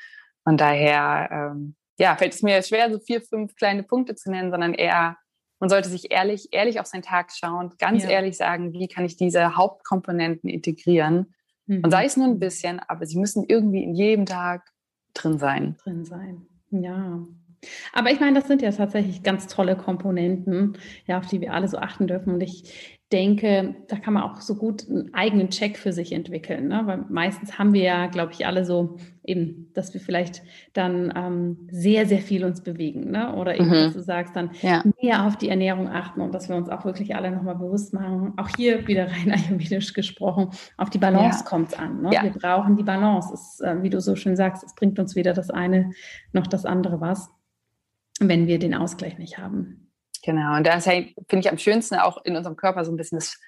Und 0.44 0.60
daher, 0.60 1.30
ähm, 1.32 1.76
ja, 2.00 2.16
fällt 2.16 2.34
es 2.34 2.42
mir 2.42 2.62
schwer, 2.64 2.92
so 2.92 3.00
vier, 3.00 3.22
fünf 3.22 3.56
kleine 3.56 3.84
Punkte 3.84 4.16
zu 4.16 4.32
nennen, 4.32 4.52
sondern 4.52 4.74
eher, 4.74 5.18
man 5.60 5.70
sollte 5.70 5.90
sich 5.90 6.12
ehrlich, 6.12 6.50
ehrlich 6.52 6.80
auf 6.80 6.88
seinen 6.88 7.04
Tag 7.04 7.32
schauen, 7.32 7.74
ganz 7.78 8.04
ja. 8.04 8.10
ehrlich 8.10 8.38
sagen, 8.38 8.74
wie 8.74 8.88
kann 8.88 9.06
ich 9.06 9.18
diese 9.18 9.56
Hauptkomponenten 9.56 10.50
integrieren? 10.50 11.34
Mhm. 11.68 11.82
Und 11.84 11.92
sei 11.92 12.06
es 12.06 12.18
nur 12.18 12.28
ein 12.28 12.40
bisschen, 12.40 12.80
aber 12.80 13.06
sie 13.06 13.20
müssen 13.20 13.46
irgendwie 13.48 13.84
in 13.84 13.94
jedem 13.94 14.26
Tag 14.26 14.68
drin 15.14 15.38
sein. 15.38 15.78
Drin 15.84 16.06
sein, 16.06 16.48
ja. 16.72 17.26
Aber 17.94 18.10
ich 18.10 18.20
meine, 18.20 18.40
das 18.40 18.48
sind 18.48 18.62
ja 18.64 18.72
tatsächlich 18.72 19.22
ganz 19.22 19.48
tolle 19.48 19.76
Komponenten, 19.76 20.78
ja, 21.06 21.20
auf 21.20 21.28
die 21.28 21.42
wir 21.42 21.54
alle 21.54 21.68
so 21.68 21.78
achten 21.78 22.08
dürfen. 22.08 22.34
Und 22.34 22.42
ich 22.42 23.00
denke, 23.12 23.76
da 23.88 23.98
kann 23.98 24.14
man 24.14 24.24
auch 24.24 24.40
so 24.40 24.56
gut 24.56 24.90
einen 24.90 25.14
eigenen 25.14 25.50
Check 25.50 25.78
für 25.78 25.92
sich 25.92 26.14
entwickeln. 26.14 26.70
Ne? 26.70 26.82
Weil 26.86 27.06
meistens 27.10 27.60
haben 27.60 27.74
wir 27.74 27.84
ja, 27.84 28.08
glaube 28.08 28.32
ich, 28.32 28.46
alle 28.46 28.64
so 28.64 28.98
eben, 29.24 29.70
dass 29.74 29.94
wir 29.94 30.00
vielleicht 30.00 30.42
dann 30.74 31.12
ähm, 31.16 31.68
sehr, 31.70 32.06
sehr 32.06 32.20
viel 32.20 32.46
uns 32.46 32.62
bewegen. 32.62 33.12
Ne? 33.12 33.36
Oder 33.36 33.56
eben, 33.56 33.68
mhm. 33.68 33.74
dass 33.74 33.94
du 33.94 34.02
sagst, 34.02 34.36
dann 34.36 34.52
ja. 34.62 34.84
mehr 35.02 35.28
auf 35.28 35.36
die 35.36 35.50
Ernährung 35.50 35.90
achten 35.90 36.22
und 36.22 36.34
dass 36.34 36.48
wir 36.48 36.56
uns 36.56 36.70
auch 36.70 36.86
wirklich 36.86 37.14
alle 37.16 37.32
nochmal 37.32 37.56
bewusst 37.56 37.94
machen. 37.94 38.34
Auch 38.38 38.50
hier 38.56 38.88
wieder 38.88 39.08
rein 39.12 39.32
ayurvedisch 39.32 39.94
gesprochen, 39.94 40.52
auf 40.78 40.90
die 40.90 40.98
Balance 40.98 41.40
ja. 41.40 41.50
kommt 41.50 41.70
es 41.70 41.74
an. 41.78 42.02
Ne? 42.02 42.12
Ja. 42.14 42.24
Wir 42.24 42.32
brauchen 42.32 42.78
die 42.78 42.84
Balance. 42.84 43.34
Es, 43.34 43.60
äh, 43.60 43.84
wie 43.84 43.90
du 43.90 44.00
so 44.00 44.16
schön 44.16 44.38
sagst, 44.38 44.64
es 44.64 44.74
bringt 44.74 45.00
uns 45.00 45.16
weder 45.16 45.34
das 45.34 45.50
eine 45.50 45.92
noch 46.32 46.48
das 46.48 46.66
andere 46.66 47.02
was, 47.02 47.30
wenn 48.22 48.48
wir 48.48 48.58
den 48.58 48.74
Ausgleich 48.74 49.18
nicht 49.18 49.38
haben. 49.38 49.81
Genau, 50.24 50.56
und 50.56 50.68
da 50.68 50.76
ist 50.76 50.86
finde 50.86 51.16
ich 51.40 51.50
am 51.50 51.58
schönsten 51.58 51.96
auch 51.96 52.24
in 52.24 52.36
unserem 52.36 52.56
Körper 52.56 52.86
so 52.86 52.92
ein 52.92 52.98
bisschen 52.98 53.18
das 53.18 53.40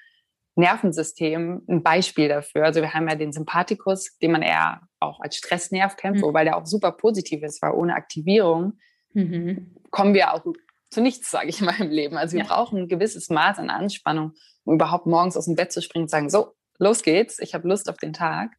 Nervensystem 0.56 1.62
ein 1.68 1.82
Beispiel 1.82 2.28
dafür. 2.28 2.64
Also 2.64 2.80
wir 2.80 2.94
haben 2.94 3.08
ja 3.08 3.16
den 3.16 3.32
Sympathikus, 3.32 4.16
den 4.18 4.32
man 4.32 4.42
eher 4.42 4.82
auch 5.00 5.20
als 5.20 5.36
Stressnerv 5.36 5.96
kennt, 5.96 6.18
mhm. 6.18 6.22
wobei 6.22 6.44
der 6.44 6.56
auch 6.56 6.66
super 6.66 6.92
positiv 6.92 7.42
ist, 7.42 7.60
weil 7.62 7.72
ohne 7.72 7.94
Aktivierung 7.94 8.74
mhm. 9.12 9.74
kommen 9.90 10.14
wir 10.14 10.32
auch 10.32 10.44
zu 10.90 11.00
nichts, 11.00 11.30
sage 11.30 11.48
ich 11.48 11.60
mal, 11.60 11.74
im 11.80 11.90
Leben. 11.90 12.16
Also 12.16 12.36
wir 12.36 12.44
ja. 12.44 12.48
brauchen 12.48 12.78
ein 12.78 12.88
gewisses 12.88 13.30
Maß 13.30 13.58
an 13.58 13.70
Anspannung, 13.70 14.32
um 14.64 14.74
überhaupt 14.74 15.06
morgens 15.06 15.36
aus 15.36 15.46
dem 15.46 15.56
Bett 15.56 15.72
zu 15.72 15.82
springen 15.82 16.04
und 16.04 16.10
sagen, 16.10 16.30
so, 16.30 16.54
los 16.78 17.02
geht's, 17.02 17.38
ich 17.40 17.54
habe 17.54 17.68
Lust 17.68 17.88
auf 17.90 17.96
den 17.96 18.12
Tag. 18.12 18.50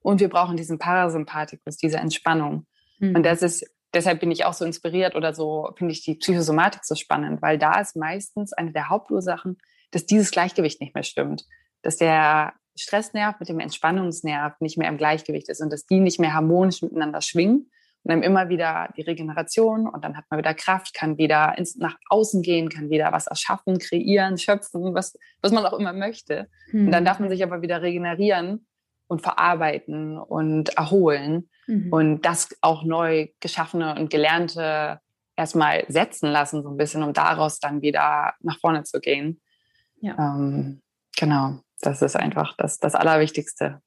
Und 0.00 0.20
wir 0.20 0.28
brauchen 0.28 0.56
diesen 0.56 0.78
Parasympathikus, 0.78 1.76
diese 1.76 1.96
Entspannung. 1.96 2.66
Mhm. 2.98 3.16
Und 3.16 3.22
das 3.24 3.42
ist 3.42 3.66
deshalb 3.94 4.20
bin 4.20 4.30
ich 4.30 4.44
auch 4.44 4.52
so 4.52 4.64
inspiriert 4.64 5.14
oder 5.14 5.34
so 5.34 5.70
finde 5.76 5.92
ich 5.92 6.04
die 6.04 6.14
Psychosomatik 6.14 6.84
so 6.84 6.94
spannend, 6.94 7.42
weil 7.42 7.58
da 7.58 7.80
ist 7.80 7.96
meistens 7.96 8.52
eine 8.52 8.72
der 8.72 8.88
Hauptursachen, 8.88 9.58
dass 9.90 10.06
dieses 10.06 10.30
Gleichgewicht 10.30 10.80
nicht 10.80 10.94
mehr 10.94 11.04
stimmt, 11.04 11.44
dass 11.82 11.96
der 11.96 12.52
Stressnerv 12.76 13.40
mit 13.40 13.48
dem 13.48 13.60
Entspannungsnerv 13.60 14.60
nicht 14.60 14.78
mehr 14.78 14.88
im 14.88 14.98
Gleichgewicht 14.98 15.48
ist 15.48 15.60
und 15.60 15.72
dass 15.72 15.86
die 15.86 16.00
nicht 16.00 16.20
mehr 16.20 16.34
harmonisch 16.34 16.82
miteinander 16.82 17.20
schwingen 17.20 17.70
und 18.04 18.12
dann 18.12 18.22
immer 18.22 18.48
wieder 18.48 18.90
die 18.96 19.02
Regeneration 19.02 19.88
und 19.88 20.04
dann 20.04 20.16
hat 20.16 20.24
man 20.30 20.38
wieder 20.38 20.54
Kraft, 20.54 20.94
kann 20.94 21.18
wieder 21.18 21.56
ins, 21.58 21.76
nach 21.76 21.96
außen 22.08 22.42
gehen, 22.42 22.68
kann 22.68 22.90
wieder 22.90 23.10
was 23.10 23.26
erschaffen, 23.26 23.78
kreieren, 23.78 24.38
schöpfen, 24.38 24.94
was, 24.94 25.18
was 25.42 25.52
man 25.52 25.66
auch 25.66 25.78
immer 25.78 25.92
möchte. 25.92 26.48
Hm. 26.70 26.86
Und 26.86 26.92
dann 26.92 27.00
hm. 27.00 27.04
darf 27.06 27.18
man 27.18 27.30
sich 27.30 27.42
aber 27.42 27.62
wieder 27.62 27.82
regenerieren 27.82 28.66
und 29.08 29.22
verarbeiten 29.22 30.18
und 30.18 30.70
erholen 30.76 31.48
mhm. 31.66 31.92
und 31.92 32.22
das 32.22 32.56
auch 32.60 32.84
neu 32.84 33.28
geschaffene 33.40 33.94
und 33.96 34.10
gelernte 34.10 35.00
erstmal 35.36 35.84
setzen 35.88 36.30
lassen, 36.30 36.62
so 36.62 36.68
ein 36.68 36.76
bisschen, 36.76 37.02
um 37.02 37.12
daraus 37.12 37.58
dann 37.60 37.80
wieder 37.80 38.34
nach 38.40 38.58
vorne 38.60 38.82
zu 38.82 39.00
gehen. 39.00 39.40
Ja. 40.00 40.16
Ähm, 40.18 40.82
genau, 41.16 41.60
das 41.80 42.02
ist 42.02 42.16
einfach 42.16 42.54
das, 42.56 42.78
das 42.78 42.94
Allerwichtigste. 42.94 43.80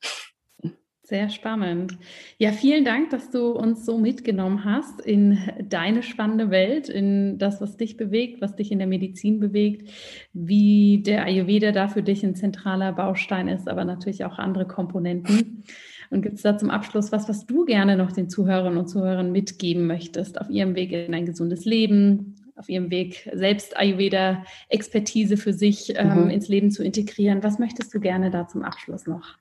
Sehr 1.11 1.27
spannend. 1.27 1.97
Ja, 2.37 2.53
vielen 2.53 2.85
Dank, 2.85 3.09
dass 3.09 3.31
du 3.31 3.49
uns 3.49 3.85
so 3.85 3.97
mitgenommen 3.97 4.63
hast 4.63 5.01
in 5.01 5.39
deine 5.67 6.03
spannende 6.03 6.51
Welt, 6.51 6.87
in 6.87 7.37
das, 7.37 7.59
was 7.59 7.75
dich 7.75 7.97
bewegt, 7.97 8.39
was 8.39 8.55
dich 8.55 8.71
in 8.71 8.77
der 8.77 8.87
Medizin 8.87 9.41
bewegt, 9.41 9.91
wie 10.31 11.03
der 11.05 11.25
Ayurveda 11.25 11.73
da 11.73 11.89
für 11.89 12.01
dich 12.01 12.23
ein 12.23 12.35
zentraler 12.35 12.93
Baustein 12.93 13.49
ist, 13.49 13.67
aber 13.67 13.83
natürlich 13.83 14.23
auch 14.23 14.39
andere 14.39 14.65
Komponenten. 14.65 15.65
Und 16.11 16.21
gibt 16.21 16.35
es 16.35 16.43
da 16.43 16.57
zum 16.57 16.69
Abschluss 16.69 17.11
was, 17.11 17.27
was 17.27 17.45
du 17.45 17.65
gerne 17.65 17.97
noch 17.97 18.13
den 18.13 18.29
Zuhörerinnen 18.29 18.79
und 18.79 18.87
Zuhörern 18.87 19.33
mitgeben 19.33 19.87
möchtest 19.87 20.39
auf 20.39 20.49
ihrem 20.49 20.75
Weg 20.75 20.93
in 20.93 21.13
ein 21.13 21.25
gesundes 21.25 21.65
Leben, 21.65 22.35
auf 22.55 22.69
ihrem 22.69 22.89
Weg 22.89 23.29
selbst 23.33 23.75
Ayurveda-Expertise 23.75 25.35
für 25.35 25.51
sich 25.51 25.91
ähm, 25.97 26.23
mhm. 26.23 26.29
ins 26.29 26.47
Leben 26.47 26.71
zu 26.71 26.85
integrieren? 26.85 27.43
Was 27.43 27.59
möchtest 27.59 27.93
du 27.93 27.99
gerne 27.99 28.31
da 28.31 28.47
zum 28.47 28.63
Abschluss 28.63 29.07
noch 29.07 29.35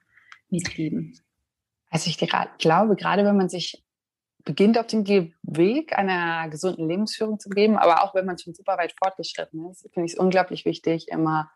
mitgeben? 0.50 1.14
Also 1.90 2.08
ich 2.08 2.18
glaube, 2.58 2.96
gerade 2.96 3.24
wenn 3.24 3.36
man 3.36 3.48
sich 3.48 3.84
beginnt 4.44 4.78
auf 4.78 4.86
dem 4.86 5.06
Weg 5.06 5.96
einer 5.98 6.48
gesunden 6.48 6.88
Lebensführung 6.88 7.38
zu 7.38 7.50
geben, 7.50 7.76
aber 7.76 8.04
auch 8.04 8.14
wenn 8.14 8.26
man 8.26 8.38
schon 8.38 8.54
super 8.54 8.78
weit 8.78 8.94
fortgeschritten 8.98 9.68
ist, 9.70 9.82
finde 9.92 10.06
ich 10.06 10.12
es 10.12 10.18
unglaublich 10.18 10.64
wichtig, 10.64 11.08
immer 11.08 11.50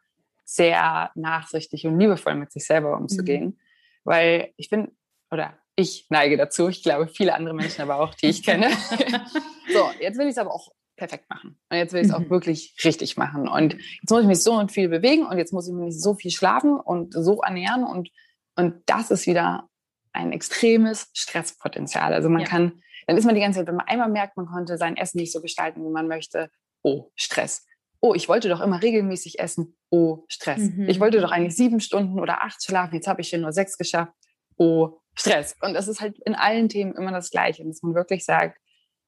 sehr 0.45 1.11
nachsichtig 1.14 1.87
und 1.87 1.99
liebevoll 1.99 2.35
mit 2.35 2.53
sich 2.53 2.66
selber 2.66 2.97
umzugehen. 2.97 3.45
Mhm. 3.45 3.59
Weil 4.05 4.53
ich 4.57 4.68
finde, 4.68 4.93
oder 5.30 5.59
ich 5.76 6.07
neige 6.11 6.37
dazu, 6.37 6.68
ich 6.68 6.82
glaube 6.82 7.09
viele 7.09 7.35
andere 7.35 7.55
Menschen 7.55 7.82
aber 7.82 7.99
auch, 8.01 8.14
die 8.14 8.26
ich 8.26 8.43
kenne. 8.43 8.70
so, 9.72 9.91
jetzt 10.01 10.18
will 10.18 10.26
ich 10.26 10.32
es 10.32 10.39
aber 10.39 10.53
auch 10.53 10.72
perfekt 10.97 11.28
machen. 11.28 11.59
Und 11.70 11.76
jetzt 11.76 11.93
will 11.93 12.03
ich 12.03 12.09
es 12.09 12.16
mhm. 12.16 12.26
auch 12.26 12.30
wirklich 12.30 12.76
richtig 12.85 13.16
machen. 13.16 13.49
Und 13.49 13.74
jetzt 13.74 14.11
muss 14.11 14.20
ich 14.20 14.26
mich 14.26 14.43
so 14.43 14.53
und 14.55 14.70
viel 14.70 14.89
bewegen 14.89 15.26
und 15.26 15.39
jetzt 15.39 15.53
muss 15.53 15.66
ich 15.66 15.74
mich 15.74 16.01
so 16.01 16.14
viel 16.14 16.30
schlafen 16.30 16.78
und 16.78 17.14
so 17.14 17.41
ernähren. 17.43 17.85
Und, 17.85 18.11
und 18.57 18.82
das 18.87 19.11
ist 19.11 19.26
wieder 19.26 19.68
ein 20.14 20.32
extremes 20.32 21.08
Stresspotenzial. 21.12 22.14
Also 22.14 22.28
man 22.28 22.42
ja. 22.42 22.46
kann, 22.46 22.82
dann 23.06 23.16
ist 23.16 23.24
man 23.24 23.34
die 23.34 23.40
ganze 23.40 23.60
Zeit, 23.60 23.66
wenn 23.66 23.76
man 23.76 23.86
einmal 23.86 24.08
merkt, 24.08 24.36
man 24.36 24.46
konnte 24.46 24.78
sein 24.78 24.96
Essen 24.96 25.18
nicht 25.18 25.32
so 25.32 25.40
gestalten, 25.40 25.84
wie 25.84 25.90
man 25.90 26.08
möchte, 26.08 26.50
oh, 26.82 27.10
Stress. 27.16 27.66
Oh, 28.00 28.14
ich 28.14 28.28
wollte 28.28 28.48
doch 28.48 28.60
immer 28.60 28.82
regelmäßig 28.82 29.38
essen. 29.40 29.76
Oh, 29.90 30.24
Stress. 30.28 30.58
Mhm. 30.58 30.88
Ich 30.88 31.00
wollte 31.00 31.20
doch 31.20 31.30
eigentlich 31.30 31.56
sieben 31.56 31.80
Stunden 31.80 32.20
oder 32.20 32.42
acht 32.42 32.62
schlafen. 32.62 32.94
Jetzt 32.94 33.06
habe 33.06 33.22
ich 33.22 33.30
hier 33.30 33.38
nur 33.38 33.52
sechs 33.52 33.78
geschafft. 33.78 34.12
Oh, 34.56 35.00
Stress. 35.14 35.56
Und 35.62 35.74
das 35.74 35.88
ist 35.88 36.00
halt 36.00 36.18
in 36.26 36.34
allen 36.34 36.68
Themen 36.68 36.94
immer 36.94 37.12
das 37.12 37.30
Gleiche, 37.30 37.64
dass 37.64 37.82
man 37.82 37.94
wirklich 37.94 38.24
sagt, 38.24 38.58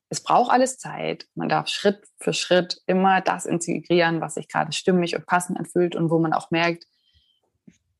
es 0.08 0.22
braucht 0.22 0.50
alles 0.50 0.78
Zeit. 0.78 1.26
Man 1.34 1.48
darf 1.48 1.68
Schritt 1.68 2.06
für 2.18 2.32
Schritt 2.32 2.80
immer 2.86 3.20
das 3.20 3.44
integrieren, 3.44 4.20
was 4.20 4.34
sich 4.34 4.48
gerade 4.48 4.72
stimmig 4.72 5.16
und 5.16 5.26
passend 5.26 5.58
anfühlt 5.58 5.96
und 5.96 6.10
wo 6.10 6.18
man 6.18 6.32
auch 6.32 6.50
merkt, 6.50 6.86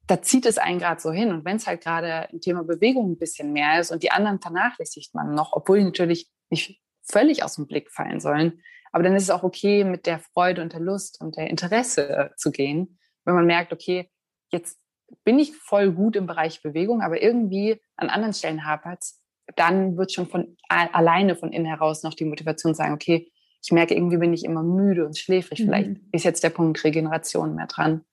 da 0.07 0.22
zieht 0.22 0.46
es 0.46 0.59
einen 0.59 0.78
gerade 0.78 1.00
so 1.00 1.11
hin. 1.11 1.30
Und 1.30 1.44
wenn 1.44 1.57
es 1.57 1.66
halt 1.66 1.82
gerade 1.82 2.28
im 2.32 2.40
Thema 2.40 2.62
Bewegung 2.64 3.12
ein 3.12 3.18
bisschen 3.18 3.52
mehr 3.52 3.80
ist 3.80 3.90
und 3.90 4.02
die 4.02 4.11
anderen 4.11 4.40
vernachlässigt 4.40 5.14
man 5.14 5.34
noch, 5.34 5.52
obwohl 5.52 5.78
die 5.78 5.84
natürlich 5.84 6.30
nicht 6.50 6.80
völlig 7.02 7.42
aus 7.42 7.57
dem 7.57 7.66
Blick 7.66 7.90
fallen 7.90 8.20
sollen, 8.20 8.62
aber 8.92 9.02
dann 9.02 9.14
ist 9.14 9.24
es 9.24 9.30
auch 9.30 9.42
okay, 9.42 9.84
mit 9.84 10.07
der 10.07 10.20
Freude 10.20 10.62
und 10.62 10.72
der 10.72 10.80
Lust 10.80 11.20
und 11.20 11.36
der 11.36 11.50
Interesse 11.50 12.30
zu 12.36 12.50
gehen, 12.50 12.98
wenn 13.24 13.34
man 13.34 13.46
merkt, 13.46 13.72
okay, 13.72 14.11
jetzt 14.50 14.78
bin 15.24 15.38
ich 15.38 15.54
voll 15.54 15.92
gut 15.92 16.16
im 16.16 16.26
Bereich 16.26 16.62
Bewegung, 16.62 17.02
aber 17.02 17.20
irgendwie 17.20 17.80
an 17.96 18.09
anderen 18.09 18.32
Stellen 18.32 18.64
hapert 18.64 19.02
es, 19.02 19.20
dann 19.54 19.96
wird 19.96 20.12
schon 20.12 20.26
von 20.26 20.57
alleine 20.68 21.36
von 21.36 21.52
innen 21.52 21.66
heraus 21.66 22.02
noch 22.02 22.14
die 22.14 22.24
Motivation 22.24 22.74
sagen, 22.74 22.94
okay, 22.94 23.30
ich 23.62 23.72
merke 23.72 23.94
irgendwie 23.94 24.16
bin 24.16 24.32
ich 24.32 24.44
immer 24.44 24.62
müde 24.62 25.07
und 25.07 25.18
schläfrig. 25.18 25.61
Mhm. 25.61 25.64
Vielleicht 25.64 25.90
ist 26.12 26.24
jetzt 26.24 26.44
der 26.44 26.50
Punkt 26.50 26.82
Regeneration 26.84 27.54
mehr 27.54 27.66
dran. 27.66 28.04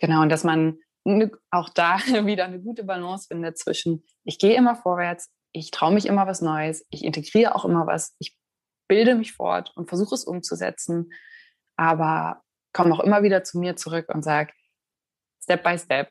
Genau, 0.00 0.22
und 0.22 0.28
dass 0.28 0.44
man 0.44 0.78
auch 1.50 1.68
da 1.70 1.98
wieder 2.26 2.44
eine 2.44 2.60
gute 2.60 2.84
Balance 2.84 3.26
findet 3.28 3.58
zwischen, 3.58 4.04
ich 4.24 4.38
gehe 4.38 4.56
immer 4.56 4.76
vorwärts, 4.76 5.30
ich 5.52 5.70
traue 5.70 5.92
mich 5.94 6.06
immer 6.06 6.26
was 6.26 6.40
Neues, 6.40 6.86
ich 6.90 7.04
integriere 7.04 7.54
auch 7.54 7.64
immer 7.64 7.86
was, 7.86 8.14
ich 8.18 8.36
bilde 8.88 9.14
mich 9.14 9.32
fort 9.32 9.72
und 9.76 9.88
versuche 9.88 10.14
es 10.14 10.24
umzusetzen, 10.24 11.12
aber 11.76 12.42
komme 12.72 12.94
auch 12.94 13.00
immer 13.00 13.22
wieder 13.22 13.44
zu 13.44 13.58
mir 13.58 13.76
zurück 13.76 14.12
und 14.14 14.22
sage, 14.22 14.52
Step 15.42 15.62
by 15.62 15.78
Step, 15.78 16.10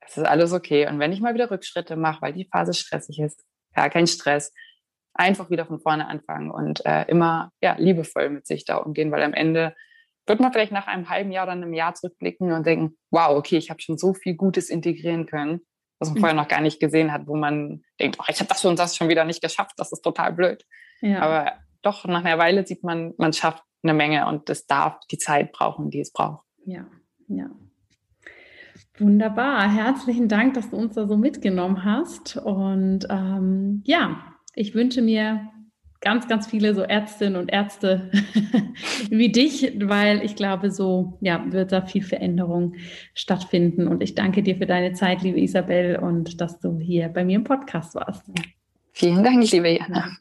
es 0.00 0.16
ist 0.16 0.24
alles 0.24 0.52
okay. 0.52 0.88
Und 0.88 0.98
wenn 0.98 1.12
ich 1.12 1.20
mal 1.20 1.34
wieder 1.34 1.50
Rückschritte 1.50 1.96
mache, 1.96 2.22
weil 2.22 2.32
die 2.32 2.46
Phase 2.46 2.72
stressig 2.72 3.18
ist, 3.18 3.44
ja, 3.76 3.88
kein 3.88 4.06
Stress, 4.06 4.52
einfach 5.14 5.50
wieder 5.50 5.66
von 5.66 5.80
vorne 5.80 6.06
anfangen 6.06 6.50
und 6.50 6.84
äh, 6.86 7.04
immer 7.08 7.52
ja, 7.60 7.76
liebevoll 7.78 8.30
mit 8.30 8.46
sich 8.46 8.64
da 8.64 8.76
umgehen, 8.76 9.10
weil 9.10 9.22
am 9.22 9.34
Ende 9.34 9.74
wird 10.28 10.40
man 10.40 10.52
vielleicht 10.52 10.72
nach 10.72 10.86
einem 10.86 11.08
halben 11.08 11.32
Jahr 11.32 11.44
oder 11.44 11.52
einem 11.52 11.72
Jahr 11.72 11.94
zurückblicken 11.94 12.52
und 12.52 12.66
denken, 12.66 12.96
wow, 13.10 13.36
okay, 13.36 13.56
ich 13.56 13.70
habe 13.70 13.80
schon 13.80 13.98
so 13.98 14.14
viel 14.14 14.34
Gutes 14.34 14.70
integrieren 14.70 15.26
können, 15.26 15.60
was 15.98 16.08
man 16.08 16.16
mhm. 16.16 16.20
vorher 16.20 16.36
noch 16.36 16.48
gar 16.48 16.60
nicht 16.60 16.80
gesehen 16.80 17.12
hat, 17.12 17.26
wo 17.26 17.36
man 17.36 17.82
denkt, 18.00 18.18
oh, 18.20 18.24
ich 18.28 18.38
habe 18.38 18.48
das 18.48 18.64
und 18.64 18.78
das 18.78 18.96
schon 18.96 19.08
wieder 19.08 19.24
nicht 19.24 19.42
geschafft, 19.42 19.74
das 19.76 19.92
ist 19.92 20.02
total 20.02 20.32
blöd. 20.32 20.64
Ja. 21.00 21.20
Aber 21.20 21.52
doch, 21.82 22.04
nach 22.06 22.24
einer 22.24 22.38
Weile 22.38 22.66
sieht 22.66 22.82
man, 22.82 23.14
man 23.18 23.32
schafft 23.32 23.62
eine 23.82 23.94
Menge 23.94 24.26
und 24.26 24.50
es 24.50 24.66
darf 24.66 24.98
die 25.10 25.18
Zeit 25.18 25.52
brauchen, 25.52 25.90
die 25.90 26.00
es 26.00 26.12
braucht. 26.12 26.44
Ja, 26.64 26.86
ja. 27.28 27.50
Wunderbar. 28.98 29.70
Herzlichen 29.70 30.28
Dank, 30.28 30.54
dass 30.54 30.70
du 30.70 30.76
uns 30.76 30.94
da 30.94 31.06
so 31.06 31.16
mitgenommen 31.16 31.84
hast. 31.84 32.36
Und 32.36 33.06
ähm, 33.08 33.82
ja, 33.84 34.24
ich 34.54 34.74
wünsche 34.74 35.02
mir 35.02 35.48
ganz, 36.00 36.28
ganz 36.28 36.46
viele 36.46 36.74
so 36.74 36.82
Ärztinnen 36.82 37.36
und 37.36 37.52
Ärzte 37.52 38.10
wie 39.10 39.30
dich, 39.30 39.72
weil 39.80 40.24
ich 40.24 40.36
glaube, 40.36 40.70
so 40.70 41.18
ja, 41.20 41.44
wird 41.50 41.72
da 41.72 41.82
viel 41.82 42.02
Veränderung 42.02 42.74
stattfinden. 43.14 43.88
Und 43.88 44.02
ich 44.02 44.14
danke 44.14 44.42
dir 44.42 44.56
für 44.56 44.66
deine 44.66 44.92
Zeit, 44.92 45.22
liebe 45.22 45.40
Isabel, 45.40 45.96
und 45.96 46.40
dass 46.40 46.60
du 46.60 46.78
hier 46.78 47.08
bei 47.08 47.24
mir 47.24 47.36
im 47.36 47.44
Podcast 47.44 47.94
warst. 47.94 48.30
Vielen 48.92 49.22
Dank, 49.22 49.50
liebe 49.50 49.70
Jana. 49.70 50.16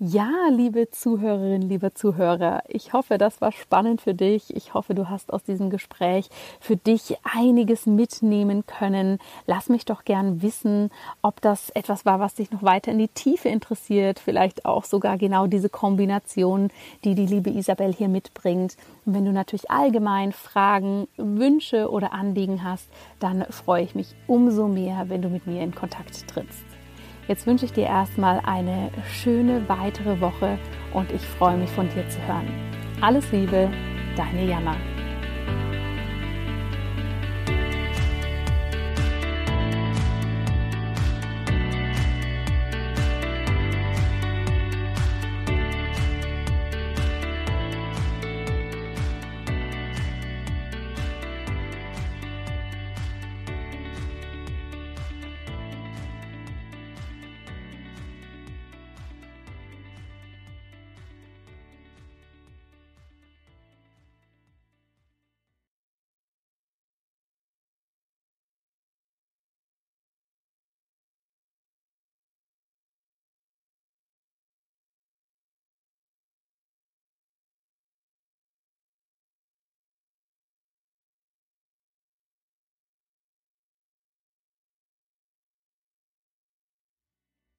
Ja, 0.00 0.30
liebe 0.48 0.92
Zuhörerinnen, 0.92 1.68
liebe 1.68 1.92
Zuhörer, 1.92 2.62
ich 2.68 2.92
hoffe, 2.92 3.18
das 3.18 3.40
war 3.40 3.50
spannend 3.50 4.00
für 4.00 4.14
dich. 4.14 4.54
Ich 4.54 4.72
hoffe, 4.72 4.94
du 4.94 5.08
hast 5.08 5.32
aus 5.32 5.42
diesem 5.42 5.70
Gespräch 5.70 6.28
für 6.60 6.76
dich 6.76 7.16
einiges 7.24 7.84
mitnehmen 7.84 8.64
können. 8.64 9.18
Lass 9.48 9.68
mich 9.68 9.86
doch 9.86 10.04
gern 10.04 10.40
wissen, 10.40 10.92
ob 11.20 11.40
das 11.40 11.70
etwas 11.70 12.06
war, 12.06 12.20
was 12.20 12.36
dich 12.36 12.52
noch 12.52 12.62
weiter 12.62 12.92
in 12.92 12.98
die 12.98 13.08
Tiefe 13.08 13.48
interessiert. 13.48 14.20
Vielleicht 14.20 14.66
auch 14.66 14.84
sogar 14.84 15.18
genau 15.18 15.48
diese 15.48 15.68
Kombination, 15.68 16.70
die 17.02 17.16
die 17.16 17.26
liebe 17.26 17.50
Isabel 17.50 17.92
hier 17.92 18.08
mitbringt. 18.08 18.76
Und 19.04 19.14
wenn 19.14 19.24
du 19.24 19.32
natürlich 19.32 19.68
allgemein 19.68 20.30
Fragen, 20.30 21.08
Wünsche 21.16 21.90
oder 21.90 22.12
Anliegen 22.12 22.62
hast, 22.62 22.88
dann 23.18 23.44
freue 23.50 23.82
ich 23.82 23.96
mich 23.96 24.14
umso 24.28 24.68
mehr, 24.68 25.08
wenn 25.08 25.22
du 25.22 25.28
mit 25.28 25.48
mir 25.48 25.60
in 25.60 25.74
Kontakt 25.74 26.28
trittst. 26.28 26.67
Jetzt 27.28 27.46
wünsche 27.46 27.66
ich 27.66 27.72
dir 27.74 27.84
erstmal 27.84 28.40
eine 28.40 28.90
schöne 29.12 29.68
weitere 29.68 30.18
Woche 30.18 30.58
und 30.94 31.12
ich 31.12 31.20
freue 31.20 31.58
mich 31.58 31.68
von 31.70 31.86
dir 31.90 32.08
zu 32.08 32.18
hören. 32.26 32.48
Alles 33.02 33.30
Liebe, 33.30 33.70
deine 34.16 34.46
Jana. 34.46 34.74